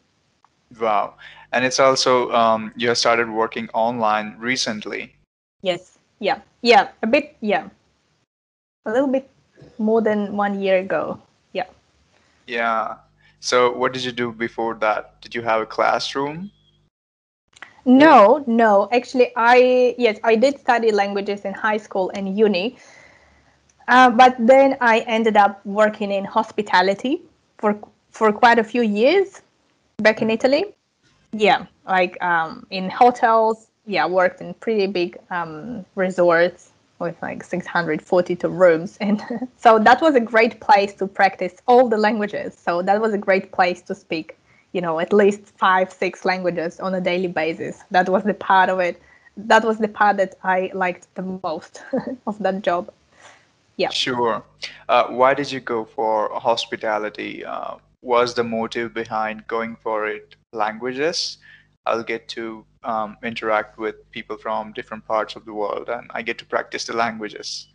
Wow. 0.79 1.15
And 1.53 1.63
it's 1.63 1.79
also 1.79 2.31
um, 2.31 2.73
you 2.75 2.89
have 2.89 2.97
started 2.97 3.29
working 3.29 3.69
online 3.73 4.35
recently. 4.39 5.15
Yes, 5.61 5.97
yeah, 6.19 6.41
yeah, 6.61 6.89
a 7.01 7.07
bit, 7.07 7.37
yeah, 7.39 7.69
a 8.85 8.91
little 8.91 9.07
bit 9.07 9.29
more 9.77 10.01
than 10.01 10.35
one 10.35 10.59
year 10.59 10.79
ago. 10.79 11.21
Yeah. 11.53 11.67
Yeah. 12.45 12.97
So 13.39 13.71
what 13.71 13.93
did 13.93 14.03
you 14.03 14.11
do 14.11 14.33
before 14.33 14.75
that? 14.75 15.21
Did 15.21 15.33
you 15.33 15.41
have 15.43 15.61
a 15.61 15.65
classroom? 15.65 16.51
No, 17.85 18.43
no. 18.47 18.89
Actually, 18.91 19.31
I 19.35 19.95
yes, 19.97 20.19
I 20.23 20.35
did 20.35 20.59
study 20.59 20.91
languages 20.91 21.45
in 21.45 21.53
high 21.53 21.77
school 21.77 22.11
and 22.13 22.37
uni, 22.37 22.77
uh, 23.87 24.09
but 24.09 24.35
then 24.39 24.77
I 24.81 24.99
ended 25.01 25.37
up 25.37 25.65
working 25.65 26.11
in 26.11 26.25
hospitality 26.25 27.21
for 27.57 27.77
for 28.11 28.31
quite 28.31 28.59
a 28.59 28.63
few 28.63 28.83
years 28.83 29.41
back 29.97 30.21
in 30.21 30.29
Italy. 30.29 30.65
Yeah, 31.31 31.65
like 31.87 32.21
um, 32.21 32.65
in 32.69 32.89
hotels. 32.89 33.67
Yeah, 33.85 34.05
worked 34.05 34.39
in 34.39 34.53
pretty 34.53 34.87
big 34.87 35.17
um, 35.29 35.85
resorts 35.95 36.71
with 36.99 37.21
like 37.21 37.43
642 37.43 38.47
rooms, 38.47 38.97
and 39.01 39.21
so 39.57 39.77
that 39.79 40.01
was 40.01 40.15
a 40.15 40.21
great 40.21 40.61
place 40.61 40.93
to 40.95 41.07
practice 41.07 41.55
all 41.67 41.89
the 41.89 41.97
languages. 41.97 42.57
So 42.57 42.81
that 42.83 43.01
was 43.01 43.13
a 43.13 43.17
great 43.17 43.51
place 43.51 43.81
to 43.83 43.95
speak 43.95 44.37
you 44.73 44.81
know 44.81 44.99
at 44.99 45.13
least 45.13 45.41
five 45.57 45.91
six 45.91 46.25
languages 46.25 46.79
on 46.79 46.93
a 46.95 47.01
daily 47.01 47.27
basis 47.27 47.83
that 47.91 48.09
was 48.09 48.23
the 48.23 48.33
part 48.33 48.69
of 48.69 48.79
it 48.79 49.01
that 49.37 49.63
was 49.63 49.77
the 49.77 49.87
part 49.87 50.17
that 50.17 50.35
i 50.43 50.69
liked 50.73 51.07
the 51.15 51.39
most 51.43 51.83
of 52.27 52.37
that 52.39 52.61
job 52.61 52.91
yeah 53.77 53.89
Sure. 53.89 54.43
Uh, 54.89 55.07
why 55.07 55.33
did 55.33 55.51
you 55.51 55.59
go 55.59 55.85
for 55.85 56.29
hospitality? 56.33 57.43
Uh, 57.45 57.75
was 58.01 58.33
the 58.33 58.43
motive 58.43 58.93
behind 58.93 59.47
going 59.47 59.75
for 59.75 60.07
it 60.07 60.35
languages? 60.51 61.37
I'll 61.85 62.03
get 62.03 62.27
to 62.29 62.65
um, 62.83 63.17
interact 63.23 63.77
with 63.77 63.95
people 64.11 64.37
from 64.37 64.73
different 64.73 65.05
parts 65.05 65.35
of 65.35 65.45
the 65.45 65.53
world 65.53 65.89
and 65.89 66.09
I 66.13 66.21
get 66.21 66.37
to 66.39 66.45
practice 66.45 66.85
the 66.85 66.95
languages. 66.95 67.67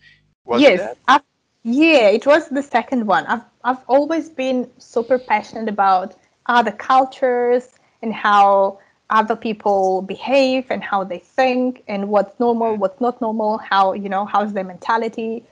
Was 0.45 0.63
yes? 0.63 0.97
I've, 1.09 1.23
yeah 1.65 2.09
it 2.09 2.25
was 2.25 2.49
the 2.49 2.63
second 2.63 3.05
one 3.05 3.27
i've 3.27 3.43
i've 3.65 3.85
always 3.89 4.31
been 4.31 4.71
super 4.79 5.19
passionate 5.19 5.69
about 5.69 6.15
other 6.47 6.71
cultures 6.71 7.79
and 8.01 8.15
how 8.15 8.79
other 9.11 9.37
people 9.37 10.03
behave 10.03 10.67
and 10.71 10.83
how 10.83 11.03
they 11.03 11.19
think 11.19 11.83
and 11.89 12.09
what's 12.09 12.39
normal, 12.39 12.77
what's 12.77 13.01
not 13.01 13.21
normal, 13.21 13.59
how 13.59 13.93
you 13.93 14.09
know 14.09 14.25
how's 14.27 14.53
their 14.53 14.65
mentality, 14.65 15.45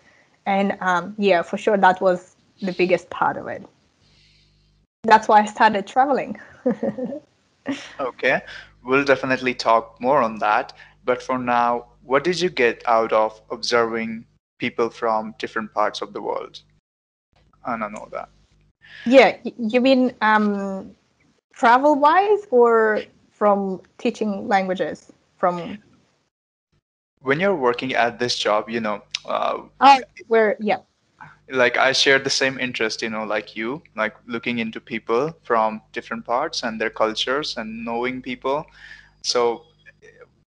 and 0.46 0.76
um, 0.80 1.14
yeah, 1.18 1.42
for 1.42 1.58
sure 1.58 1.76
that 1.76 2.00
was 2.00 2.36
the 2.62 2.72
biggest 2.72 3.10
part 3.10 3.36
of 3.36 3.48
it. 3.48 3.66
That's 5.02 5.28
why 5.28 5.42
I 5.42 5.44
started 5.44 5.86
traveling. 5.86 6.40
okay, 8.00 8.40
we'll 8.82 9.04
definitely 9.04 9.54
talk 9.54 10.00
more 10.00 10.22
on 10.22 10.38
that. 10.38 10.72
But 11.04 11.22
for 11.22 11.38
now, 11.38 11.86
what 12.02 12.24
did 12.24 12.40
you 12.40 12.48
get 12.48 12.82
out 12.86 13.12
of 13.12 13.40
observing 13.50 14.24
people 14.58 14.90
from 14.90 15.34
different 15.38 15.72
parts 15.74 16.00
of 16.00 16.12
the 16.12 16.22
world? 16.22 16.62
I 17.64 17.76
don't 17.76 17.92
know 17.92 18.08
that. 18.12 18.28
Yeah, 19.04 19.36
you 19.44 19.80
mean 19.80 20.14
um, 20.22 20.94
travel 21.52 21.96
wise 21.96 22.46
or 22.50 23.02
from 23.30 23.82
teaching 23.98 24.48
languages? 24.48 25.12
From 25.36 25.78
when 27.20 27.40
you're 27.40 27.56
working 27.56 27.94
at 27.94 28.18
this 28.18 28.38
job, 28.38 28.68
you 28.68 28.80
know. 28.80 29.02
Uh, 29.24 29.62
oh, 29.80 30.00
where 30.28 30.56
yeah. 30.60 30.78
Like 31.48 31.76
I 31.76 31.92
share 31.92 32.18
the 32.18 32.30
same 32.30 32.58
interest, 32.58 33.02
you 33.02 33.10
know, 33.10 33.24
like 33.24 33.54
you, 33.54 33.82
like 33.96 34.16
looking 34.26 34.58
into 34.58 34.80
people 34.80 35.32
from 35.44 35.80
different 35.92 36.24
parts 36.24 36.64
and 36.64 36.80
their 36.80 36.90
cultures 36.90 37.56
and 37.56 37.84
knowing 37.84 38.20
people. 38.20 38.66
So, 39.22 39.62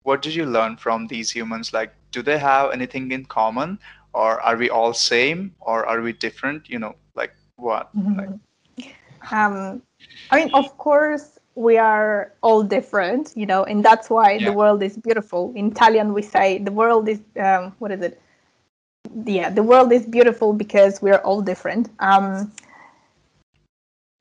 what 0.04 0.22
did 0.22 0.36
you 0.36 0.46
learn 0.46 0.78
from 0.78 1.08
these 1.08 1.30
humans? 1.32 1.74
Like, 1.74 1.94
do 2.12 2.22
they 2.22 2.38
have 2.38 2.72
anything 2.72 3.12
in 3.12 3.26
common, 3.26 3.78
or 4.14 4.40
are 4.42 4.56
we 4.56 4.70
all 4.70 4.94
same, 4.94 5.54
or 5.60 5.86
are 5.86 6.02
we 6.02 6.14
different? 6.14 6.70
You 6.70 6.80
know, 6.80 6.96
like 7.14 7.36
what? 7.58 7.96
Mm-hmm. 7.96 8.20
Like, 8.20 8.94
um, 9.32 9.82
I 10.32 10.40
mean, 10.40 10.54
of 10.54 10.78
course, 10.78 11.35
we 11.56 11.78
are 11.78 12.34
all 12.42 12.64
different, 12.64 13.32
you 13.36 13.46
know, 13.46 13.64
and 13.64 13.84
that's 13.84 14.10
why 14.10 14.34
yeah. 14.34 14.50
the 14.50 14.54
world 14.54 14.84
is 14.84 14.98
beautiful. 14.98 15.54
In 15.56 15.72
Italian, 15.72 16.14
we 16.14 16.22
say 16.22 16.58
the 16.58 16.72
world 16.72 17.08
is, 17.08 17.22
um, 17.40 17.74
what 17.80 17.92
is 17.92 18.02
it? 18.02 18.22
Yeah, 19.26 19.50
the 19.50 19.64
world 19.64 19.92
is 19.92 20.06
beautiful 20.06 20.52
because 20.52 21.02
we 21.02 21.12
are 21.12 21.20
all 21.20 21.42
different. 21.42 21.90
Um, 22.00 22.52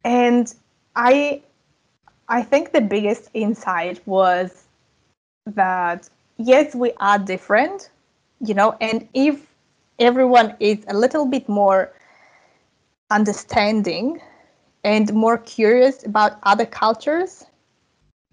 and 0.05 0.55
I, 0.95 1.43
I 2.29 2.43
think 2.43 2.73
the 2.73 2.81
biggest 2.81 3.31
insight 3.35 4.01
was 4.07 4.65
that 5.47 6.09
yes, 6.37 6.75
we 6.75 6.93
are 6.99 7.19
different, 7.19 7.91
you 8.41 8.55
know, 8.55 8.77
and 8.81 9.09
if 9.13 9.45
everyone 9.99 10.55
is 10.61 10.85
a 10.87 10.95
little 10.95 11.27
bit 11.27 11.49
more 11.49 11.93
understanding 13.11 14.21
and 14.85 15.13
more 15.13 15.39
curious 15.39 16.05
about 16.05 16.39
other 16.43 16.67
cultures, 16.67 17.45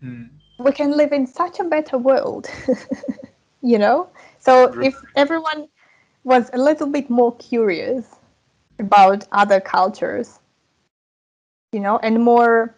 mm. 0.03 0.29
we 0.59 0.71
can 0.71 0.91
live 0.91 1.11
in 1.11 1.25
such 1.25 1.59
a 1.59 1.63
better 1.63 1.97
world. 1.97 2.47
you 3.61 3.79
know? 3.79 4.09
So 4.39 4.79
if 4.81 4.95
everyone 5.15 5.67
was 6.23 6.49
a 6.53 6.57
little 6.57 6.87
bit 6.87 7.09
more 7.09 7.35
curious 7.37 8.05
about 8.79 9.25
other 9.31 9.59
cultures, 9.59 10.39
you 11.71 11.79
know, 11.79 11.97
and 12.03 12.23
more 12.23 12.75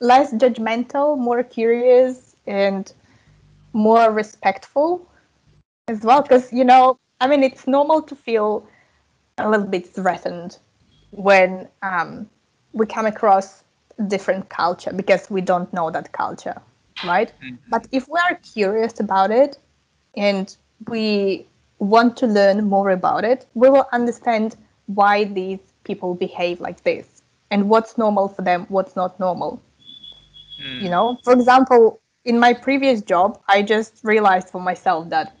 less 0.00 0.32
judgmental, 0.34 1.18
more 1.18 1.42
curious 1.42 2.36
and 2.46 2.92
more 3.72 4.10
respectful 4.10 5.06
as 5.88 6.00
well 6.00 6.22
because 6.22 6.52
you 6.52 6.64
know 6.64 6.98
i 7.20 7.26
mean 7.28 7.42
it's 7.42 7.66
normal 7.66 8.00
to 8.00 8.16
feel 8.16 8.66
a 9.38 9.48
little 9.48 9.66
bit 9.66 9.86
threatened 9.86 10.58
when 11.10 11.68
um, 11.82 12.28
we 12.76 12.84
come 12.84 13.06
across 13.06 13.64
different 14.06 14.48
culture 14.50 14.92
because 14.92 15.30
we 15.30 15.40
don't 15.40 15.72
know 15.72 15.90
that 15.90 16.12
culture, 16.12 16.60
right? 17.04 17.32
Mm-hmm. 17.42 17.56
But 17.70 17.88
if 17.90 18.06
we 18.06 18.20
are 18.28 18.36
curious 18.54 19.00
about 19.00 19.30
it 19.30 19.58
and 20.14 20.54
we 20.88 21.46
want 21.78 22.18
to 22.18 22.26
learn 22.26 22.68
more 22.68 22.90
about 22.90 23.24
it, 23.24 23.46
we 23.54 23.70
will 23.70 23.86
understand 23.92 24.56
why 24.86 25.24
these 25.24 25.58
people 25.84 26.14
behave 26.14 26.60
like 26.60 26.82
this 26.82 27.22
and 27.50 27.70
what's 27.70 27.96
normal 27.96 28.28
for 28.28 28.42
them, 28.42 28.66
what's 28.68 28.94
not 28.94 29.18
normal. 29.18 29.62
Mm. 30.62 30.82
You 30.82 30.90
know, 30.90 31.18
for 31.24 31.32
example, 31.32 32.00
in 32.26 32.38
my 32.38 32.52
previous 32.52 33.00
job, 33.00 33.40
I 33.48 33.62
just 33.62 34.00
realized 34.04 34.50
for 34.50 34.60
myself 34.60 35.08
that 35.08 35.34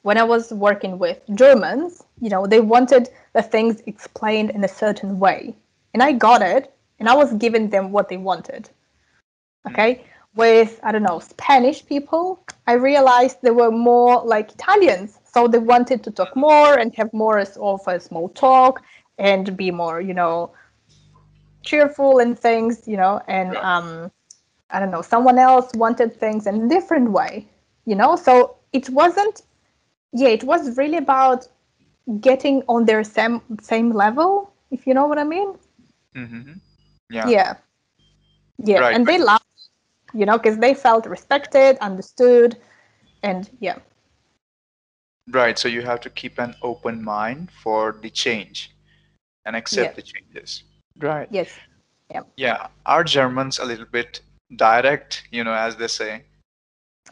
when 0.00 0.16
I 0.16 0.22
was 0.22 0.50
working 0.50 0.98
with 0.98 1.20
Germans, 1.34 2.04
you 2.20 2.30
know, 2.30 2.46
they 2.46 2.60
wanted 2.60 3.10
the 3.34 3.42
things 3.42 3.82
explained 3.86 4.50
in 4.50 4.64
a 4.64 4.68
certain 4.68 5.18
way 5.18 5.54
and 5.94 6.02
I 6.02 6.12
got 6.12 6.42
it, 6.42 6.74
and 6.98 7.08
I 7.08 7.14
was 7.14 7.32
giving 7.34 7.70
them 7.70 7.90
what 7.92 8.08
they 8.08 8.18
wanted. 8.18 8.68
Okay, 9.66 10.04
with 10.34 10.78
I 10.82 10.92
don't 10.92 11.02
know 11.02 11.20
Spanish 11.20 11.86
people, 11.86 12.44
I 12.66 12.74
realized 12.74 13.38
they 13.40 13.50
were 13.50 13.70
more 13.70 14.22
like 14.24 14.52
Italians, 14.52 15.18
so 15.24 15.48
they 15.48 15.58
wanted 15.58 16.02
to 16.04 16.10
talk 16.10 16.36
more 16.36 16.78
and 16.78 16.94
have 16.96 17.12
more 17.12 17.38
of 17.38 17.80
a 17.86 18.00
small 18.00 18.28
talk 18.30 18.82
and 19.18 19.56
be 19.56 19.70
more, 19.70 20.00
you 20.00 20.14
know, 20.14 20.52
cheerful 21.62 22.18
and 22.18 22.38
things, 22.38 22.86
you 22.86 22.96
know, 22.96 23.22
and 23.28 23.56
um, 23.56 24.10
I 24.70 24.80
don't 24.80 24.90
know, 24.90 25.02
someone 25.02 25.38
else 25.38 25.70
wanted 25.74 26.18
things 26.18 26.46
in 26.46 26.64
a 26.64 26.68
different 26.68 27.10
way, 27.10 27.46
you 27.86 27.94
know. 27.94 28.16
So 28.16 28.56
it 28.72 28.90
wasn't, 28.90 29.42
yeah, 30.12 30.28
it 30.28 30.44
was 30.44 30.76
really 30.76 30.98
about 30.98 31.46
getting 32.20 32.62
on 32.68 32.84
their 32.84 33.04
same 33.04 33.40
same 33.62 33.92
level, 33.92 34.52
if 34.70 34.86
you 34.86 34.94
know 34.94 35.06
what 35.06 35.18
I 35.18 35.24
mean. 35.24 35.54
Mm-hmm. 36.16 36.52
Yeah. 37.10 37.28
Yeah. 37.28 37.54
Yeah. 38.58 38.78
Right. 38.78 38.94
And 38.94 39.06
they 39.06 39.18
laughed, 39.18 39.44
you 40.12 40.26
know, 40.26 40.38
because 40.38 40.58
they 40.58 40.74
felt 40.74 41.06
respected, 41.06 41.76
understood, 41.78 42.56
and 43.22 43.50
yeah. 43.60 43.78
Right. 45.30 45.58
So 45.58 45.68
you 45.68 45.82
have 45.82 46.00
to 46.00 46.10
keep 46.10 46.38
an 46.38 46.54
open 46.62 47.02
mind 47.02 47.50
for 47.62 47.98
the 48.00 48.10
change 48.10 48.70
and 49.44 49.56
accept 49.56 49.90
yeah. 49.90 49.96
the 49.96 50.02
changes. 50.02 50.62
Right. 50.98 51.28
Yes. 51.30 51.50
Yeah. 52.10 52.22
Yeah. 52.36 52.68
Are 52.86 53.04
Germans 53.04 53.58
a 53.58 53.64
little 53.64 53.86
bit 53.86 54.20
direct, 54.56 55.24
you 55.30 55.44
know, 55.44 55.54
as 55.54 55.76
they 55.76 55.88
say? 55.88 56.22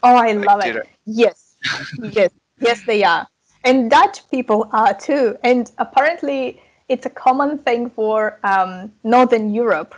Oh, 0.01 0.15
I 0.15 0.31
like 0.33 0.45
love 0.45 0.61
direct. 0.61 0.87
it. 0.87 0.95
Yes. 1.05 1.55
yes. 2.11 2.31
Yes, 2.59 2.81
they 2.85 3.03
are. 3.03 3.27
And 3.65 3.89
Dutch 3.89 4.29
people 4.29 4.69
are 4.71 4.93
too. 4.93 5.37
And 5.43 5.71
apparently, 5.77 6.61
it's 6.93 7.07
a 7.07 7.15
common 7.27 7.57
thing 7.57 7.89
for 7.89 8.39
um, 8.43 8.91
Northern 9.03 9.51
Europe, 9.51 9.95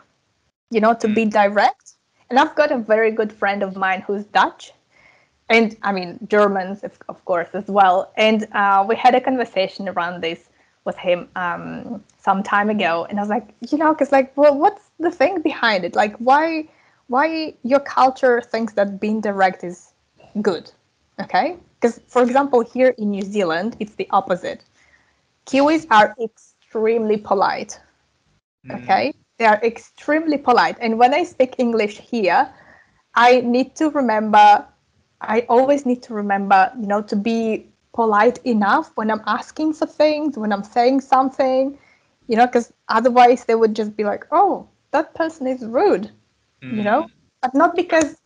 you 0.71 0.79
know, 0.79 0.93
to 0.93 1.07
be 1.09 1.25
mm. 1.25 1.31
direct. 1.41 1.85
And 2.29 2.39
I've 2.39 2.55
got 2.55 2.71
a 2.71 2.77
very 2.77 3.11
good 3.11 3.31
friend 3.33 3.61
of 3.61 3.75
mine 3.75 4.01
who's 4.07 4.23
Dutch, 4.39 4.71
and 5.49 5.75
I 5.83 5.91
mean 5.91 6.09
Germans, 6.35 6.83
of 7.13 7.17
course, 7.25 7.49
as 7.53 7.67
well. 7.67 7.97
And 8.15 8.47
uh, 8.53 8.85
we 8.87 8.95
had 8.95 9.13
a 9.13 9.21
conversation 9.21 9.89
around 9.89 10.21
this 10.21 10.39
with 10.85 10.97
him 10.97 11.27
um, 11.35 12.01
some 12.17 12.41
time 12.43 12.69
ago, 12.69 13.05
and 13.09 13.19
I 13.19 13.21
was 13.21 13.29
like, 13.29 13.47
you 13.69 13.77
know, 13.77 13.91
because 13.93 14.11
like, 14.11 14.35
well, 14.37 14.57
what's 14.57 14.85
the 14.99 15.11
thing 15.11 15.41
behind 15.41 15.83
it? 15.83 15.95
Like, 15.95 16.15
why, 16.17 16.69
why 17.07 17.53
your 17.63 17.81
culture 17.81 18.41
thinks 18.41 18.73
that 18.73 18.99
being 19.01 19.19
direct 19.19 19.63
is 19.63 19.91
good? 20.41 20.71
Okay, 21.21 21.57
because 21.75 21.99
for 22.07 22.21
example, 22.23 22.61
here 22.61 22.91
in 22.97 23.11
New 23.11 23.25
Zealand, 23.35 23.75
it's 23.81 23.95
the 23.95 24.07
opposite. 24.11 24.63
Kiwis 25.45 25.85
are 25.91 26.15
extremely 26.75 27.17
polite. 27.17 27.79
Mm. 28.67 28.83
Okay, 28.83 29.13
they 29.37 29.45
are 29.45 29.59
extremely 29.63 30.37
polite. 30.37 30.77
And 30.81 30.99
when 30.99 31.13
I 31.13 31.23
speak 31.23 31.55
English 31.57 31.99
here, 31.99 32.49
I 33.15 33.41
need 33.41 33.75
to 33.77 33.89
remember. 33.89 34.65
I 35.21 35.45
always 35.47 35.85
need 35.85 36.03
to 36.03 36.13
remember, 36.13 36.71
you 36.79 36.87
know, 36.87 37.01
to 37.03 37.15
be 37.15 37.69
polite 37.93 38.39
enough 38.43 38.91
when 38.95 39.09
I'm 39.09 39.21
asking 39.25 39.73
for 39.73 39.85
things, 39.85 40.37
when 40.37 40.51
I'm 40.51 40.63
saying 40.63 41.01
something, 41.01 41.77
you 42.27 42.35
know, 42.35 42.45
because 42.45 42.73
otherwise 42.89 43.45
they 43.45 43.55
would 43.55 43.73
just 43.75 43.95
be 43.95 44.03
like, 44.03 44.25
oh, 44.31 44.67
that 44.91 45.15
person 45.15 45.47
is 45.47 45.65
rude, 45.65 46.11
mm. 46.61 46.75
you 46.75 46.83
know, 46.83 47.03
mm. 47.03 47.11
but 47.41 47.55
not 47.55 47.75
because 47.75 48.17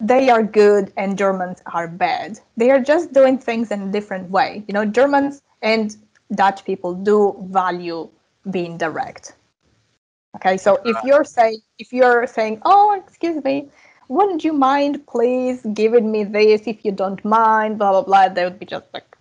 they 0.00 0.28
are 0.28 0.42
good 0.42 0.92
and 0.96 1.16
Germans 1.16 1.62
are 1.72 1.86
bad. 1.86 2.40
They 2.56 2.72
are 2.72 2.80
just 2.80 3.12
doing 3.12 3.38
things 3.38 3.70
in 3.70 3.82
a 3.82 3.92
different 3.92 4.28
way. 4.28 4.64
You 4.66 4.74
know, 4.74 4.84
Germans 4.84 5.40
and 5.62 5.96
Dutch 6.34 6.64
people 6.64 6.94
do 6.94 7.36
value 7.50 8.08
being 8.50 8.76
direct. 8.78 9.34
Okay, 10.36 10.56
so 10.56 10.80
if 10.84 10.96
you're 11.04 11.24
saying 11.24 11.60
if 11.78 11.92
you're 11.92 12.26
saying, 12.26 12.62
"Oh, 12.64 12.98
excuse 12.98 13.42
me, 13.44 13.68
wouldn't 14.08 14.44
you 14.44 14.52
mind 14.52 15.06
please 15.06 15.60
giving 15.74 16.10
me 16.10 16.24
this 16.24 16.62
if 16.66 16.84
you 16.84 16.92
don't 16.92 17.22
mind?" 17.24 17.78
blah 17.78 17.90
blah 17.90 18.02
blah, 18.02 18.28
they 18.28 18.44
would 18.44 18.58
be 18.58 18.66
just 18.66 18.86
like, 18.94 19.16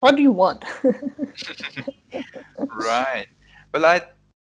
"What 0.00 0.16
do 0.16 0.22
you 0.22 0.32
want?" 0.32 0.64
right. 2.88 3.26
Well, 3.72 3.84
I 3.84 4.02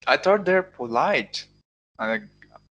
I 0.06 0.16
thought 0.16 0.44
they're 0.46 0.62
polite, 0.62 1.44
like 1.98 2.22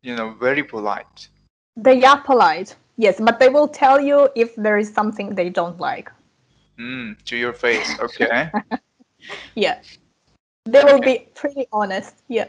you 0.03 0.16
know, 0.16 0.30
very 0.30 0.64
polite. 0.64 1.28
They 1.76 2.03
are 2.05 2.20
polite, 2.20 2.74
yes, 2.97 3.20
but 3.20 3.39
they 3.39 3.49
will 3.49 3.68
tell 3.68 4.01
you 4.01 4.28
if 4.34 4.57
there 4.57 4.78
is 4.78 4.93
something 4.93 5.34
they 5.36 5.49
don't 5.49 5.78
like. 5.78 6.11
Mm, 6.76 7.22
to 7.24 7.36
your 7.36 7.53
face, 7.53 7.99
okay. 8.01 8.51
yeah. 9.55 9.81
They 10.64 10.85
will 10.85 11.01
okay. 11.01 11.19
be 11.19 11.29
pretty 11.35 11.66
honest. 11.73 12.23
Yeah. 12.29 12.49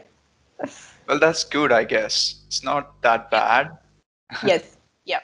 Well, 1.08 1.18
that's 1.18 1.44
good, 1.44 1.72
I 1.72 1.84
guess. 1.84 2.42
It's 2.46 2.62
not 2.62 3.00
that 3.02 3.30
bad. 3.30 3.78
yes. 4.44 4.76
Yeah. 5.04 5.20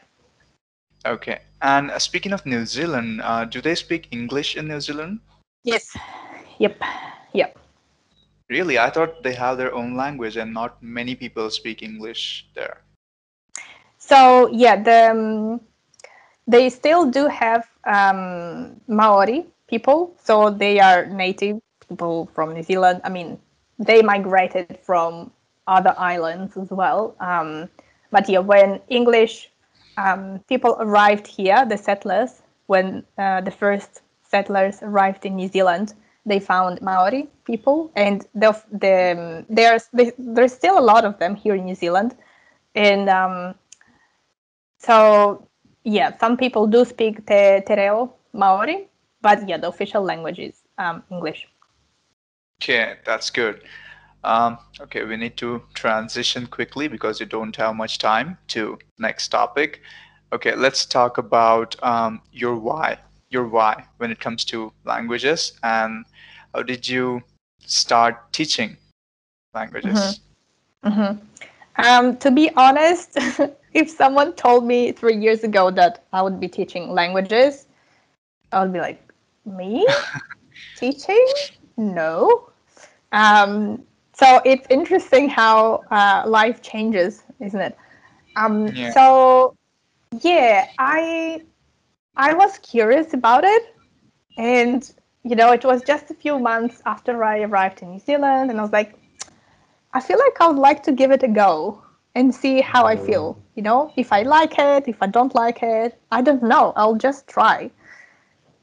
Okay. 1.05 1.41
And 1.63 1.91
uh, 1.91 1.99
speaking 1.99 2.33
of 2.33 2.45
New 2.47 2.65
Zealand, 2.65 3.21
uh, 3.23 3.45
do 3.45 3.61
they 3.61 3.75
speak 3.75 4.09
English 4.11 4.57
in 4.57 4.67
New 4.69 4.81
Zealand? 4.81 5.21
Yes. 5.63 5.95
Yep. 6.59 6.81
Yep. 7.35 7.59
Really? 8.49 8.79
I 8.79 8.91
thought 8.91 9.23
they 9.23 9.35
have 9.35 9.59
their 9.59 9.75
own 9.75 9.95
language 9.95 10.37
and 10.37 10.53
not 10.53 10.83
many 10.83 11.15
people 11.15 11.51
speak 11.51 11.83
English 11.83 12.49
there. 12.55 12.81
So 13.99 14.49
yeah, 14.53 14.81
the 14.83 15.11
um, 15.11 15.61
they 16.47 16.71
still 16.71 17.11
do 17.11 17.27
have 17.27 17.67
um, 17.85 18.81
Maori 18.89 19.47
people, 19.69 20.15
so 20.23 20.51
they 20.51 20.81
are 20.81 21.07
native 21.07 21.61
people 21.89 22.29
from 22.35 22.55
New 22.55 22.63
Zealand. 22.63 23.01
I 23.05 23.09
mean, 23.09 23.39
they 23.79 24.03
migrated 24.03 24.79
from 24.83 25.31
other 25.67 25.95
islands 25.99 26.57
as 26.57 26.71
well. 26.71 27.15
Um, 27.21 27.69
but 28.11 28.29
yeah, 28.29 28.39
when 28.39 28.81
English 28.89 29.51
um, 29.97 30.41
people 30.49 30.77
arrived 30.79 31.27
here, 31.27 31.65
the 31.67 31.77
settlers, 31.77 32.43
when 32.67 33.05
uh, 33.19 33.41
the 33.41 33.51
first 33.51 34.03
settlers 34.23 34.83
arrived 34.83 35.25
in 35.27 35.37
New 35.37 35.49
Zealand, 35.49 35.95
they 36.25 36.41
found 36.41 36.83
Maori 36.83 37.29
people, 37.45 37.91
and 37.95 38.27
the, 38.35 38.61
the 38.73 39.45
there's 39.49 39.89
there's 40.19 40.53
still 40.53 40.79
a 40.79 40.83
lot 40.83 41.05
of 41.05 41.19
them 41.19 41.37
here 41.37 41.55
in 41.55 41.65
New 41.65 41.77
Zealand, 41.77 42.17
and 42.75 43.09
um, 43.09 43.55
so 44.79 45.47
yeah, 45.85 46.17
some 46.19 46.37
people 46.37 46.67
do 46.67 46.85
speak 46.85 47.27
te, 47.27 47.61
te 47.65 47.75
reo 47.77 48.13
Maori, 48.33 48.89
but 49.27 49.49
yeah, 49.49 49.57
the 49.57 49.67
official 49.67 50.05
language 50.05 50.39
is 50.39 50.63
um, 50.79 51.03
English. 51.11 51.49
Okay, 52.63 52.95
that's 53.05 53.29
good. 53.29 53.63
Um, 54.23 54.59
okay, 54.81 55.05
we 55.05 55.17
need 55.17 55.37
to 55.39 55.63
transition 55.75 56.47
quickly 56.47 56.87
because 56.87 57.19
you 57.19 57.27
don't 57.27 57.57
have 57.57 57.75
much 57.75 57.99
time 57.99 58.39
to 58.55 58.79
next 58.99 59.29
topic. 59.29 59.83
Okay, 60.33 60.55
let's 60.55 60.87
talk 60.87 61.19
about 61.19 61.75
um, 61.83 62.23
your 62.33 62.55
why. 62.55 62.99
Your 63.31 63.49
why 63.49 63.85
when 63.97 64.13
it 64.13 64.21
comes 64.21 64.45
to 64.45 64.73
languages, 64.85 65.59
and 65.65 66.05
how 66.55 66.63
did 66.63 66.89
you 66.89 67.21
start 67.67 68.33
teaching 68.33 68.77
languages? 69.55 70.21
Mm-hmm. 70.85 70.89
Mm-hmm. 70.89 71.85
Um, 71.85 72.17
to 72.19 72.31
be 72.31 72.51
honest, 72.57 73.19
if 73.75 73.91
someone 73.91 74.35
told 74.35 74.65
me 74.65 74.93
three 74.93 75.17
years 75.17 75.43
ago 75.43 75.73
that 75.73 76.05
I 76.13 76.23
would 76.23 76.39
be 76.39 76.47
teaching 76.47 76.93
languages, 76.93 77.67
I 78.53 78.63
would 78.63 78.73
be 78.73 78.79
like, 78.79 79.06
me 79.47 79.87
teaching? 80.77 81.27
No. 81.77 82.51
Um, 83.13 83.83
so 84.13 84.41
it's 84.45 84.67
interesting 84.71 85.29
how 85.29 85.85
uh, 85.91 86.25
life 86.27 86.63
changes, 86.63 87.23
isn't 87.41 87.61
it? 87.61 87.77
Um, 88.37 88.69
yeah. 88.69 88.91
So 88.93 89.57
yeah, 90.21 90.69
I 90.79 91.43
I 92.17 92.35
was 92.35 92.59
curious 92.59 93.15
about 93.15 93.45
it, 93.45 93.75
and 94.39 94.91
you 95.23 95.37
know, 95.37 95.53
it 95.53 95.65
was 95.65 95.83
just 95.83 96.11
a 96.11 96.15
few 96.15 96.39
months 96.39 96.81
after 96.87 97.23
I 97.25 97.41
arrived 97.41 97.83
in 97.83 97.91
New 97.91 97.99
Zealand, 97.99 98.51
and 98.51 98.59
I 98.59 98.63
was 98.63 98.73
like, 98.73 98.95
I 99.93 100.01
feel 100.01 100.19
like 100.19 100.41
I 100.41 100.49
would 100.49 100.59
like 100.59 100.83
to 100.85 100.93
give 100.93 101.11
it 101.11 101.23
a 101.23 101.29
go 101.29 101.83
and 102.15 102.35
see 102.35 102.61
how 102.61 102.85
I 102.85 102.97
feel. 102.97 103.39
You 103.55 103.63
know, 103.63 103.93
if 103.97 104.13
I 104.13 104.23
like 104.23 104.59
it, 104.59 104.89
if 104.89 105.03
I 105.03 105.07
don't 105.07 105.35
like 105.35 105.63
it, 105.63 105.99
I 106.11 106.23
don't 106.23 106.43
know. 106.43 106.73
I'll 106.77 106.95
just 106.97 107.27
try. 107.27 107.71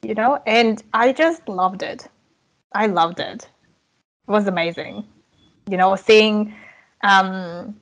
You 0.04 0.14
know, 0.16 0.42
and 0.46 0.84
I 0.94 1.14
just 1.14 1.48
loved 1.48 1.82
it. 1.82 2.08
I 2.74 2.88
loved 2.88 3.20
it. 3.20 3.48
It 4.28 4.32
was 4.32 4.48
amazing. 4.48 5.06
You 5.70 5.78
know, 5.78 5.96
seeing 5.96 6.54
um, 7.02 7.76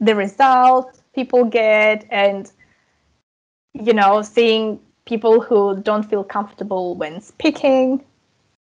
the 0.00 0.14
results 0.14 1.00
people 1.14 1.44
get 1.44 2.06
and 2.10 2.50
you 3.74 3.92
know 3.92 4.22
seeing 4.22 4.80
people 5.04 5.40
who 5.40 5.80
don't 5.80 6.04
feel 6.08 6.24
comfortable 6.24 6.94
when 6.94 7.20
speaking 7.20 8.02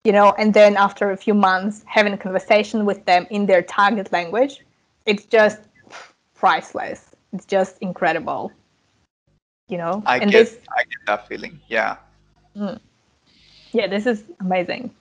you 0.04 0.12
know 0.12 0.34
and 0.38 0.54
then 0.54 0.78
after 0.78 1.12
a 1.12 1.18
few 1.18 1.34
months 1.34 1.84
having 1.88 2.14
a 2.14 2.18
conversation 2.18 2.86
with 2.86 3.04
them 3.06 3.26
in 3.30 3.46
their 3.46 3.62
target 3.62 4.12
language 4.12 4.62
it's 5.06 5.26
just 5.26 5.62
priceless 6.34 7.10
it's 7.34 7.46
just 7.46 7.78
incredible 7.80 8.52
you 9.68 9.78
know 9.78 10.04
i 10.06 10.20
and 10.20 10.32
get 10.32 10.46
this, 10.46 10.58
i 10.78 10.84
get 10.84 11.00
that 11.08 11.28
feeling 11.28 11.60
yeah 11.68 11.98
mm, 12.56 12.80
yeah 13.74 13.88
this 13.88 14.06
is 14.06 14.24
amazing. 14.40 14.92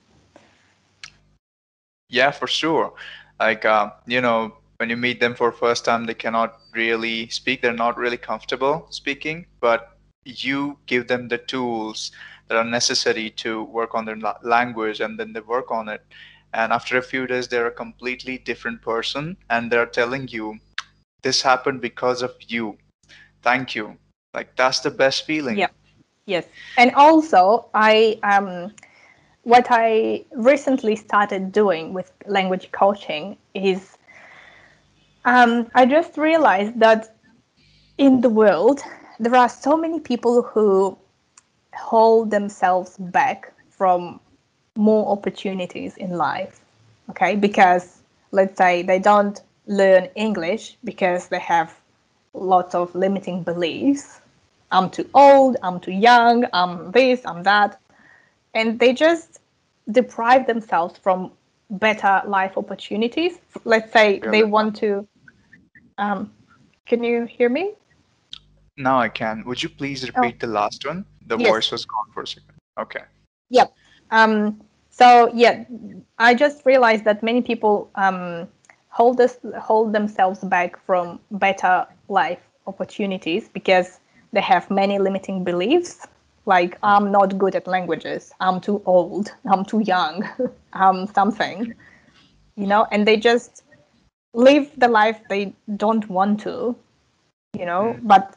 Yeah 2.09 2.31
for 2.31 2.47
sure. 2.47 2.95
Like 3.41 3.65
uh, 3.65 3.91
you 4.07 4.21
know 4.21 4.57
when 4.79 4.91
you 4.91 4.97
meet 4.97 5.21
them 5.21 5.35
for 5.35 5.53
first 5.53 5.85
time 5.85 6.05
they 6.07 6.15
cannot 6.15 6.59
really 6.75 7.29
speak. 7.29 7.63
They're 7.63 7.73
not 7.73 7.97
really 7.97 8.17
comfortable 8.17 8.87
speaking 8.91 9.47
but 9.61 9.97
you 10.25 10.79
give 10.87 11.09
them 11.09 11.29
the 11.29 11.39
tools 11.39 12.11
that 12.49 12.57
are 12.57 12.65
necessary 12.65 13.31
to 13.31 13.65
work 13.65 13.95
on 13.95 14.05
their 14.05 14.19
language 14.43 15.01
and 15.01 15.19
then 15.19 15.33
they 15.33 15.41
work 15.41 15.71
on 15.71 15.89
it. 15.89 16.03
And 16.53 16.73
after 16.73 16.97
a 16.99 17.03
few 17.03 17.27
days 17.27 17.49
they're 17.49 17.67
a 17.67 17.73
completely 17.73 18.39
different 18.39 18.83
person 18.83 19.37
and 19.51 19.71
they're 19.71 19.87
telling 19.87 20.29
you 20.29 20.59
this 21.23 21.43
happened 21.43 21.81
because 21.81 22.23
of 22.23 22.35
you. 22.47 22.79
Thank 23.43 23.75
you. 23.75 23.97
Like 24.35 24.57
that's 24.57 24.81
the 24.81 24.91
best 24.91 25.27
feeling. 25.27 25.59
Yeah 25.59 25.69
yes. 26.27 26.47
And 26.77 26.93
also 26.95 27.66
i 27.75 28.18
um 28.22 28.72
what 29.43 29.66
i 29.70 30.25
recently 30.33 30.97
started 30.97 31.53
doing 31.53 31.93
with 31.93 32.12
language 32.27 32.70
coaching 32.72 33.37
is 33.55 33.99
um, 35.25 35.68
i 35.75 35.85
just 35.87 36.16
realized 36.16 36.79
that 36.81 37.16
in 37.99 38.20
the 38.20 38.29
world 38.29 38.81
there 39.18 39.35
are 39.35 39.49
so 39.49 39.77
many 39.77 40.01
people 40.01 40.43
who 40.43 40.97
hold 41.75 42.31
themselves 42.31 42.97
back 42.99 43.53
from 43.70 44.20
more 44.77 45.11
opportunities 45.12 45.97
in 45.97 46.11
life 46.12 46.61
okay? 47.11 47.37
Because 47.37 48.03
let's 48.33 48.57
say 48.57 48.83
they 48.83 48.99
don't 48.99 49.41
learn 49.66 50.09
english 50.14 50.77
because 50.85 51.29
they 51.29 51.39
have 51.39 51.81
lots 52.35 52.75
of 52.75 52.95
limiting 52.95 53.43
beliefs 53.43 54.20
i'm 54.75 54.91
too 54.91 55.09
old 55.14 55.57
i'm 55.62 55.79
too 55.81 55.93
young 56.11 56.45
i'm 56.53 56.91
this 56.93 57.20
i'm 57.25 57.43
that 57.43 57.81
and 58.55 58.79
they 58.79 58.93
just 58.93 59.41
deprive 59.91 60.47
themselves 60.47 60.99
from 60.99 61.31
better 61.70 62.22
life 62.27 62.59
opportunities 62.59 63.39
let's 63.64 63.93
say 63.93 64.20
they 64.31 64.45
want 64.45 64.77
to 64.77 65.07
um, 65.99 66.31
can 66.87 67.03
you 67.03 67.25
hear 67.25 67.49
me 67.49 67.72
now 68.77 68.99
I 68.99 69.09
can. 69.09 69.45
Would 69.47 69.62
you 69.62 69.68
please 69.68 70.05
oh. 70.05 70.09
repeat 70.14 70.37
oh. 70.37 70.47
the 70.47 70.53
last 70.53 70.87
one? 70.87 71.05
The 71.27 71.39
yes. 71.39 71.49
voice 71.49 71.72
was 71.72 71.85
gone 71.85 72.07
for 72.12 72.22
a 72.22 72.27
second. 72.27 72.55
Okay. 72.79 73.03
Yep. 73.51 73.72
Um, 74.11 74.61
so 74.91 75.31
yeah, 75.35 75.64
I 76.18 76.35
just 76.35 76.64
realized 76.64 77.05
that 77.05 77.22
many 77.22 77.43
people 77.43 77.91
um, 77.95 78.49
hold 78.89 79.20
us 79.20 79.39
hold 79.61 79.93
themselves 79.93 80.41
back 80.41 80.79
from 80.85 81.20
better 81.31 81.87
life 82.09 82.41
opportunities 82.66 83.49
because 83.49 84.01
they 84.35 84.41
have 84.41 84.70
many 84.70 84.99
limiting 84.99 85.45
beliefs 85.45 86.07
like 86.47 86.78
i'm 86.82 87.11
not 87.11 87.39
good 87.39 87.55
at 87.55 87.66
languages. 87.66 88.32
I'm 88.41 88.61
too 88.61 88.82
old. 88.85 89.32
I'm 89.51 89.64
too 89.64 89.80
young. 89.80 90.28
I'm 90.72 91.07
something 91.18 91.74
you 92.57 92.66
know? 92.66 92.87
And 92.93 93.07
they 93.07 93.16
just 93.16 93.64
live 94.35 94.70
the 94.76 94.89
life 94.89 95.20
they 95.28 95.55
don't 95.76 96.09
want 96.09 96.41
to 96.41 96.76
you 97.59 97.66
know? 97.66 97.95
Mm. 97.97 98.01
but 98.03 98.37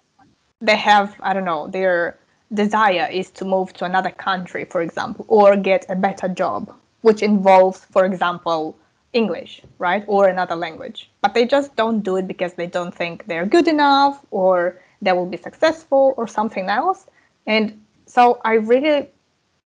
they 0.61 0.75
have 0.75 1.15
i 1.19 1.33
don't 1.33 1.45
know 1.45 1.67
their 1.67 2.17
desire 2.53 3.07
is 3.11 3.29
to 3.31 3.45
move 3.45 3.73
to 3.73 3.85
another 3.85 4.11
country 4.11 4.63
for 4.65 4.81
example 4.81 5.25
or 5.27 5.55
get 5.55 5.85
a 5.89 5.95
better 5.95 6.27
job 6.27 6.73
which 7.01 7.21
involves 7.21 7.85
for 7.85 8.05
example 8.05 8.75
english 9.13 9.61
right? 9.79 10.03
Or 10.07 10.27
another 10.27 10.55
language. 10.55 11.09
But 11.21 11.33
they 11.33 11.45
just 11.45 11.75
don't 11.75 12.01
do 12.01 12.17
it 12.17 12.27
because 12.27 12.53
they 12.53 12.67
don't 12.67 12.93
think 12.93 13.25
they're 13.27 13.45
good 13.45 13.67
enough 13.67 14.25
or 14.31 14.79
they 15.01 15.11
will 15.13 15.25
be 15.25 15.37
successful 15.37 16.13
or 16.17 16.27
something 16.27 16.69
else. 16.69 17.07
And 17.45 17.79
so 18.07 18.39
i 18.43 18.53
really 18.53 19.09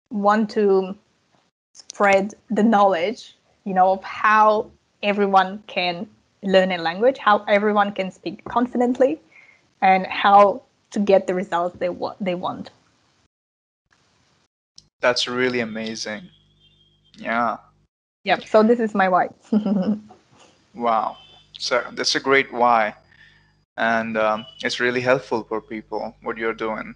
want 0.09 0.49
to 0.49 0.95
spread 1.73 2.33
the 2.49 2.63
knowledge 2.63 3.35
you 3.63 3.73
know 3.73 3.91
of 3.93 4.03
how 4.03 4.69
everyone 5.03 5.63
can 5.67 6.07
learn 6.43 6.71
a 6.71 6.77
language 6.77 7.17
how 7.17 7.45
everyone 7.47 7.93
can 7.93 8.11
speak 8.11 8.43
confidently 8.45 9.21
and 9.81 10.05
how 10.07 10.61
to 10.89 10.99
get 10.99 11.27
the 11.27 11.33
results 11.33 11.77
they 11.79 11.89
want 11.89 12.17
they 12.23 12.35
want. 12.35 12.71
That's 14.99 15.27
really 15.27 15.61
amazing. 15.61 16.29
Yeah. 17.15 17.57
Yeah 18.23 18.39
so 18.39 18.63
this 18.63 18.79
is 18.79 18.93
my 18.93 19.07
why. 19.07 19.29
Wow. 20.73 21.17
So 21.59 21.83
that's 21.91 22.15
a 22.15 22.19
great 22.19 22.51
why 22.51 22.95
and 23.77 24.17
um, 24.17 24.45
it's 24.63 24.79
really 24.79 25.01
helpful 25.01 25.43
for 25.43 25.61
people 25.61 26.15
what 26.21 26.37
you're 26.37 26.53
doing 26.53 26.93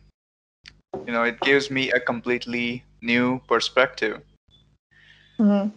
you 1.06 1.14
know 1.14 1.24
it 1.24 1.40
gives 1.42 1.70
me 1.70 1.92
a 1.92 2.00
completely 2.00 2.84
new 3.02 3.40
perspective 3.48 4.22
mm-hmm. 5.40 5.70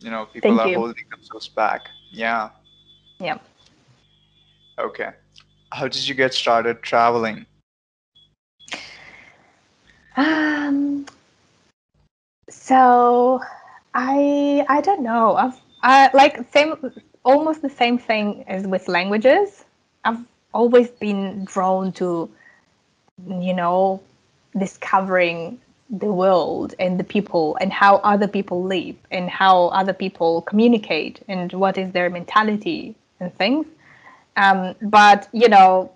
you 0.00 0.10
know 0.10 0.26
people 0.26 0.50
Thank 0.56 0.60
are 0.60 0.68
you. 0.68 0.78
holding 0.78 1.04
themselves 1.10 1.48
back 1.48 1.82
yeah 2.10 2.50
yeah 3.18 3.38
okay 4.78 5.10
how 5.74 5.88
did 5.88 6.06
you 6.08 6.14
get 6.14 6.32
started 6.32 6.82
traveling? 6.82 7.46
Um, 10.16 11.06
so 12.48 13.40
I 13.92 14.64
I 14.68 14.80
don't 14.80 15.02
know. 15.02 15.34
I've 15.34 15.60
I 15.82 16.10
like 16.14 16.38
same 16.52 16.92
almost 17.24 17.62
the 17.62 17.70
same 17.70 17.98
thing 17.98 18.44
as 18.46 18.66
with 18.66 18.88
languages. 18.88 19.64
I've 20.04 20.24
always 20.52 20.88
been 20.90 21.44
drawn 21.44 21.92
to 21.92 22.30
you 23.26 23.54
know 23.54 24.00
discovering 24.56 25.60
the 25.90 26.06
world 26.06 26.74
and 26.78 26.98
the 26.98 27.04
people 27.04 27.56
and 27.60 27.72
how 27.72 27.96
other 27.96 28.26
people 28.26 28.64
live 28.64 28.96
and 29.10 29.28
how 29.28 29.68
other 29.68 29.92
people 29.92 30.42
communicate 30.42 31.20
and 31.28 31.52
what 31.52 31.76
is 31.78 31.92
their 31.92 32.10
mentality 32.10 32.94
and 33.20 33.34
things. 33.36 33.66
Um, 34.36 34.74
but 34.82 35.28
you 35.32 35.48
know, 35.48 35.92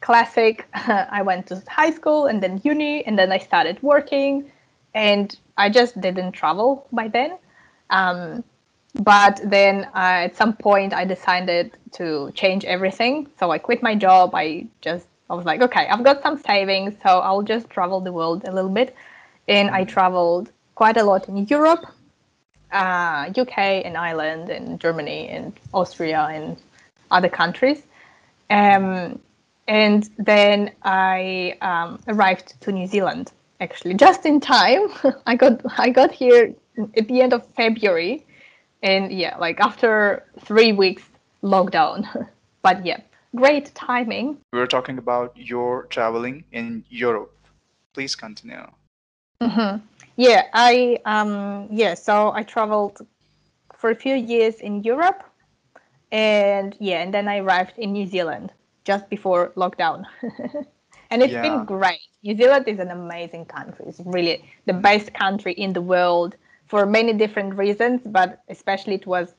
classic. 0.00 0.66
I 0.74 1.22
went 1.22 1.46
to 1.48 1.62
high 1.68 1.90
school 1.90 2.26
and 2.26 2.42
then 2.42 2.60
uni 2.64 3.04
and 3.06 3.18
then 3.18 3.32
I 3.32 3.38
started 3.38 3.82
working, 3.82 4.50
and 4.94 5.36
I 5.56 5.70
just 5.70 6.00
didn't 6.00 6.32
travel 6.32 6.86
by 6.92 7.08
then. 7.08 7.36
Um, 7.90 8.44
but 9.02 9.40
then 9.44 9.84
uh, 9.94 10.26
at 10.26 10.36
some 10.36 10.54
point 10.54 10.92
I 10.92 11.04
decided 11.04 11.72
to 11.92 12.30
change 12.34 12.64
everything. 12.64 13.28
So 13.38 13.50
I 13.50 13.58
quit 13.58 13.82
my 13.82 13.94
job. 13.94 14.34
I 14.34 14.66
just 14.80 15.06
I 15.30 15.34
was 15.34 15.44
like, 15.44 15.62
okay, 15.62 15.88
I've 15.88 16.04
got 16.04 16.22
some 16.22 16.38
savings, 16.38 16.94
so 17.02 17.20
I'll 17.20 17.42
just 17.42 17.70
travel 17.70 18.00
the 18.00 18.12
world 18.12 18.44
a 18.44 18.52
little 18.52 18.70
bit 18.70 18.94
and 19.48 19.70
I 19.70 19.84
traveled 19.84 20.50
quite 20.74 20.96
a 20.96 21.04
lot 21.04 21.28
in 21.28 21.46
Europe, 21.46 21.86
uh, 22.72 23.30
UK, 23.36 23.58
and 23.58 23.96
Ireland, 23.96 24.50
and 24.50 24.80
Germany, 24.80 25.28
and 25.28 25.52
Austria, 25.72 26.28
and 26.30 26.56
other 27.10 27.28
countries. 27.28 27.82
Um, 28.50 29.20
and 29.68 30.08
then 30.18 30.72
I 30.82 31.56
um, 31.60 32.00
arrived 32.08 32.60
to 32.62 32.72
New 32.72 32.86
Zealand 32.86 33.32
actually 33.60 33.94
just 33.94 34.26
in 34.26 34.40
time. 34.40 34.88
I 35.26 35.36
got 35.36 35.60
I 35.78 35.90
got 35.90 36.12
here 36.12 36.54
at 36.96 37.08
the 37.08 37.20
end 37.22 37.32
of 37.32 37.46
February, 37.56 38.24
and 38.84 39.10
yeah, 39.10 39.36
like 39.38 39.58
after 39.60 40.22
three 40.40 40.72
weeks 40.72 41.02
lockdown. 41.42 42.06
but 42.62 42.86
yeah, 42.86 43.00
great 43.34 43.74
timing. 43.74 44.38
We 44.52 44.60
were 44.60 44.68
talking 44.68 44.98
about 44.98 45.36
your 45.36 45.84
traveling 45.84 46.44
in 46.52 46.84
Europe. 46.90 47.34
Please 47.94 48.14
continue. 48.14 48.66
Mm-hmm. 49.40 49.84
Yeah, 50.16 50.42
I 50.52 50.98
um 51.04 51.66
yeah, 51.70 51.94
so 51.94 52.30
I 52.32 52.44
traveled 52.44 53.04
for 53.74 53.90
a 53.90 53.96
few 53.96 54.14
years 54.14 54.56
in 54.56 54.84
Europe, 54.84 55.24
and 56.12 56.76
yeah, 56.78 57.02
and 57.02 57.12
then 57.12 57.26
I 57.26 57.38
arrived 57.38 57.78
in 57.78 57.92
New 57.92 58.06
Zealand 58.06 58.52
just 58.84 59.08
before 59.08 59.52
lockdown, 59.56 60.04
and 61.10 61.22
it's 61.22 61.32
yeah. 61.32 61.42
been 61.42 61.64
great. 61.64 62.00
New 62.22 62.36
Zealand 62.36 62.68
is 62.68 62.78
an 62.78 62.90
amazing 62.90 63.46
country. 63.46 63.86
It's 63.88 64.00
really 64.04 64.44
the 64.66 64.72
best 64.72 65.12
country 65.14 65.52
in 65.52 65.72
the 65.72 65.82
world 65.82 66.36
for 66.66 66.86
many 66.86 67.12
different 67.12 67.54
reasons, 67.54 68.00
but 68.04 68.42
especially 68.48 68.94
it 68.94 69.06
was 69.06 69.34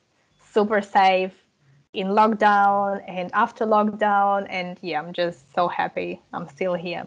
super 0.52 0.80
safe 0.80 1.32
in 1.92 2.08
lockdown 2.08 3.02
and 3.08 3.30
after 3.32 3.64
lockdown, 3.66 4.46
and 4.50 4.78
yeah, 4.82 5.00
I'm 5.00 5.12
just 5.12 5.52
so 5.54 5.68
happy 5.68 6.22
I'm 6.32 6.48
still 6.48 6.74
here. 6.74 7.06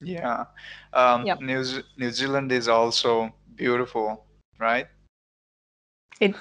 Yeah. 0.00 0.44
Um, 0.92 1.26
yep. 1.26 1.40
New, 1.40 1.64
New 1.96 2.10
Zealand 2.10 2.52
is 2.52 2.68
also 2.68 3.32
beautiful, 3.56 4.24
right? 4.58 4.86
It's 6.20 6.38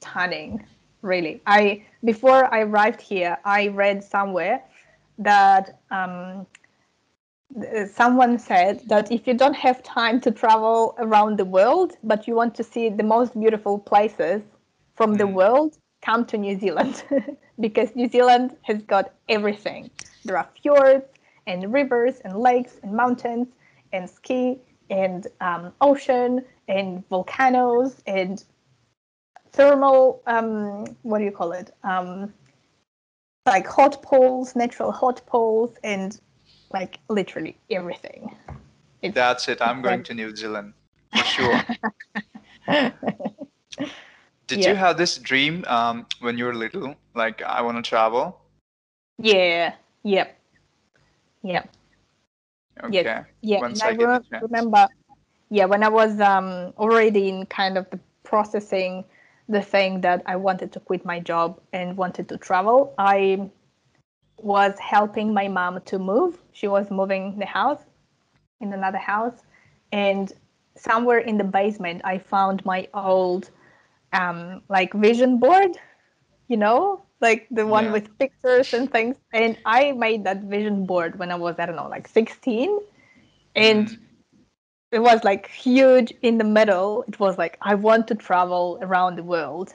stunning, 0.00 0.64
really. 1.02 1.42
I 1.46 1.84
before 2.04 2.52
I 2.54 2.60
arrived 2.60 3.00
here, 3.00 3.36
I 3.44 3.68
read 3.68 4.04
somewhere 4.04 4.62
that 5.18 5.80
um, 5.90 6.46
someone 7.92 8.38
said 8.38 8.82
that 8.88 9.10
if 9.12 9.26
you 9.26 9.34
don't 9.34 9.54
have 9.54 9.82
time 9.82 10.20
to 10.22 10.30
travel 10.30 10.94
around 10.98 11.38
the 11.38 11.44
world, 11.44 11.96
but 12.02 12.26
you 12.26 12.34
want 12.34 12.54
to 12.56 12.64
see 12.64 12.88
the 12.88 13.02
most 13.02 13.38
beautiful 13.38 13.78
places 13.78 14.42
from 14.94 15.14
the 15.14 15.24
mm. 15.24 15.34
world, 15.34 15.78
come 16.02 16.24
to 16.26 16.36
New 16.36 16.58
Zealand 16.58 17.04
because 17.60 17.94
New 17.94 18.08
Zealand 18.08 18.56
has 18.62 18.82
got 18.82 19.12
everything. 19.28 19.90
There 20.24 20.36
are 20.36 20.48
fjords, 20.60 21.06
and 21.46 21.72
rivers 21.72 22.20
and 22.24 22.38
lakes 22.38 22.76
and 22.82 22.92
mountains 22.92 23.48
and 23.92 24.08
ski 24.08 24.58
and 24.90 25.26
um, 25.40 25.72
ocean 25.80 26.44
and 26.68 27.06
volcanoes 27.08 28.02
and 28.06 28.44
thermal 29.52 30.22
um, 30.26 30.84
what 31.02 31.18
do 31.18 31.24
you 31.24 31.30
call 31.30 31.52
it 31.52 31.70
um, 31.84 32.32
like 33.46 33.66
hot 33.66 34.02
poles 34.02 34.56
natural 34.56 34.90
hot 34.90 35.24
poles 35.26 35.74
and 35.84 36.20
like 36.74 36.98
literally 37.08 37.56
everything 37.70 38.36
it's, 39.02 39.14
that's 39.14 39.48
it 39.48 39.62
i'm 39.62 39.80
going 39.80 40.02
to 40.02 40.12
new 40.14 40.34
zealand 40.36 40.74
for 41.16 41.24
sure 41.24 41.62
did 44.46 44.58
yeah. 44.58 44.68
you 44.68 44.74
have 44.74 44.96
this 44.98 45.16
dream 45.18 45.64
um, 45.68 46.06
when 46.20 46.36
you 46.36 46.44
were 46.44 46.54
little 46.54 46.94
like 47.14 47.42
i 47.42 47.62
want 47.62 47.76
to 47.82 47.82
travel 47.88 48.40
yeah 49.18 49.74
yep 50.02 50.38
yeah. 51.44 51.64
Okay. 52.82 53.22
Yeah. 53.42 53.60
Once 53.60 53.80
and 53.82 54.02
I, 54.02 54.16
I 54.32 54.40
remember, 54.40 54.88
yeah, 55.50 55.66
when 55.66 55.84
I 55.84 55.88
was 55.88 56.18
um, 56.20 56.72
already 56.76 57.28
in 57.28 57.46
kind 57.46 57.78
of 57.78 57.88
the 57.90 58.00
processing 58.24 59.04
the 59.46 59.60
thing 59.60 60.00
that 60.00 60.22
I 60.24 60.36
wanted 60.36 60.72
to 60.72 60.80
quit 60.80 61.04
my 61.04 61.20
job 61.20 61.60
and 61.74 61.98
wanted 61.98 62.28
to 62.30 62.38
travel, 62.38 62.94
I 62.96 63.50
was 64.38 64.78
helping 64.78 65.32
my 65.32 65.48
mom 65.48 65.80
to 65.82 65.98
move. 65.98 66.38
She 66.52 66.68
was 66.68 66.90
moving 66.90 67.38
the 67.38 67.46
house 67.46 67.82
in 68.60 68.72
another 68.72 68.98
house. 68.98 69.42
And 69.92 70.32
somewhere 70.76 71.18
in 71.18 71.38
the 71.38 71.44
basement, 71.44 72.02
I 72.04 72.18
found 72.18 72.64
my 72.64 72.88
old 72.94 73.50
um, 74.12 74.62
like 74.68 74.92
vision 74.92 75.38
board, 75.38 75.78
you 76.48 76.56
know, 76.56 77.04
like 77.20 77.46
the 77.50 77.66
one 77.66 77.86
yeah. 77.86 77.92
with 77.92 78.18
pictures 78.18 78.74
and 78.74 78.90
things. 78.90 79.16
And 79.32 79.56
I 79.64 79.92
made 79.92 80.24
that 80.24 80.42
vision 80.42 80.86
board 80.86 81.18
when 81.18 81.30
I 81.30 81.36
was, 81.36 81.56
I 81.58 81.66
don't 81.66 81.76
know, 81.76 81.88
like 81.88 82.08
16. 82.08 82.78
And 83.56 83.88
mm. 83.88 83.98
it 84.92 84.98
was 84.98 85.22
like 85.24 85.48
huge 85.50 86.12
in 86.22 86.38
the 86.38 86.44
middle. 86.44 87.04
It 87.08 87.18
was 87.18 87.38
like, 87.38 87.56
I 87.62 87.74
want 87.74 88.08
to 88.08 88.14
travel 88.14 88.78
around 88.82 89.16
the 89.16 89.22
world. 89.22 89.72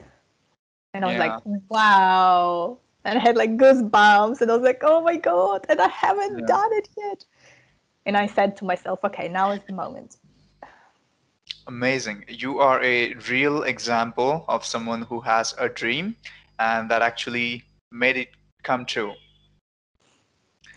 And 0.92 1.04
I 1.04 1.08
was 1.08 1.16
yeah. 1.16 1.26
like, 1.26 1.42
wow. 1.68 2.78
And 3.04 3.18
I 3.18 3.22
had 3.22 3.36
like 3.36 3.56
goosebumps. 3.56 4.40
And 4.40 4.50
I 4.50 4.54
was 4.54 4.62
like, 4.62 4.82
oh 4.82 5.00
my 5.02 5.16
God. 5.16 5.66
And 5.68 5.80
I 5.80 5.88
haven't 5.88 6.40
yeah. 6.40 6.46
done 6.46 6.72
it 6.72 6.88
yet. 6.96 7.24
And 8.06 8.16
I 8.16 8.26
said 8.26 8.56
to 8.58 8.64
myself, 8.64 9.00
okay, 9.04 9.28
now 9.28 9.50
is 9.52 9.60
the 9.66 9.72
moment. 9.74 10.16
Amazing. 11.66 12.24
You 12.28 12.58
are 12.58 12.82
a 12.82 13.14
real 13.28 13.62
example 13.64 14.44
of 14.48 14.64
someone 14.64 15.02
who 15.02 15.20
has 15.20 15.54
a 15.58 15.68
dream 15.68 16.16
and 16.58 16.90
that 16.90 17.02
actually 17.02 17.64
made 17.92 18.16
it 18.16 18.30
come 18.62 18.84
true. 18.84 19.12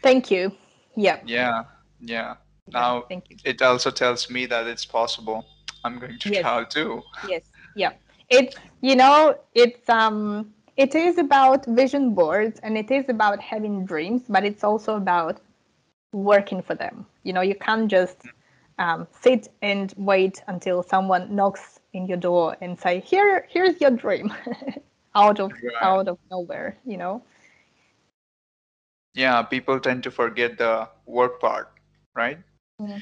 Thank 0.01 0.29
you. 0.31 0.51
Yeah. 0.95 1.19
Yeah. 1.25 1.63
Yeah. 1.99 2.35
Now 2.71 3.03
Thank 3.09 3.29
you. 3.29 3.37
it 3.43 3.61
also 3.61 3.91
tells 3.91 4.29
me 4.29 4.45
that 4.47 4.67
it's 4.67 4.85
possible. 4.85 5.45
I'm 5.83 5.99
going 5.99 6.19
to 6.19 6.29
yes. 6.29 6.41
try 6.41 6.63
too. 6.65 7.01
Yes. 7.27 7.43
Yeah. 7.75 7.93
It 8.29 8.55
you 8.81 8.95
know 8.95 9.37
it's 9.53 9.89
um 9.89 10.53
it 10.77 10.95
is 10.95 11.17
about 11.17 11.65
vision 11.65 12.13
boards 12.13 12.59
and 12.63 12.77
it 12.77 12.89
is 12.91 13.05
about 13.09 13.39
having 13.39 13.85
dreams, 13.85 14.23
but 14.27 14.43
it's 14.43 14.63
also 14.63 14.95
about 14.95 15.39
working 16.11 16.61
for 16.61 16.75
them. 16.75 17.05
You 17.23 17.33
know, 17.33 17.41
you 17.41 17.55
can't 17.55 17.89
just 17.89 18.17
um, 18.79 19.07
sit 19.21 19.49
and 19.61 19.93
wait 19.97 20.41
until 20.47 20.83
someone 20.83 21.35
knocks 21.35 21.79
in 21.93 22.07
your 22.07 22.17
door 22.17 22.57
and 22.61 22.79
say, 22.79 23.01
"Here, 23.01 23.45
here's 23.49 23.79
your 23.79 23.91
dream." 23.91 24.33
out 25.15 25.39
of 25.39 25.51
right. 25.51 25.81
out 25.81 26.07
of 26.07 26.17
nowhere 26.31 26.77
you 26.85 26.97
know 26.97 27.21
yeah 29.13 29.41
people 29.41 29.79
tend 29.79 30.03
to 30.03 30.11
forget 30.11 30.57
the 30.57 30.87
work 31.05 31.39
part 31.39 31.71
right 32.15 32.39
mm-hmm. 32.81 32.97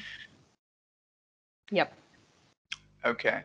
yep 1.70 1.92
okay 3.04 3.42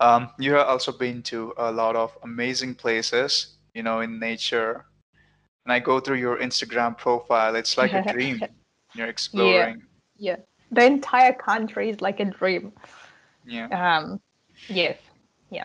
um, 0.00 0.30
you 0.38 0.52
have 0.54 0.66
also 0.66 0.90
been 0.90 1.22
to 1.22 1.54
a 1.58 1.70
lot 1.70 1.94
of 1.94 2.16
amazing 2.24 2.74
places 2.74 3.54
you 3.74 3.82
know 3.82 4.00
in 4.00 4.18
nature 4.18 4.84
and 5.64 5.72
i 5.72 5.78
go 5.78 6.00
through 6.00 6.16
your 6.16 6.38
instagram 6.38 6.96
profile 6.96 7.54
it's 7.56 7.76
like 7.76 7.92
a 7.92 8.02
dream 8.12 8.40
you're 8.94 9.08
exploring 9.08 9.82
yeah. 10.16 10.36
yeah 10.36 10.36
the 10.70 10.84
entire 10.84 11.32
country 11.32 11.90
is 11.90 12.00
like 12.00 12.20
a 12.20 12.24
dream 12.24 12.72
yeah 13.46 13.68
um 13.68 14.20
yes 14.68 14.98
yeah 15.50 15.64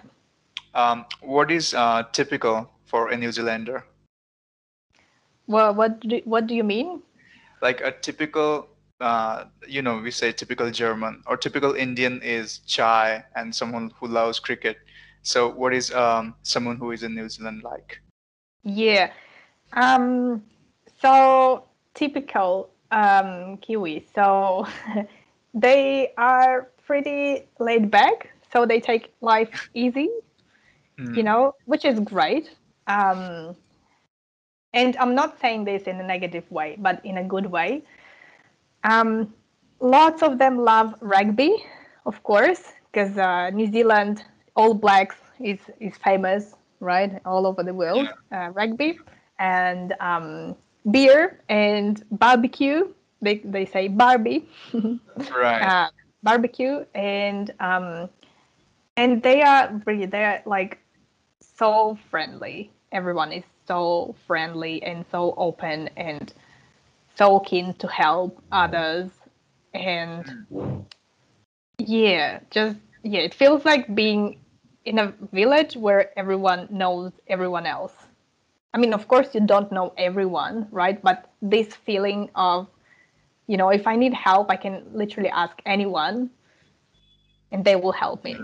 um, 0.77 1.05
what 1.21 1.49
is 1.49 1.73
uh, 1.73 2.03
typical 2.13 2.69
for 2.85 3.09
a 3.09 3.17
New 3.17 3.31
Zealander? 3.31 3.83
Well, 5.47 5.73
what 5.73 5.99
do, 6.01 6.21
what 6.23 6.45
do 6.45 6.53
you 6.53 6.63
mean? 6.63 7.01
Like 7.63 7.81
a 7.81 7.91
typical, 7.91 8.69
uh, 9.01 9.45
you 9.67 9.81
know, 9.81 9.97
we 9.97 10.11
say 10.11 10.31
typical 10.31 10.69
German 10.69 11.23
or 11.25 11.35
typical 11.35 11.73
Indian 11.73 12.21
is 12.21 12.59
chai 12.67 13.25
and 13.35 13.53
someone 13.55 13.91
who 13.99 14.07
loves 14.07 14.39
cricket. 14.39 14.77
So, 15.27 15.49
what 15.49 15.73
is 15.73 15.91
um, 15.91 16.35
someone 16.41 16.77
who 16.77 16.91
is 16.91 17.03
in 17.03 17.13
New 17.13 17.27
Zealand 17.29 17.61
like? 17.63 18.01
Yeah. 18.63 19.11
Um, 19.73 20.43
so 21.01 21.63
typical 21.93 22.69
um, 22.91 23.57
Kiwi. 23.57 24.05
So 24.15 24.67
they 25.53 26.13
are 26.17 26.69
pretty 26.85 27.43
laid 27.59 27.91
back, 27.91 28.31
so 28.51 28.65
they 28.65 28.79
take 28.79 29.13
life 29.21 29.69
easy, 29.73 30.09
Mm. 30.99 31.15
you 31.15 31.23
know, 31.23 31.53
which 31.65 31.85
is 31.85 31.99
great. 31.99 32.51
Um, 32.87 33.55
and 34.73 34.95
I'm 34.97 35.13
not 35.15 35.39
saying 35.39 35.65
this 35.65 35.83
in 35.83 35.99
a 35.99 36.03
negative 36.03 36.49
way, 36.51 36.75
but 36.79 37.03
in 37.05 37.17
a 37.17 37.23
good 37.23 37.47
way. 37.47 37.83
Um, 38.83 39.33
lots 39.79 40.21
of 40.23 40.37
them 40.39 40.57
love 40.57 40.95
rugby, 41.01 41.65
of 42.05 42.23
course, 42.23 42.73
because 42.91 43.17
uh, 43.17 43.49
New 43.51 43.71
Zealand 43.71 44.23
All 44.57 44.73
Blacks 44.73 45.15
is 45.39 45.59
is 45.79 45.95
famous, 45.97 46.55
right, 46.81 47.21
all 47.25 47.47
over 47.47 47.63
the 47.63 47.73
world. 47.73 48.09
Uh, 48.31 48.49
rugby 48.53 48.99
and 49.39 49.93
um, 49.99 50.55
beer 50.91 51.39
and 51.49 52.03
barbecue. 52.11 52.93
They 53.21 53.37
they 53.45 53.65
say 53.65 53.87
Barbie. 53.87 54.49
Right. 55.31 55.61
uh, 55.63 55.89
barbecue 56.23 56.85
and 56.93 57.53
um, 57.59 58.09
and 58.97 59.21
they 59.23 59.41
are 59.41 59.81
really 59.85 60.05
they're 60.07 60.41
like 60.45 60.79
so 61.39 61.97
friendly. 62.11 62.71
Everyone 62.91 63.31
is 63.31 63.43
so 63.67 64.15
friendly 64.27 64.81
and 64.83 65.05
so 65.11 65.33
open 65.37 65.89
and 65.97 66.33
so 67.15 67.39
keen 67.39 67.73
to 67.75 67.87
help 67.87 68.41
others 68.51 69.09
and 69.73 70.25
yeah, 71.79 72.39
just 72.51 72.77
yeah, 73.03 73.21
it 73.21 73.33
feels 73.33 73.65
like 73.65 73.93
being 73.95 74.39
in 74.87 74.99
a 74.99 75.13
village 75.33 75.75
where 75.75 76.17
everyone 76.17 76.67
knows 76.71 77.11
everyone 77.27 77.65
else. 77.65 77.93
I 78.73 78.77
mean, 78.77 78.93
of 78.93 79.07
course, 79.07 79.35
you 79.35 79.41
don't 79.41 79.69
know 79.69 79.93
everyone, 79.97 80.67
right? 80.71 81.01
But 81.03 81.29
this 81.41 81.67
feeling 81.75 82.29
of, 82.35 82.67
you 83.47 83.57
know, 83.57 83.69
if 83.69 83.85
I 83.85 83.97
need 83.97 84.13
help, 84.13 84.49
I 84.49 84.55
can 84.55 84.83
literally 84.93 85.29
ask 85.29 85.55
anyone 85.65 86.29
and 87.51 87.65
they 87.65 87.75
will 87.75 87.91
help 87.91 88.23
me. 88.23 88.37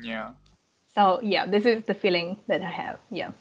yeah. 0.00 0.30
So, 0.94 1.20
yeah, 1.22 1.44
this 1.44 1.66
is 1.66 1.84
the 1.84 1.94
feeling 1.94 2.38
that 2.48 2.62
I 2.62 2.70
have. 2.70 2.98
Yeah. 3.10 3.32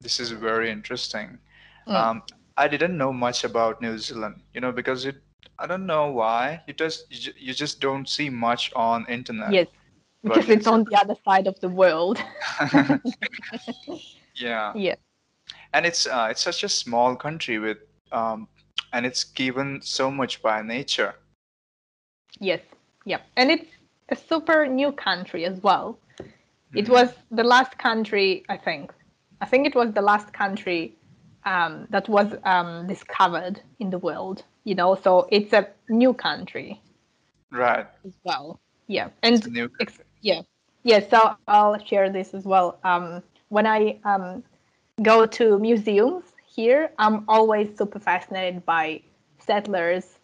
This 0.00 0.20
is 0.20 0.30
very 0.30 0.70
interesting. 0.70 1.38
Mm. 1.88 1.94
Um, 1.94 2.22
I 2.56 2.68
didn't 2.68 2.96
know 2.96 3.12
much 3.12 3.42
about 3.42 3.80
New 3.80 3.98
Zealand, 3.98 4.42
you 4.54 4.60
know, 4.60 4.70
because 4.70 5.06
it, 5.06 5.16
I 5.58 5.66
don't 5.66 5.86
know 5.86 6.12
why. 6.12 6.62
You 6.66 6.74
just 6.74 7.06
you, 7.10 7.54
just 7.54 7.80
don't 7.80 8.08
see 8.08 8.28
much 8.28 8.72
on 8.74 9.06
internet. 9.08 9.52
Yes, 9.52 9.68
because 10.22 10.48
it's 10.48 10.66
on 10.66 10.84
the 10.84 10.96
other 11.00 11.16
side 11.24 11.46
of 11.46 11.58
the 11.60 11.68
world. 11.68 12.18
yeah. 14.34 14.72
yeah. 14.74 14.94
And 15.72 15.86
it's 15.86 16.06
uh, 16.06 16.28
it's 16.30 16.40
such 16.42 16.62
a 16.64 16.68
small 16.68 17.16
country 17.16 17.58
with 17.58 17.78
um, 18.12 18.48
and 18.92 19.06
it's 19.06 19.24
given 19.24 19.80
so 19.82 20.10
much 20.10 20.42
by 20.42 20.62
nature. 20.62 21.14
Yes. 22.40 22.60
Yeah. 23.04 23.20
And 23.36 23.50
it's 23.50 23.70
a 24.08 24.16
super 24.16 24.66
new 24.66 24.92
country 24.92 25.44
as 25.44 25.62
well. 25.62 25.98
It 26.74 26.86
Mhm. 26.86 26.90
was 26.90 27.14
the 27.30 27.44
last 27.44 27.78
country, 27.78 28.44
I 28.48 28.56
think. 28.56 28.92
I 29.40 29.46
think 29.46 29.66
it 29.66 29.74
was 29.74 29.92
the 29.92 30.02
last 30.02 30.32
country 30.32 30.94
um, 31.44 31.86
that 31.90 32.08
was 32.08 32.34
um, 32.44 32.86
discovered 32.86 33.60
in 33.78 33.90
the 33.90 33.98
world. 33.98 34.44
You 34.64 34.74
know, 34.74 34.94
so 34.94 35.26
it's 35.30 35.52
a 35.52 35.68
new 35.88 36.12
country 36.14 36.80
Right. 37.50 37.86
as 38.04 38.14
well. 38.24 38.60
Yeah, 38.86 39.08
It's 39.22 39.46
a 39.46 39.48
and 39.48 39.52
new 39.52 39.70
ex- 39.80 40.00
yeah, 40.22 40.42
yeah. 40.84 41.00
So 41.08 41.36
I'll 41.48 41.78
share 41.84 42.10
this 42.10 42.34
as 42.34 42.44
well. 42.44 42.78
Um, 42.84 43.22
when 43.48 43.66
I 43.66 44.00
um, 44.04 44.44
go 45.02 45.26
to 45.26 45.58
museums 45.58 46.24
here, 46.46 46.92
I'm 46.98 47.24
always 47.28 47.76
super 47.76 48.00
fascinated 48.00 48.64
by 48.64 49.02
settlers, 49.38 50.18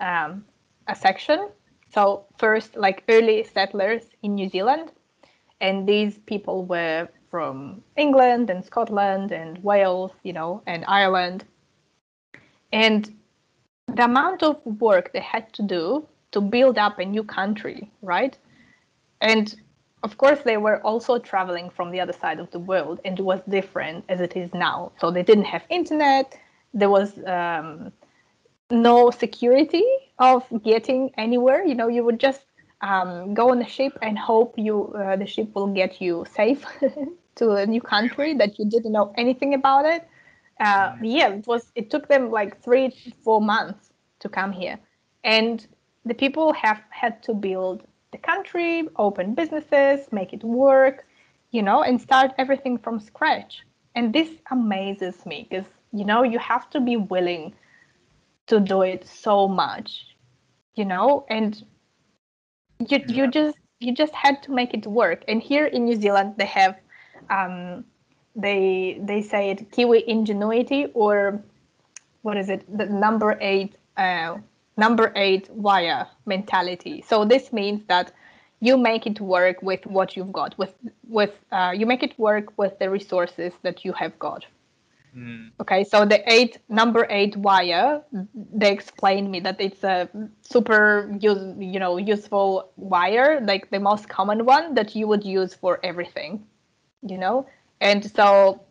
um, 0.00 0.44
a 0.88 0.94
section. 0.94 1.50
So 1.92 2.26
first, 2.38 2.76
like 2.76 3.04
early 3.08 3.44
settlers 3.44 4.02
in 4.22 4.34
New 4.34 4.48
Zealand, 4.48 4.92
and 5.60 5.88
these 5.88 6.18
people 6.18 6.64
were 6.64 7.08
from 7.30 7.82
England 7.96 8.50
and 8.50 8.64
Scotland 8.64 9.32
and 9.32 9.62
Wales, 9.64 10.12
you 10.24 10.32
know, 10.32 10.62
and 10.66 10.84
Ireland, 10.88 11.44
and 12.72 13.14
the 13.94 14.04
amount 14.04 14.42
of 14.42 14.64
work 14.66 15.12
they 15.12 15.20
had 15.20 15.52
to 15.54 15.62
do 15.62 16.06
to 16.32 16.40
build 16.40 16.78
up 16.78 16.98
a 16.98 17.04
new 17.04 17.22
country, 17.24 17.90
right? 18.02 18.36
And 19.20 19.54
of 20.02 20.18
course, 20.18 20.40
they 20.44 20.58
were 20.58 20.80
also 20.82 21.18
traveling 21.18 21.70
from 21.70 21.90
the 21.90 22.00
other 22.00 22.12
side 22.12 22.38
of 22.38 22.50
the 22.50 22.58
world, 22.58 23.00
and 23.04 23.18
it 23.18 23.22
was 23.22 23.40
different 23.48 24.04
as 24.08 24.20
it 24.20 24.36
is 24.36 24.52
now. 24.52 24.92
So 24.98 25.10
they 25.10 25.22
didn't 25.22 25.44
have 25.46 25.62
internet. 25.70 26.38
There 26.74 26.90
was 26.90 27.18
um, 27.26 27.92
no 28.70 29.10
security 29.10 29.84
of 30.18 30.44
getting 30.62 31.10
anywhere. 31.16 31.64
You 31.64 31.74
know, 31.74 31.88
you 31.88 32.04
would 32.04 32.20
just 32.20 32.44
um, 32.82 33.34
go 33.34 33.50
on 33.50 33.62
a 33.62 33.68
ship 33.68 33.98
and 34.02 34.18
hope 34.18 34.54
you 34.58 34.92
uh, 34.94 35.16
the 35.16 35.26
ship 35.26 35.54
will 35.54 35.68
get 35.72 36.00
you 36.00 36.26
safe 36.34 36.64
to 37.36 37.50
a 37.52 37.66
new 37.66 37.80
country 37.80 38.34
that 38.34 38.58
you 38.58 38.66
didn't 38.66 38.92
know 38.92 39.12
anything 39.16 39.54
about 39.54 39.86
it. 39.86 40.06
Uh, 40.60 40.94
yeah, 41.02 41.28
it 41.28 41.46
was. 41.46 41.72
It 41.74 41.90
took 41.90 42.08
them 42.08 42.30
like 42.30 42.62
three, 42.62 42.90
four 43.24 43.40
months 43.40 43.90
to 44.20 44.28
come 44.28 44.52
here, 44.52 44.78
and 45.24 45.66
the 46.04 46.14
people 46.14 46.52
have 46.52 46.80
had 46.90 47.22
to 47.24 47.34
build 47.34 47.84
the 48.14 48.18
country, 48.18 48.88
open 48.96 49.34
businesses, 49.34 50.06
make 50.12 50.32
it 50.32 50.44
work, 50.44 51.04
you 51.50 51.62
know, 51.62 51.82
and 51.82 52.00
start 52.00 52.30
everything 52.38 52.78
from 52.78 53.00
scratch. 53.00 53.52
And 53.96 54.12
this 54.12 54.30
amazes 54.52 55.26
me 55.26 55.46
because 55.48 55.68
you 55.92 56.04
know 56.04 56.22
you 56.22 56.38
have 56.38 56.70
to 56.70 56.80
be 56.80 56.96
willing 56.96 57.54
to 58.46 58.60
do 58.60 58.82
it 58.82 59.04
so 59.06 59.48
much, 59.48 59.90
you 60.76 60.84
know, 60.84 61.26
and 61.28 61.50
you 62.88 62.98
you 63.08 63.24
just 63.38 63.56
you 63.80 63.92
just 63.92 64.14
had 64.14 64.42
to 64.44 64.52
make 64.52 64.72
it 64.78 64.86
work. 64.86 65.24
And 65.26 65.42
here 65.42 65.66
in 65.66 65.84
New 65.84 65.96
Zealand, 66.04 66.34
they 66.36 66.50
have 66.60 66.74
um, 67.30 67.84
they 68.36 69.00
they 69.10 69.22
say 69.22 69.50
it 69.50 69.72
Kiwi 69.72 70.08
ingenuity 70.08 70.82
or 70.94 71.42
what 72.22 72.36
is 72.36 72.48
it 72.48 72.62
the 72.78 72.86
number 72.86 73.36
eight 73.40 73.72
uh, 73.96 74.36
number 74.76 75.12
eight 75.16 75.48
wire 75.50 76.06
mentality. 76.26 77.02
So 77.06 77.24
this 77.24 77.52
means 77.52 77.84
that 77.88 78.12
you 78.60 78.76
make 78.78 79.06
it 79.06 79.20
work 79.20 79.62
with 79.62 79.84
what 79.86 80.16
you've 80.16 80.32
got 80.32 80.56
with 80.58 80.74
with 81.08 81.32
uh, 81.52 81.72
you 81.74 81.86
make 81.86 82.02
it 82.02 82.18
work 82.18 82.56
with 82.56 82.78
the 82.78 82.90
resources 82.90 83.52
that 83.62 83.84
you 83.84 83.92
have 83.92 84.18
got. 84.18 84.46
Mm, 85.16 85.52
Okay, 85.60 85.84
so 85.84 86.04
the 86.04 86.20
eight 86.32 86.58
number 86.68 87.06
eight 87.08 87.36
wire, 87.36 88.02
they 88.32 88.72
explained 88.72 89.30
me 89.30 89.40
that 89.40 89.60
it's 89.60 89.84
a 89.84 90.08
super 90.40 91.10
use, 91.20 91.54
you 91.58 91.78
know 91.78 91.96
useful 91.98 92.70
wire, 92.76 93.40
like 93.42 93.70
the 93.70 93.78
most 93.78 94.08
common 94.08 94.44
one 94.44 94.74
that 94.74 94.96
you 94.96 95.06
would 95.06 95.24
use 95.24 95.54
for 95.54 95.78
everything, 95.84 96.44
you 97.02 97.18
know. 97.18 97.46
And 97.80 98.04
so 98.10 98.62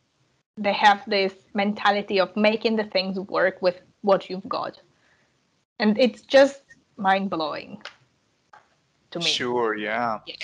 they 0.58 0.74
have 0.74 1.04
this 1.08 1.34
mentality 1.54 2.20
of 2.20 2.36
making 2.36 2.76
the 2.76 2.84
things 2.84 3.18
work 3.20 3.62
with 3.62 3.80
what 4.01 4.30
you've 4.30 4.47
got, 4.49 4.80
and 5.84 6.00
it's 6.00 6.22
just 6.22 6.62
mind 6.96 7.30
blowing 7.30 7.82
to 9.12 9.20
me. 9.20 9.26
Sure. 9.26 9.76
Yeah. 9.76 10.20
Yeah. 10.26 10.36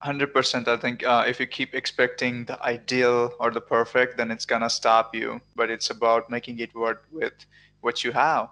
Hundred 0.00 0.32
percent. 0.32 0.68
I 0.68 0.76
think 0.78 1.04
uh, 1.04 1.24
if 1.26 1.38
you 1.38 1.46
keep 1.46 1.74
expecting 1.74 2.46
the 2.46 2.56
ideal 2.62 3.32
or 3.38 3.50
the 3.50 3.60
perfect, 3.60 4.16
then 4.16 4.30
it's 4.30 4.46
gonna 4.46 4.70
stop 4.70 5.14
you. 5.14 5.40
But 5.54 5.70
it's 5.70 5.90
about 5.90 6.30
making 6.30 6.58
it 6.60 6.74
work 6.74 7.04
with 7.12 7.36
what 7.82 8.04
you 8.04 8.12
have. 8.12 8.48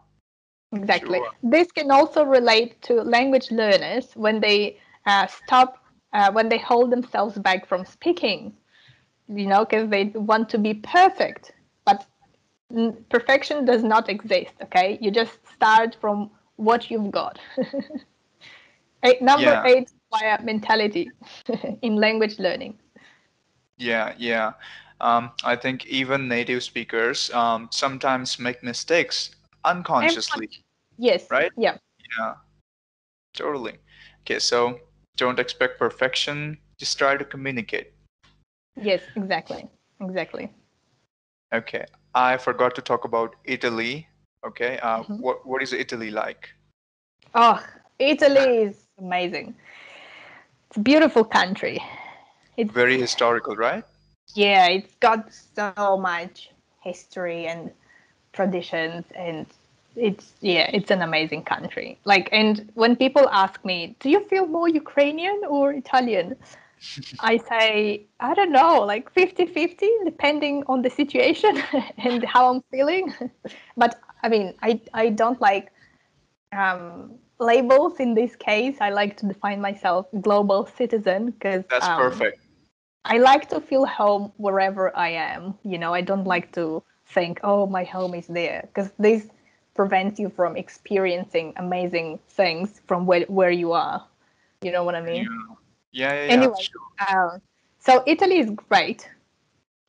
Exactly. 0.72 1.18
Sure. 1.18 1.30
This 1.42 1.72
can 1.72 1.90
also 1.90 2.24
relate 2.24 2.80
to 2.82 2.94
language 3.02 3.50
learners 3.50 4.12
when 4.14 4.40
they 4.40 4.78
uh, 5.06 5.26
stop, 5.26 5.84
uh, 6.12 6.30
when 6.32 6.48
they 6.48 6.58
hold 6.58 6.90
themselves 6.90 7.38
back 7.38 7.66
from 7.66 7.84
speaking, 7.84 8.54
you 9.28 9.46
know, 9.46 9.64
because 9.64 9.88
they 9.88 10.04
want 10.14 10.48
to 10.50 10.58
be 10.58 10.74
perfect. 10.74 11.52
But 11.84 12.06
perfection 13.08 13.64
does 13.64 13.82
not 13.82 14.08
exist, 14.08 14.52
okay? 14.62 14.98
You 15.00 15.10
just 15.10 15.32
start 15.54 15.96
from 16.00 16.30
what 16.56 16.90
you've 16.90 17.10
got. 17.10 17.38
eight, 19.02 19.20
number 19.22 19.42
Yeah. 19.42 19.64
eight 19.66 19.90
via 20.10 20.42
mentality 20.42 21.10
in 21.82 21.96
language 21.96 22.38
learning. 22.38 22.78
Yeah. 23.78 24.14
Yeah. 24.18 24.52
Um, 25.00 25.32
I 25.44 25.56
think 25.56 25.86
even 25.86 26.28
native 26.28 26.62
speakers 26.62 27.30
um, 27.32 27.68
sometimes 27.72 28.38
make 28.38 28.62
mistakes 28.62 29.34
unconsciously. 29.64 30.48
Yes. 30.98 31.26
Right? 31.30 31.50
Yeah. 31.56 31.76
Yeah. 32.18 32.34
Totally. 33.34 33.78
Okay. 34.20 34.38
So 34.38 34.78
don't 35.16 35.38
expect 35.40 35.78
perfection. 35.78 36.58
Just 36.78 36.98
try 36.98 37.16
to 37.16 37.24
communicate. 37.24 37.92
Yes, 38.80 39.02
exactly. 39.16 39.68
Exactly. 40.00 40.50
Okay. 41.52 41.84
I 42.14 42.36
forgot 42.36 42.74
to 42.76 42.82
talk 42.82 43.04
about 43.04 43.36
Italy. 43.44 44.08
Okay. 44.46 44.78
Uh, 44.78 45.02
Mhm. 45.02 45.20
What 45.20 45.46
What 45.46 45.62
is 45.62 45.72
Italy 45.72 46.10
like? 46.10 46.48
Oh, 47.34 47.58
Italy 47.98 48.62
is 48.62 48.76
amazing. 48.98 49.54
It's 50.68 50.76
a 50.76 50.80
beautiful 50.80 51.24
country. 51.24 51.82
It's 52.56 52.72
Very 52.72 52.98
historical, 52.98 53.56
right? 53.56 53.84
yeah, 54.34 54.66
it's 54.66 54.94
got 54.96 55.32
so 55.32 55.96
much 55.96 56.50
history 56.80 57.46
and 57.46 57.70
traditions 58.32 59.04
and 59.14 59.46
it's 59.96 60.32
yeah, 60.40 60.70
it's 60.72 60.90
an 60.90 61.02
amazing 61.02 61.42
country. 61.44 61.98
Like, 62.04 62.28
and 62.32 62.70
when 62.74 62.96
people 62.96 63.28
ask 63.30 63.62
me, 63.64 63.94
"Do 64.00 64.08
you 64.08 64.20
feel 64.24 64.46
more 64.46 64.68
Ukrainian 64.68 65.38
or 65.48 65.72
Italian?" 65.72 66.36
I 67.20 67.36
say, 67.36 68.06
I 68.20 68.34
don't 68.34 68.52
know, 68.52 68.80
like 68.80 69.12
50 69.12 69.46
50, 69.46 69.88
depending 70.04 70.64
on 70.66 70.82
the 70.82 70.90
situation 70.90 71.62
and 71.98 72.24
how 72.24 72.52
I'm 72.52 72.62
feeling. 72.70 73.14
but 73.76 74.00
I 74.22 74.28
mean, 74.28 74.54
I, 74.62 74.80
I 74.94 75.10
don't 75.10 75.40
like 75.40 75.72
um, 76.52 77.14
labels 77.38 78.00
in 78.00 78.14
this 78.14 78.36
case. 78.36 78.76
I 78.80 78.90
like 78.90 79.16
to 79.18 79.26
define 79.26 79.60
myself 79.60 80.06
global 80.20 80.66
citizen 80.76 81.30
because 81.30 81.64
that's 81.68 81.86
um, 81.86 81.96
perfect. 81.96 82.38
I 83.04 83.18
like 83.18 83.48
to 83.50 83.60
feel 83.60 83.84
home 83.84 84.32
wherever 84.36 84.96
I 84.96 85.10
am. 85.10 85.54
You 85.64 85.78
know, 85.78 85.92
I 85.92 86.02
don't 86.02 86.24
like 86.24 86.52
to 86.52 86.82
think, 87.06 87.40
oh, 87.42 87.66
my 87.66 87.84
home 87.84 88.14
is 88.14 88.26
there 88.26 88.68
because 88.68 88.90
this 88.98 89.28
prevents 89.74 90.20
you 90.20 90.28
from 90.28 90.56
experiencing 90.56 91.52
amazing 91.56 92.20
things 92.28 92.80
from 92.86 93.06
where, 93.06 93.22
where 93.22 93.50
you 93.50 93.72
are. 93.72 94.06
You 94.62 94.70
know 94.70 94.84
what 94.84 94.94
I 94.94 95.00
mean? 95.00 95.24
Yeah. 95.24 95.54
Yeah, 95.92 96.14
yeah, 96.14 96.32
yeah. 96.32 96.46
Anyway, 96.46 96.66
uh, 97.00 97.38
so 97.78 98.02
Italy 98.06 98.38
is 98.38 98.50
great. 98.50 99.08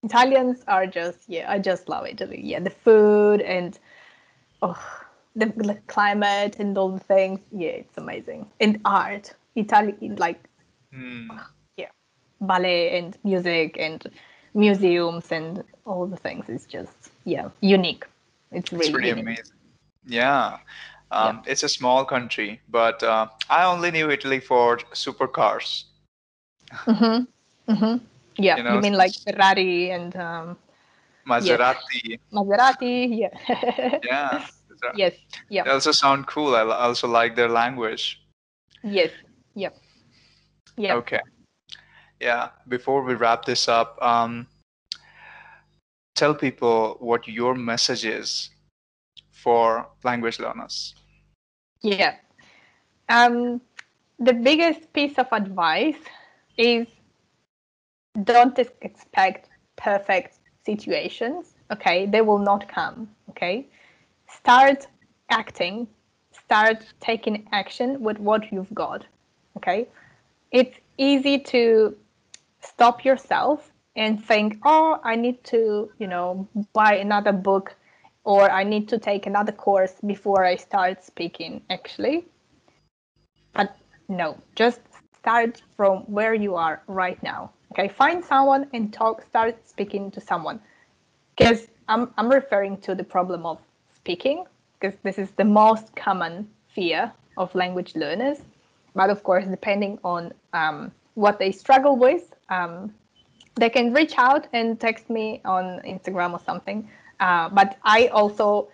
Italians 0.03 0.63
are 0.67 0.85
just 0.87 1.29
yeah, 1.29 1.51
I 1.51 1.59
just 1.59 1.89
love 1.89 2.05
Italy. 2.07 2.41
Yeah, 2.43 2.59
the 2.59 2.69
food 2.69 3.41
and 3.41 3.77
oh, 4.61 4.77
the, 5.35 5.47
the 5.47 5.75
climate 5.87 6.57
and 6.59 6.77
all 6.77 6.91
the 6.91 6.99
things. 6.99 7.39
Yeah, 7.51 7.69
it's 7.69 7.97
amazing. 7.97 8.47
And 8.59 8.79
art, 8.85 9.33
Italy, 9.55 9.95
like 10.17 10.43
Hmm. 10.93 11.29
yeah, 11.77 11.89
ballet 12.41 12.97
and 12.99 13.17
music 13.23 13.77
and 13.79 14.03
museums 14.53 15.31
and 15.31 15.63
all 15.85 16.05
the 16.07 16.17
things. 16.17 16.49
It's 16.49 16.65
just 16.65 17.11
yeah, 17.25 17.49
unique. 17.61 18.05
It's 18.51 18.71
really 18.73 19.09
It's 19.09 19.17
unique. 19.17 19.39
amazing. 19.39 19.57
Yeah. 20.05 20.57
Um, 21.11 21.43
It's 21.45 21.63
a 21.63 21.69
small 21.69 22.05
country, 22.05 22.61
but 22.67 23.03
uh, 23.03 23.27
I 23.49 23.65
only 23.65 23.91
knew 23.91 24.09
Italy 24.09 24.39
for 24.39 24.77
supercars. 24.93 25.85
Mm-hmm. 26.85 27.71
Mm-hmm. 27.71 28.05
Yeah, 28.37 28.57
You 28.57 28.75
you, 28.75 28.81
mean 28.81 28.93
like 28.93 29.13
Ferrari 29.13 29.91
and 29.91 30.15
um, 30.15 30.57
Maserati. 31.27 32.19
Maserati? 32.31 33.07
Yeah. 33.17 33.99
Yeah. 34.03 34.47
yes. 34.95 35.13
Yeah. 35.49 35.63
They 35.63 35.69
also 35.71 35.91
sound 35.91 36.27
cool. 36.27 36.55
I 36.55 36.61
also 36.61 37.07
like 37.07 37.35
their 37.35 37.47
language. 37.49 38.21
Yes. 38.83 39.11
Yep. 39.55 39.77
Yeah. 40.77 40.95
Okay. 40.95 41.21
Yeah. 42.19 42.49
Before 42.67 43.03
we 43.03 43.13
wrap 43.13 43.45
this 43.45 43.67
up, 43.67 43.97
um, 44.01 44.47
tell 46.15 46.33
people 46.33 46.97
what 46.99 47.27
your 47.27 47.55
message 47.55 48.05
is 48.05 48.49
for 49.31 49.87
language 50.03 50.39
learners. 50.39 50.95
Yeah. 51.81 52.15
Um, 53.09 53.61
the 54.19 54.33
biggest 54.33 54.91
piece 54.93 55.17
of 55.17 55.27
advice 55.31 55.99
is 56.57 56.87
don't 58.23 58.57
expect 58.81 59.49
perfect 59.75 60.37
situations. 60.65 61.53
Okay, 61.71 62.05
they 62.05 62.21
will 62.21 62.39
not 62.39 62.67
come. 62.67 63.09
Okay, 63.29 63.67
start 64.27 64.87
acting, 65.29 65.87
start 66.31 66.85
taking 66.99 67.47
action 67.51 68.01
with 68.01 68.19
what 68.19 68.51
you've 68.51 68.73
got. 68.73 69.05
Okay, 69.57 69.87
it's 70.51 70.77
easy 70.97 71.39
to 71.39 71.95
stop 72.61 73.03
yourself 73.03 73.71
and 73.95 74.23
think, 74.23 74.57
oh, 74.63 74.99
I 75.03 75.15
need 75.15 75.43
to, 75.45 75.91
you 75.99 76.07
know, 76.07 76.47
buy 76.73 76.95
another 76.95 77.31
book 77.31 77.75
or 78.23 78.49
I 78.49 78.63
need 78.63 78.87
to 78.89 78.97
take 78.97 79.25
another 79.25 79.51
course 79.51 79.93
before 80.05 80.45
I 80.45 80.55
start 80.55 81.03
speaking, 81.03 81.61
actually. 81.69 82.25
But 83.53 83.75
no, 84.07 84.37
just 84.55 84.81
start 85.23 85.61
from 85.77 85.99
where 85.99 86.33
you 86.33 86.53
are 86.53 86.81
right 86.87 87.21
now. 87.23 87.49
Okay, 87.71 87.87
find 87.87 88.23
someone 88.23 88.67
and 88.73 88.91
talk, 88.91 89.23
start 89.23 89.55
speaking 89.65 90.11
to 90.11 90.19
someone. 90.19 90.59
Because 91.37 91.69
I'm, 91.87 92.13
I'm 92.17 92.29
referring 92.29 92.75
to 92.81 92.93
the 92.93 93.05
problem 93.05 93.45
of 93.45 93.57
speaking, 93.95 94.43
because 94.77 94.99
this 95.03 95.17
is 95.17 95.31
the 95.31 95.45
most 95.45 95.95
common 95.95 96.49
fear 96.75 97.09
of 97.37 97.55
language 97.55 97.95
learners. 97.95 98.39
But 98.95 99.09
of 99.09 99.23
course, 99.23 99.45
depending 99.45 99.97
on 100.03 100.33
um, 100.51 100.91
what 101.13 101.39
they 101.39 101.53
struggle 101.53 101.95
with, 101.95 102.35
um, 102.49 102.93
they 103.55 103.69
can 103.69 103.93
reach 103.93 104.15
out 104.17 104.47
and 104.51 104.77
text 104.77 105.09
me 105.09 105.39
on 105.45 105.79
Instagram 105.87 106.33
or 106.33 106.39
something. 106.39 106.89
Uh, 107.21 107.47
but 107.47 107.77
I 107.83 108.07
also, 108.07 108.67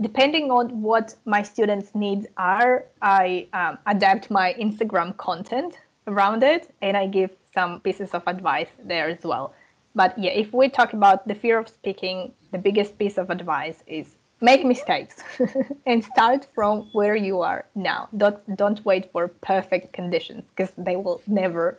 depending 0.00 0.50
on 0.50 0.82
what 0.82 1.14
my 1.26 1.42
students' 1.44 1.94
needs 1.94 2.26
are, 2.36 2.86
I 3.00 3.46
um, 3.52 3.78
adapt 3.86 4.32
my 4.32 4.52
Instagram 4.54 5.16
content 5.16 5.76
around 6.06 6.42
it 6.42 6.74
and 6.82 6.96
I 6.96 7.06
give 7.06 7.30
some 7.54 7.80
pieces 7.80 8.10
of 8.12 8.22
advice 8.26 8.68
there 8.84 9.08
as 9.08 9.22
well. 9.24 9.54
But 9.94 10.18
yeah, 10.18 10.30
if 10.30 10.52
we 10.52 10.68
talk 10.68 10.92
about 10.92 11.26
the 11.28 11.34
fear 11.34 11.58
of 11.58 11.68
speaking, 11.68 12.32
the 12.52 12.58
biggest 12.58 12.98
piece 12.98 13.18
of 13.18 13.30
advice 13.30 13.82
is 13.86 14.16
make 14.40 14.64
mistakes 14.64 15.22
and 15.86 16.04
start 16.04 16.46
from 16.54 16.88
where 16.92 17.16
you 17.16 17.40
are 17.40 17.64
now. 17.74 18.08
Don't 18.16 18.56
don't 18.56 18.84
wait 18.84 19.10
for 19.12 19.28
perfect 19.28 19.92
conditions 19.92 20.44
because 20.54 20.72
they 20.76 20.96
will 20.96 21.20
never 21.26 21.78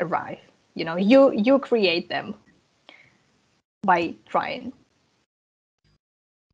arrive. 0.00 0.40
You 0.74 0.84
know, 0.84 0.96
you 0.96 1.32
you 1.32 1.58
create 1.58 2.08
them 2.08 2.34
by 3.82 4.14
trying. 4.26 4.72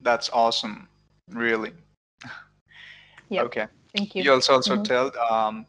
That's 0.01 0.29
awesome. 0.31 0.89
Really. 1.31 1.73
Yeah. 3.29 3.43
Okay. 3.43 3.67
Thank 3.95 4.15
you. 4.15 4.23
You 4.25 4.33
also 4.33 4.55
also 4.55 4.77
Mhm. 4.77 4.85
tell 4.85 5.11
um, 5.31 5.67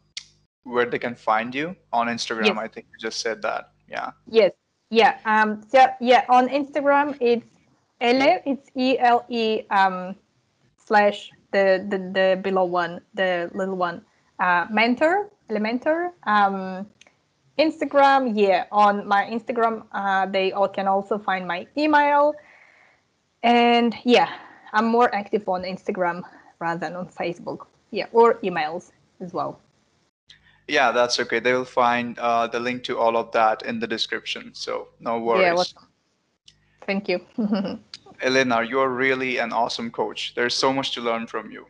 where 0.66 0.86
they 0.86 1.00
can 1.00 1.16
find 1.16 1.56
you 1.56 1.76
on 1.94 2.08
Instagram. 2.08 2.48
Yes. 2.48 2.58
I 2.58 2.68
think 2.68 2.88
you 2.92 2.98
just 3.00 3.22
said 3.22 3.42
that. 3.42 3.72
Yeah. 3.88 4.12
Yes. 4.28 4.52
Yeah. 4.90 5.18
Um. 5.26 5.64
So 5.70 5.88
yeah, 6.02 6.26
on 6.28 6.50
Instagram 6.50 7.16
it's 7.22 7.48
ele. 8.02 8.42
It's 8.46 8.70
E 8.76 9.00
L 9.00 9.24
E 9.30 9.62
um 9.70 10.16
slash 10.78 11.32
the 11.52 11.86
the 11.90 11.98
the 12.12 12.28
below 12.42 12.66
one, 12.66 13.00
the 13.14 13.50
little 13.54 13.78
one. 13.78 14.02
Uh, 14.38 14.66
mentor, 14.70 15.32
elementor. 15.50 16.12
Um, 16.28 16.86
Instagram. 17.58 18.34
Yeah. 18.36 18.66
On 18.72 19.08
my 19.08 19.24
Instagram, 19.32 19.86
uh, 19.94 20.26
they 20.26 20.52
all 20.52 20.68
can 20.68 20.88
also 20.88 21.18
find 21.18 21.48
my 21.48 21.68
email. 21.78 22.34
And 23.44 23.96
yeah, 24.04 24.30
I'm 24.74 24.86
more 24.86 25.14
active 25.14 25.48
on 25.48 25.64
Instagram 25.64 26.24
rather 26.60 26.80
than 26.80 26.96
on 26.96 27.08
Facebook. 27.08 27.68
Yeah, 27.92 28.08
or 28.12 28.42
emails 28.44 28.92
as 29.22 29.32
well. 29.32 29.62
Yeah, 30.68 30.92
that's 30.92 31.20
okay. 31.20 31.40
They 31.40 31.54
will 31.54 31.66
find 31.66 32.18
uh, 32.20 32.48
the 32.48 32.60
link 32.60 32.84
to 32.86 32.98
all 32.98 33.16
of 33.18 33.32
that 33.34 33.62
in 33.64 33.80
the 33.80 33.88
description. 33.88 34.52
So 34.54 34.88
no 35.00 35.20
worries. 35.20 35.74
Yeah. 35.76 35.82
Thank 36.86 37.08
you. 37.10 37.20
Elena, 38.22 38.64
you're 38.64 38.90
really 38.90 39.38
an 39.38 39.52
awesome 39.52 39.92
coach. 39.92 40.34
There's 40.36 40.56
so 40.56 40.72
much 40.74 40.92
to 40.94 41.02
learn 41.02 41.28
from 41.28 41.52
you. 41.52 41.68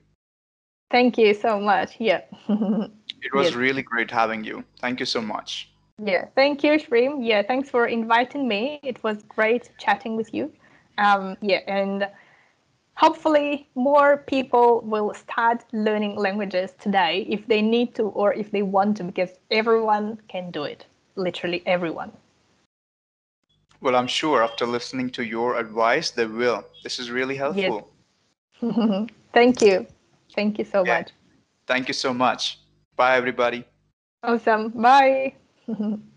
Thank 0.91 1.18
you 1.18 1.34
so 1.34 1.60
much. 1.60 1.96
Yeah. 2.00 2.22
It 3.26 3.34
was 3.34 3.48
Yes. 3.48 3.56
really 3.56 3.82
great 3.82 4.12
having 4.12 4.43
you. 4.43 4.64
Thank 4.80 5.00
you 5.00 5.06
so 5.08 5.20
much. 5.22 5.70
yeah. 5.98 6.26
Thank 6.36 6.64
you, 6.64 6.74
Shreem. 6.78 7.26
Yeah. 7.26 7.41
Thanks 7.41 7.70
for 7.72 7.88
inviting 7.88 8.48
me. 8.48 8.80
It 8.84 9.04
was 9.04 9.24
great 9.24 9.72
chatting 9.80 10.16
with 10.16 10.32
you. 10.34 10.52
Um, 11.00 11.36
yeah. 11.41 11.62
And 11.68 12.08
hopefully 12.96 13.68
more 13.76 14.18
people 14.18 14.82
will 14.82 15.14
start 15.14 15.64
learning 15.74 16.16
languages 16.16 16.74
today 16.80 17.26
if 17.30 17.46
they 17.48 17.62
need 17.62 17.93
to 17.96 18.04
or 18.04 18.34
if 18.34 18.52
they 18.52 18.62
want 18.62 18.98
to, 18.98 19.04
because 19.04 19.32
everyone 19.52 20.18
can 20.28 20.52
do 20.52 20.64
it. 20.64 20.86
Literally 21.16 21.62
everyone. 21.66 22.12
Well, 23.82 23.96
I'm 23.96 24.08
sure 24.08 24.43
after 24.43 24.66
listening 24.66 25.10
to 25.12 25.24
your 25.24 25.58
advice, 25.58 26.10
they 26.12 26.26
will. 26.26 26.64
This 26.84 27.00
is 27.00 27.12
really 27.12 27.36
helpful. 27.36 27.91
yes. 28.62 29.10
Thank 29.34 29.62
you. 29.62 29.88
Thank 30.34 30.58
you 30.60 30.66
so 30.66 30.84
Yeah. 30.84 30.98
much. 31.00 31.12
Thank 31.68 31.88
you 31.88 31.93
so 31.93 32.14
much. 32.14 32.60
Bye, 32.96 33.16
everybody. 33.18 33.66
Awesome. 34.24 34.70
Bye. 34.70 35.36